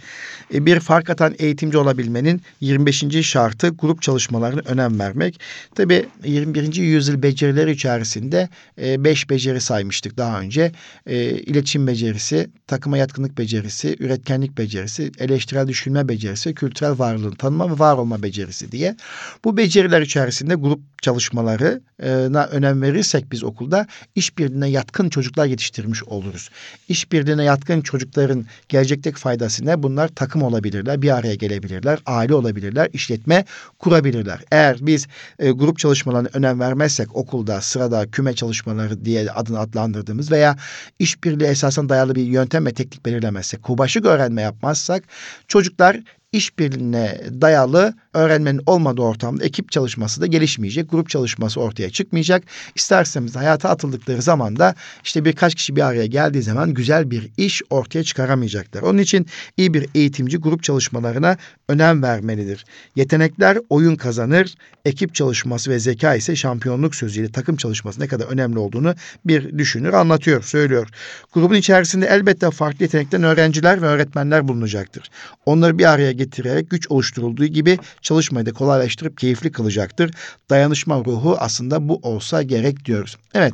e, 0.54 0.66
bir 0.66 0.80
fark 0.80 1.10
atan 1.10 1.36
eğitimci 1.40 1.78
olabilmenin 1.78 2.42
25. 2.62 3.24
şartı 3.24 3.70
grup 3.70 4.02
çalışmalarına 4.02 4.62
önem 4.66 5.00
vermek. 5.00 5.40
Tabii 5.76 6.06
21. 6.26 6.76
yüzyıl 6.76 7.24
becerileri 7.24 7.72
içerisinde 7.72 8.50
5 8.78 9.24
e, 9.26 9.30
beceri 9.30 9.62
saymıştık 9.62 10.18
daha 10.18 10.40
önce. 10.40 10.72
E, 11.06 11.30
iletişim 11.30 11.88
becerisi, 11.88 12.50
takıma 12.68 12.98
yatkınlık 12.98 13.38
becerisi, 13.38 13.96
üretkenlik 14.00 14.58
becerisi, 14.58 15.12
eleştirel 15.20 15.68
düşünme 15.68 16.10
becerisi, 16.10 16.54
kültürel 16.54 17.00
varlığın 17.00 17.32
tanıma 17.32 17.76
ve 17.76 17.80
var 17.80 17.98
olma 17.98 18.24
becerisi 18.24 18.72
diye. 18.72 18.96
Bu 19.44 19.58
beceriler 19.58 20.02
içerisinde 20.02 20.56
grup 20.56 20.80
çalışmalarına 21.02 22.46
önem 22.46 22.82
verirsek 22.82 23.32
biz 23.32 23.44
okulda 23.44 23.88
işbirliğine 24.16 24.70
yatkın 24.70 25.10
çocuklar 25.10 25.46
yetiştirmiş 25.46 26.04
oluruz. 26.04 26.50
İşbirliğine 26.90 27.44
yatkın 27.44 27.82
çocukların 27.82 28.46
gelecekteki 28.70 29.20
faydası 29.20 29.63
ne? 29.66 29.84
Bunlar 29.84 30.08
takım 30.08 30.42
olabilirler, 30.42 31.02
bir 31.02 31.18
araya 31.18 31.36
gelebilirler, 31.36 32.00
aile 32.06 32.36
olabilirler, 32.36 32.90
işletme 32.94 33.46
kurabilirler. 33.80 34.40
Eğer 34.52 34.78
biz 34.82 35.08
e, 35.40 35.52
grup 35.52 35.80
çalışmalarına 35.80 36.30
önem 36.34 36.60
vermezsek 36.60 37.16
okulda 37.16 37.62
sırada 37.62 38.12
küme 38.12 38.34
çalışmaları 38.34 39.06
diye 39.06 39.32
adını 39.32 39.60
adlandırdığımız 39.60 40.32
veya 40.32 40.58
işbirliği 41.00 41.46
esasen 41.46 41.90
dayalı 41.90 42.16
bir 42.16 42.24
yöntem 42.24 42.66
ve 42.66 42.74
teknik 42.74 43.06
belirlemezsek, 43.06 43.64
kubaşık 43.64 44.06
öğrenme 44.06 44.42
yapmazsak 44.42 45.04
çocuklar 45.48 46.00
işbirliğine 46.32 47.22
dayalı 47.42 47.94
öğrenmenin 48.14 48.62
olmadığı 48.66 49.02
ortamda 49.02 49.44
ekip 49.44 49.72
çalışması 49.72 50.22
da 50.22 50.26
gelişmeyecek. 50.26 50.92
Grup 50.92 51.10
çalışması 51.10 51.62
ortaya 51.62 51.90
çıkmayacak. 51.90 52.44
İsterseniz 52.76 53.36
hayata 53.36 53.70
atıldıkları 53.70 54.22
zaman 54.22 54.56
da 54.56 54.76
işte 55.04 55.26
birkaç 55.26 55.56
kişi 55.56 55.76
bir 55.76 55.82
araya 55.82 56.06
geldiği 56.06 56.42
zaman 56.42 56.74
güzel 56.74 57.12
bir 57.12 57.30
iş 57.38 57.62
ortaya 57.70 58.04
çıkaramayacaklar. 58.04 58.82
Onun 58.82 58.98
için 58.98 59.28
iyi 59.58 59.74
bir 59.74 59.88
eğitimci 59.96 60.38
grup 60.38 60.64
çalışmalarına 60.64 61.38
önem 61.70 62.04
vermelidir. 62.04 62.66
Yetenekler 62.96 63.58
oyun 63.70 63.96
kazanır, 63.96 64.56
ekip 64.86 65.16
çalışması 65.16 65.72
ve 65.72 65.80
zeka 65.80 66.16
ise 66.16 66.36
şampiyonluk 66.36 66.96
sözüyle 66.96 67.32
takım 67.32 67.56
çalışması 67.56 68.02
ne 68.02 68.08
kadar 68.08 68.26
önemli 68.26 68.60
olduğunu 68.60 68.96
bir 69.26 69.58
düşünür, 69.58 69.94
anlatıyor, 69.94 70.44
söylüyor. 70.44 70.90
Grubun 71.34 71.56
içerisinde 71.56 72.06
elbette 72.06 72.52
farklı 72.52 72.86
yetenekten 72.86 73.24
öğrenciler 73.24 73.82
ve 73.82 73.86
öğretmenler 73.86 74.48
bulunacaktır. 74.48 75.10
Onları 75.46 75.78
bir 75.78 75.86
araya 75.86 76.12
getirerek 76.12 76.70
güç 76.70 76.88
oluşturulduğu 76.92 77.46
gibi 77.46 77.78
çalışmayı 78.04 78.46
da 78.46 78.54
kolaylaştırıp 78.54 79.18
keyifli 79.18 79.52
kılacaktır. 79.52 80.12
Dayanışma 80.50 80.98
ruhu 80.98 81.36
aslında 81.40 81.90
bu 81.90 82.00
olsa 82.02 82.44
gerek 82.44 82.86
diyoruz. 82.86 83.18
Evet, 83.34 83.54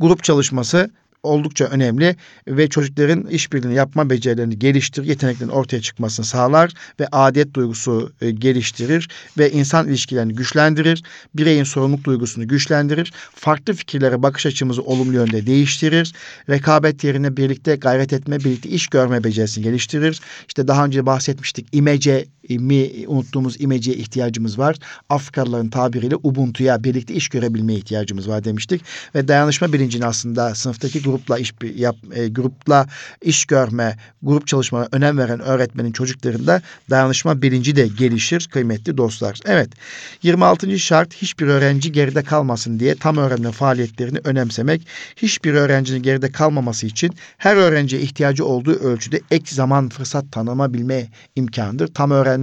grup 0.00 0.24
çalışması 0.24 0.90
oldukça 1.22 1.64
önemli 1.64 2.16
ve 2.48 2.68
çocukların 2.68 3.26
işbirliğini 3.26 3.74
yapma 3.74 4.10
becerilerini 4.10 4.58
geliştirir, 4.58 5.06
yeteneklerin 5.06 5.50
ortaya 5.50 5.80
çıkmasını 5.80 6.26
sağlar 6.26 6.72
ve 7.00 7.06
adet 7.12 7.54
duygusu 7.54 8.12
e, 8.20 8.30
geliştirir 8.30 9.08
ve 9.38 9.50
insan 9.50 9.88
ilişkilerini 9.88 10.34
güçlendirir, 10.34 11.02
bireyin 11.34 11.64
sorumluluk 11.64 12.04
duygusunu 12.04 12.48
güçlendirir, 12.48 13.12
farklı 13.34 13.74
fikirlere 13.74 14.22
bakış 14.22 14.46
açımızı 14.46 14.82
olumlu 14.82 15.14
yönde 15.14 15.46
değiştirir, 15.46 16.12
rekabet 16.50 17.04
yerine 17.04 17.36
birlikte 17.36 17.76
gayret 17.76 18.12
etme, 18.12 18.38
birlikte 18.38 18.68
iş 18.68 18.86
görme 18.86 19.24
becerisini 19.24 19.64
geliştirir. 19.64 20.20
İşte 20.48 20.68
daha 20.68 20.84
önce 20.84 21.06
bahsetmiştik 21.06 21.66
imece 21.72 22.26
mi 22.58 22.90
unuttuğumuz 23.06 23.60
imeciye 23.60 23.96
ihtiyacımız 23.96 24.58
var. 24.58 24.76
Afrikalıların 25.08 25.70
tabiriyle 25.70 26.16
Ubuntu'ya 26.16 26.84
birlikte 26.84 27.14
iş 27.14 27.28
görebilmeye 27.28 27.78
ihtiyacımız 27.78 28.28
var 28.28 28.44
demiştik. 28.44 28.82
Ve 29.14 29.28
dayanışma 29.28 29.72
bilincini 29.72 30.06
aslında 30.06 30.54
sınıftaki 30.54 31.02
grupla 31.02 31.38
iş 31.38 31.54
yap, 31.76 31.96
e, 32.14 32.28
grupla 32.28 32.86
iş 33.22 33.44
görme, 33.44 33.96
grup 34.22 34.46
çalışmana 34.46 34.88
önem 34.92 35.18
veren 35.18 35.40
öğretmenin 35.40 35.92
çocuklarında 35.92 36.62
dayanışma 36.90 37.42
bilinci 37.42 37.76
de 37.76 37.88
gelişir 37.98 38.48
kıymetli 38.52 38.96
dostlar. 38.96 39.38
Evet 39.44 39.68
26. 40.22 40.78
şart 40.78 41.14
hiçbir 41.14 41.46
öğrenci 41.46 41.92
geride 41.92 42.22
kalmasın 42.22 42.80
diye 42.80 42.94
tam 42.94 43.16
öğrenme 43.16 43.52
faaliyetlerini 43.52 44.18
önemsemek. 44.24 44.86
Hiçbir 45.16 45.54
öğrencinin 45.54 46.02
geride 46.02 46.32
kalmaması 46.32 46.86
için 46.86 47.14
her 47.38 47.56
öğrenciye 47.56 48.02
ihtiyacı 48.02 48.44
olduğu 48.44 48.74
ölçüde 48.74 49.20
ek 49.30 49.54
zaman 49.54 49.88
fırsat 49.88 50.32
tanıma 50.32 50.74
bilme 50.74 51.06
imkanıdır. 51.36 51.86
Tam 51.94 52.10
öğrenme 52.10 52.39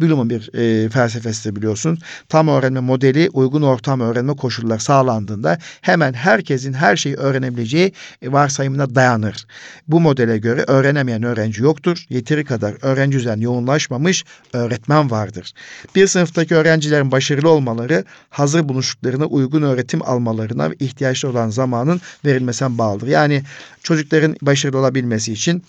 Bloom'un 0.00 0.30
bir 0.30 0.54
e, 0.54 0.88
felsefesi 0.88 1.56
biliyorsun. 1.56 1.98
Tam 2.28 2.48
öğrenme 2.48 2.80
modeli 2.80 3.30
uygun 3.32 3.62
ortam 3.62 4.00
öğrenme 4.00 4.36
koşulları 4.36 4.80
sağlandığında 4.80 5.58
hemen 5.80 6.12
herkesin 6.12 6.72
her 6.72 6.96
şeyi 6.96 7.16
öğrenebileceği 7.16 7.92
e, 8.22 8.32
varsayımına 8.32 8.94
dayanır. 8.94 9.46
Bu 9.88 10.00
modele 10.00 10.38
göre 10.38 10.64
öğrenemeyen 10.66 11.22
öğrenci 11.22 11.62
yoktur. 11.62 12.04
Yeteri 12.08 12.44
kadar 12.44 12.74
öğrenci 12.82 13.18
üzerine 13.18 13.44
yoğunlaşmamış 13.44 14.24
öğretmen 14.52 15.10
vardır. 15.10 15.52
Bir 15.94 16.06
sınıftaki 16.06 16.54
öğrencilerin 16.54 17.12
başarılı 17.12 17.48
olmaları 17.48 18.04
hazır 18.30 18.68
buluştuklarına 18.68 19.24
uygun 19.24 19.62
öğretim 19.62 20.02
almalarına 20.02 20.70
ihtiyaçlı 20.80 21.28
olan 21.28 21.50
zamanın 21.50 22.00
verilmesine 22.24 22.78
bağlıdır. 22.78 23.06
Yani 23.06 23.42
çocukların 23.82 24.36
başarılı 24.42 24.78
olabilmesi 24.78 25.32
için 25.32 25.62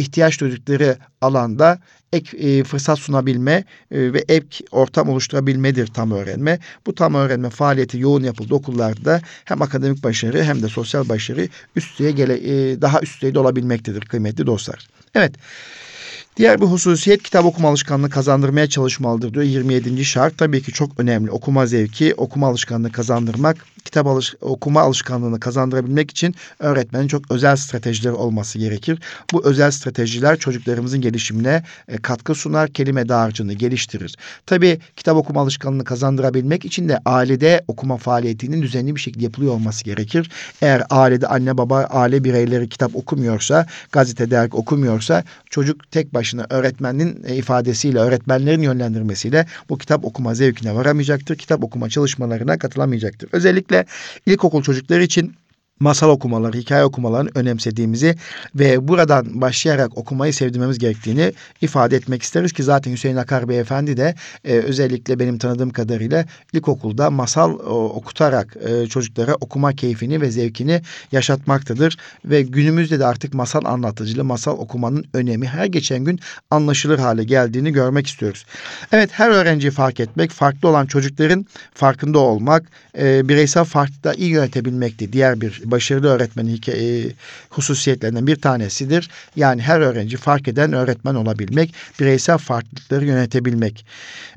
ihtiyaç 0.00 0.40
duydukları 0.40 0.96
alanda 1.20 1.78
ek 2.12 2.36
e, 2.36 2.64
fırsat 2.64 2.98
sunabilme 2.98 3.64
e, 3.90 4.12
ve 4.12 4.24
ek 4.28 4.64
ortam 4.70 5.08
oluşturabilmedir 5.08 5.86
tam 5.86 6.10
öğrenme. 6.10 6.58
Bu 6.86 6.94
tam 6.94 7.14
öğrenme 7.14 7.50
faaliyeti 7.50 7.98
yoğun 7.98 8.22
yapıldı 8.22 8.54
okullarda 8.54 9.20
hem 9.44 9.62
akademik 9.62 10.04
başarı 10.04 10.44
hem 10.44 10.62
de 10.62 10.68
sosyal 10.68 11.08
başarı 11.08 11.48
üst 11.76 11.98
düzeye 11.98 12.12
gele, 12.12 12.34
e, 12.34 12.82
daha 12.82 13.00
üst 13.00 13.16
düzeyde 13.16 13.38
olabilmektedir 13.38 14.00
kıymetli 14.00 14.46
dostlar. 14.46 14.88
Evet. 15.14 15.34
Diğer 16.40 16.60
bir 16.60 16.66
hususiyet 16.66 17.22
kitap 17.22 17.44
okuma 17.44 17.68
alışkanlığı 17.68 18.10
kazandırmaya 18.10 18.68
çalışmalıdır 18.68 19.34
diyor 19.34 19.44
27. 19.44 20.04
şart. 20.04 20.38
Tabii 20.38 20.62
ki 20.62 20.72
çok 20.72 21.00
önemli. 21.00 21.30
Okuma 21.30 21.66
zevki, 21.66 22.14
okuma 22.14 22.48
alışkanlığı 22.48 22.92
kazandırmak, 22.92 23.66
kitap 23.84 24.06
alış 24.06 24.34
okuma 24.40 24.80
alışkanlığını 24.80 25.40
kazandırabilmek 25.40 26.10
için 26.10 26.34
öğretmenin 26.58 27.08
çok 27.08 27.30
özel 27.30 27.56
stratejileri 27.56 28.12
olması 28.12 28.58
gerekir. 28.58 28.98
Bu 29.32 29.44
özel 29.44 29.70
stratejiler 29.70 30.38
çocuklarımızın 30.38 31.00
gelişimine 31.00 31.62
e, 31.88 31.96
katkı 31.96 32.34
sunar, 32.34 32.72
kelime 32.72 33.08
dağarcığını 33.08 33.52
geliştirir. 33.52 34.16
Tabii 34.46 34.80
kitap 34.96 35.16
okuma 35.16 35.40
alışkanlığını 35.40 35.84
kazandırabilmek 35.84 36.64
için 36.64 36.88
de 36.88 36.98
ailede 37.04 37.64
okuma 37.68 37.96
faaliyetinin 37.96 38.62
düzenli 38.62 38.96
bir 38.96 39.00
şekilde 39.00 39.24
yapılıyor 39.24 39.52
olması 39.52 39.84
gerekir. 39.84 40.30
Eğer 40.62 40.82
ailede 40.90 41.26
anne 41.26 41.58
baba 41.58 41.78
aile 41.80 42.24
bireyleri 42.24 42.68
kitap 42.68 42.96
okumuyorsa, 42.96 43.66
gazete 43.92 44.30
dergi 44.30 44.56
okumuyorsa 44.56 45.24
çocuk 45.50 45.90
tek 45.90 46.14
başına 46.14 46.29
öğretmenin 46.50 47.24
e, 47.26 47.36
ifadesiyle, 47.36 47.98
öğretmenlerin 47.98 48.62
yönlendirmesiyle 48.62 49.46
bu 49.68 49.78
kitap 49.78 50.04
okuma 50.04 50.34
zevkine 50.34 50.74
varamayacaktır. 50.74 51.36
Kitap 51.36 51.64
okuma 51.64 51.88
çalışmalarına 51.88 52.58
katılamayacaktır. 52.58 53.28
Özellikle 53.32 53.84
ilkokul 54.26 54.62
çocukları 54.62 55.02
için 55.02 55.34
masal 55.80 56.08
okumaları, 56.08 56.56
hikaye 56.56 56.84
okumalarını 56.84 57.30
önemsediğimizi 57.34 58.14
ve 58.54 58.88
buradan 58.88 59.40
başlayarak 59.40 59.98
okumayı 59.98 60.34
sevdirmemiz 60.34 60.78
gerektiğini 60.78 61.32
ifade 61.60 61.96
etmek 61.96 62.22
isteriz 62.22 62.52
ki 62.52 62.62
zaten 62.62 62.92
Hüseyin 62.92 63.16
Akar 63.16 63.48
Beyefendi 63.48 63.96
de 63.96 64.14
e, 64.44 64.52
özellikle 64.52 65.18
benim 65.18 65.38
tanıdığım 65.38 65.70
kadarıyla 65.70 66.24
ilkokulda 66.52 67.10
masal 67.10 67.58
o, 67.58 67.88
okutarak 67.88 68.56
e, 68.68 68.86
çocuklara 68.86 69.34
okuma 69.34 69.72
keyfini 69.72 70.20
ve 70.20 70.30
zevkini 70.30 70.82
yaşatmaktadır 71.12 71.96
ve 72.24 72.42
günümüzde 72.42 72.98
de 72.98 73.06
artık 73.06 73.34
masal 73.34 73.64
anlatıcılığı, 73.64 74.24
masal 74.24 74.58
okumanın 74.58 75.04
önemi 75.14 75.46
her 75.46 75.66
geçen 75.66 76.04
gün 76.04 76.20
anlaşılır 76.50 76.98
hale 76.98 77.24
geldiğini 77.24 77.72
görmek 77.72 78.06
istiyoruz. 78.06 78.46
Evet 78.92 79.10
her 79.12 79.30
öğrenciyi 79.30 79.70
fark 79.70 80.00
etmek, 80.00 80.30
farklı 80.30 80.68
olan 80.68 80.86
çocukların 80.86 81.46
farkında 81.74 82.18
olmak, 82.18 82.70
e, 82.98 83.28
bireysel 83.28 83.64
farklılıkla 83.64 84.14
iyi 84.14 84.30
yönetebilmekti. 84.30 85.12
Diğer 85.12 85.40
bir 85.40 85.62
başarılı 85.70 86.08
öğretmenin 86.08 86.56
hikaye, 86.56 87.00
e, 87.00 87.12
hususiyetlerinden 87.50 88.26
bir 88.26 88.36
tanesidir. 88.36 89.10
Yani 89.36 89.62
her 89.62 89.80
öğrenci 89.80 90.16
fark 90.16 90.48
eden 90.48 90.72
öğretmen 90.72 91.14
olabilmek, 91.14 91.74
bireysel 92.00 92.38
farklılıkları 92.38 93.06
yönetebilmek. 93.06 93.86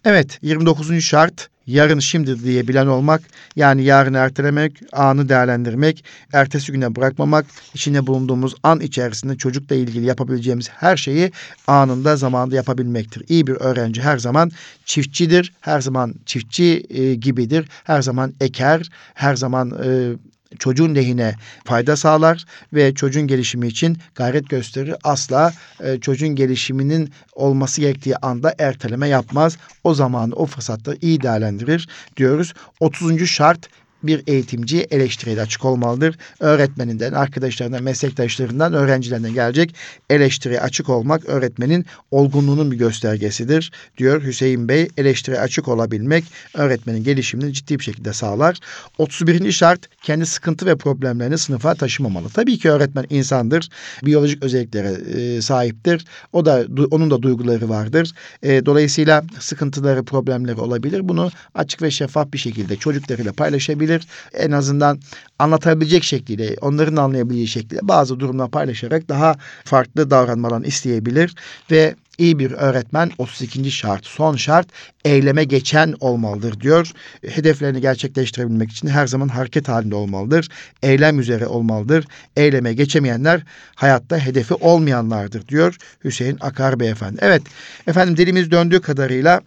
Evet 0.06 0.40
29. 0.42 1.02
şart 1.02 1.50
yarın 1.68 2.00
şimdi 2.00 2.44
diyebilen 2.44 2.88
olmak 2.88 3.22
yani 3.56 3.84
yarını 3.84 4.18
ertelemek, 4.18 4.82
anı 4.92 5.30
değerlendirmek, 5.30 6.06
ertesi 6.34 6.72
güne 6.72 6.96
bırakmamak, 6.96 7.46
içinde 7.74 8.08
bulunduğumuz 8.08 8.56
an 8.64 8.80
içerisinde 8.80 9.36
çocukla 9.38 9.76
ilgili 9.76 10.06
yapabileceğimiz 10.06 10.70
her 10.70 10.98
şeyi 10.98 11.32
anında 11.68 12.16
zamanında 12.16 12.56
yapabilmektir. 12.56 13.24
İyi 13.30 13.48
bir 13.48 13.54
öğrenci 13.54 14.02
her 14.02 14.18
zaman 14.18 14.52
çiftçidir, 14.86 15.54
her 15.62 15.82
zaman 15.82 16.16
çiftçi 16.26 16.86
e, 16.90 17.16
gibidir, 17.16 17.70
her 17.84 18.02
zaman 18.02 18.34
eker, 18.42 18.90
her 19.14 19.36
zaman 19.36 19.72
e, 19.86 20.14
çocuğun 20.60 20.96
lehine 20.96 21.36
fayda 21.66 21.96
sağlar 21.96 22.46
ve 22.74 22.94
çocuğun 22.94 23.28
gelişimi 23.28 23.68
için 23.68 23.98
gayret 24.16 24.50
gösterir. 24.50 24.96
Asla 25.04 25.54
e, 25.84 26.00
çocuğun 26.00 26.36
gelişiminin 26.36 27.12
olması 27.34 27.82
gerektiği 27.82 28.18
anda 28.18 28.56
erteleme 28.60 29.08
yapmaz. 29.08 29.58
O 29.84 29.94
zamanı 29.94 30.36
o 30.36 30.46
fırsatta 30.46 30.94
iyi 31.02 31.22
değerlendirir 31.22 31.88
diyoruz. 32.18 32.54
30. 32.80 33.28
şart 33.28 33.70
bir 34.04 34.24
eğitimci 34.28 34.88
eleştiriye 34.92 35.38
de 35.38 35.42
açık 35.42 35.66
olmalıdır. 35.66 36.18
Öğretmeninden, 36.40 37.14
arkadaşlarından, 37.14 37.84
meslektaşlarından, 37.84 38.74
öğrencilerinden 38.74 39.34
gelecek 39.34 39.76
eleştiriye 40.10 40.60
açık 40.62 40.90
olmak 40.90 41.26
öğretmenin 41.26 41.86
olgunluğunun 42.12 42.72
bir 42.72 42.78
göstergesidir 42.78 43.72
diyor 43.98 44.24
Hüseyin 44.24 44.68
Bey. 44.68 44.88
Eleştiriye 44.98 45.42
açık 45.42 45.68
olabilmek 45.68 46.24
öğretmenin 46.54 47.04
gelişimini 47.04 47.54
ciddi 47.54 47.80
bir 47.80 47.84
şekilde 47.84 48.14
sağlar. 48.14 48.60
31. 48.98 49.52
şart 49.52 49.80
kendi 50.02 50.26
sıkıntı 50.26 50.66
ve 50.66 50.76
problemlerini 50.76 51.38
sınıfa 51.38 51.76
taşımamalı. 51.76 52.30
Tabii 52.30 52.58
ki 52.58 52.72
öğretmen 52.72 53.06
insandır. 53.10 53.70
Biyolojik 54.06 54.44
özelliklere 54.44 54.90
e, 54.90 55.42
sahiptir. 55.42 56.06
O 56.34 56.46
da 56.46 56.66
onun 56.92 57.12
da 57.12 57.22
duyguları 57.22 57.70
vardır. 57.70 58.12
E, 58.44 58.66
dolayısıyla 58.66 59.24
sıkıntıları, 59.40 60.04
problemleri 60.04 60.60
olabilir. 60.60 61.10
Bunu 61.10 61.32
açık 61.56 61.82
ve 61.82 61.92
şeffaf 61.92 62.34
bir 62.34 62.38
şekilde 62.38 62.76
çocuklarıyla 62.76 63.34
paylaşabilir. 63.34 63.93
En 64.34 64.52
azından 64.52 65.00
anlatabilecek 65.40 66.04
şekilde, 66.04 66.56
onların 66.62 66.96
anlayabileceği 66.96 67.48
şekilde 67.48 67.80
bazı 67.88 68.20
durumlar 68.20 68.52
paylaşarak 68.52 69.10
daha 69.10 69.36
farklı 69.66 70.10
davranmalarını 70.10 70.68
isteyebilir 70.68 71.36
ve 71.72 71.96
iyi 72.18 72.40
bir 72.40 72.52
öğretmen 72.52 73.12
32. 73.18 73.72
şart, 73.72 74.06
son 74.06 74.36
şart 74.36 74.68
eyleme 75.06 75.44
geçen 75.44 75.96
olmalıdır 76.00 76.60
diyor. 76.60 76.92
Hedeflerini 77.28 77.82
gerçekleştirebilmek 77.82 78.72
için 78.72 78.88
her 78.88 79.08
zaman 79.08 79.28
hareket 79.28 79.68
halinde 79.68 79.96
olmalıdır. 79.96 80.50
Eylem 80.84 81.20
üzere 81.20 81.48
olmalıdır. 81.48 82.06
Eyleme 82.36 82.74
geçemeyenler 82.74 83.44
hayatta 83.76 84.18
hedefi 84.18 84.54
olmayanlardır 84.54 85.48
diyor 85.48 85.78
Hüseyin 86.04 86.38
Akar 86.42 86.80
Beyefendi. 86.80 87.18
Evet 87.22 87.42
efendim 87.88 88.18
dilimiz 88.18 88.52
döndüğü 88.52 88.82
kadarıyla 88.82 89.42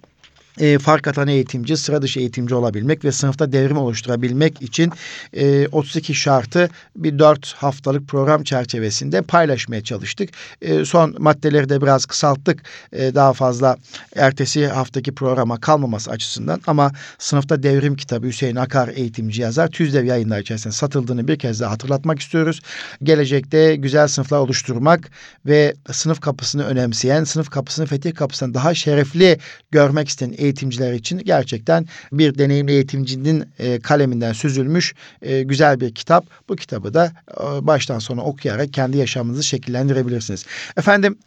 e, 0.60 0.78
fark 0.78 1.06
atan 1.06 1.28
eğitimci, 1.28 1.76
sıra 1.76 2.02
dışı 2.02 2.20
eğitimci 2.20 2.54
olabilmek 2.54 3.04
ve 3.04 3.12
sınıfta 3.12 3.52
devrim 3.52 3.76
oluşturabilmek 3.76 4.62
için 4.62 4.92
e, 5.32 5.68
32 5.68 6.14
şartı 6.14 6.70
bir 6.96 7.18
4 7.18 7.52
haftalık 7.52 8.08
program 8.08 8.42
çerçevesinde 8.42 9.22
paylaşmaya 9.22 9.84
çalıştık. 9.84 10.30
E, 10.62 10.84
son 10.84 11.14
maddeleri 11.18 11.68
de 11.68 11.80
biraz 11.82 12.06
kısalttık. 12.06 12.62
E, 12.92 13.14
daha 13.14 13.32
fazla 13.32 13.76
ertesi 14.16 14.66
haftaki 14.66 15.14
programa 15.14 15.60
kalmaması 15.60 16.10
açısından 16.10 16.60
ama 16.66 16.92
sınıfta 17.18 17.62
devrim 17.62 17.96
kitabı 17.96 18.26
Hüseyin 18.26 18.56
Akar 18.56 18.88
eğitimci 18.88 19.42
yazar. 19.42 19.68
Tüzdev 19.68 20.04
yayınlar 20.04 20.40
içerisinde 20.40 20.74
satıldığını 20.74 21.28
bir 21.28 21.38
kez 21.38 21.60
daha 21.60 21.70
hatırlatmak 21.70 22.20
istiyoruz. 22.20 22.60
Gelecekte 23.02 23.76
güzel 23.76 24.08
sınıflar 24.08 24.38
oluşturmak 24.38 25.10
ve 25.46 25.74
sınıf 25.92 26.20
kapısını 26.20 26.64
önemseyen, 26.64 27.24
sınıf 27.24 27.50
kapısını 27.50 27.86
fetih 27.86 28.14
kapısından 28.14 28.54
daha 28.54 28.74
şerefli 28.74 29.38
görmek 29.70 30.08
isteyen 30.08 30.34
eğitimciler 30.46 30.92
için 30.92 31.18
gerçekten 31.18 31.86
bir 32.12 32.38
deneyimli 32.38 32.72
eğitimcinin 32.72 33.44
e, 33.58 33.80
kaleminden 33.80 34.32
süzülmüş 34.32 34.94
e, 35.22 35.42
güzel 35.42 35.80
bir 35.80 35.94
kitap. 35.94 36.26
Bu 36.48 36.56
kitabı 36.56 36.94
da 36.94 37.12
e, 37.30 37.66
baştan 37.66 37.98
sona 37.98 38.22
okuyarak 38.22 38.72
kendi 38.72 38.98
yaşamınızı 38.98 39.42
şekillendirebilirsiniz. 39.42 40.46
Efendim 40.76 41.18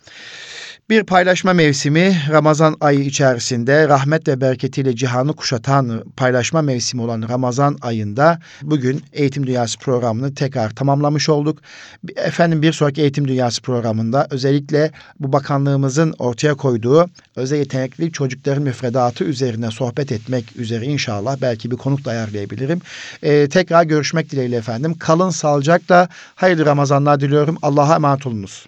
bir 0.89 1.03
paylaşma 1.03 1.53
mevsimi 1.53 2.17
Ramazan 2.29 2.75
ayı 2.81 2.99
içerisinde 2.99 3.87
rahmet 3.87 4.27
ve 4.27 4.41
bereketiyle 4.41 4.95
cihanı 4.95 5.33
kuşatan 5.33 6.03
paylaşma 6.17 6.61
mevsimi 6.61 7.01
olan 7.01 7.25
Ramazan 7.29 7.77
ayında 7.81 8.39
bugün 8.61 9.03
Eğitim 9.13 9.47
Dünyası 9.47 9.79
programını 9.79 10.35
tekrar 10.35 10.69
tamamlamış 10.69 11.29
olduk. 11.29 11.59
Efendim 12.15 12.61
bir 12.61 12.73
sonraki 12.73 13.01
Eğitim 13.01 13.27
Dünyası 13.27 13.61
programında 13.61 14.27
özellikle 14.29 14.91
bu 15.19 15.33
bakanlığımızın 15.33 16.13
ortaya 16.19 16.55
koyduğu 16.55 17.09
özel 17.35 17.57
yetenekli 17.57 18.11
çocukların 18.11 18.63
müfredatı 18.63 19.23
üzerine 19.23 19.71
sohbet 19.71 20.11
etmek 20.11 20.55
üzere 20.55 20.85
inşallah 20.85 21.37
belki 21.41 21.71
bir 21.71 21.77
konuk 21.77 22.05
da 22.05 22.11
ayarlayabilirim. 22.11 22.81
Ee, 23.23 23.49
tekrar 23.49 23.83
görüşmek 23.83 24.31
dileğiyle 24.31 24.55
efendim. 24.55 24.95
Kalın 24.99 25.29
sağlıcakla 25.29 26.09
hayırlı 26.35 26.65
Ramazanlar 26.65 27.19
diliyorum. 27.19 27.57
Allah'a 27.61 27.95
emanet 27.95 28.27
olunuz. 28.27 28.65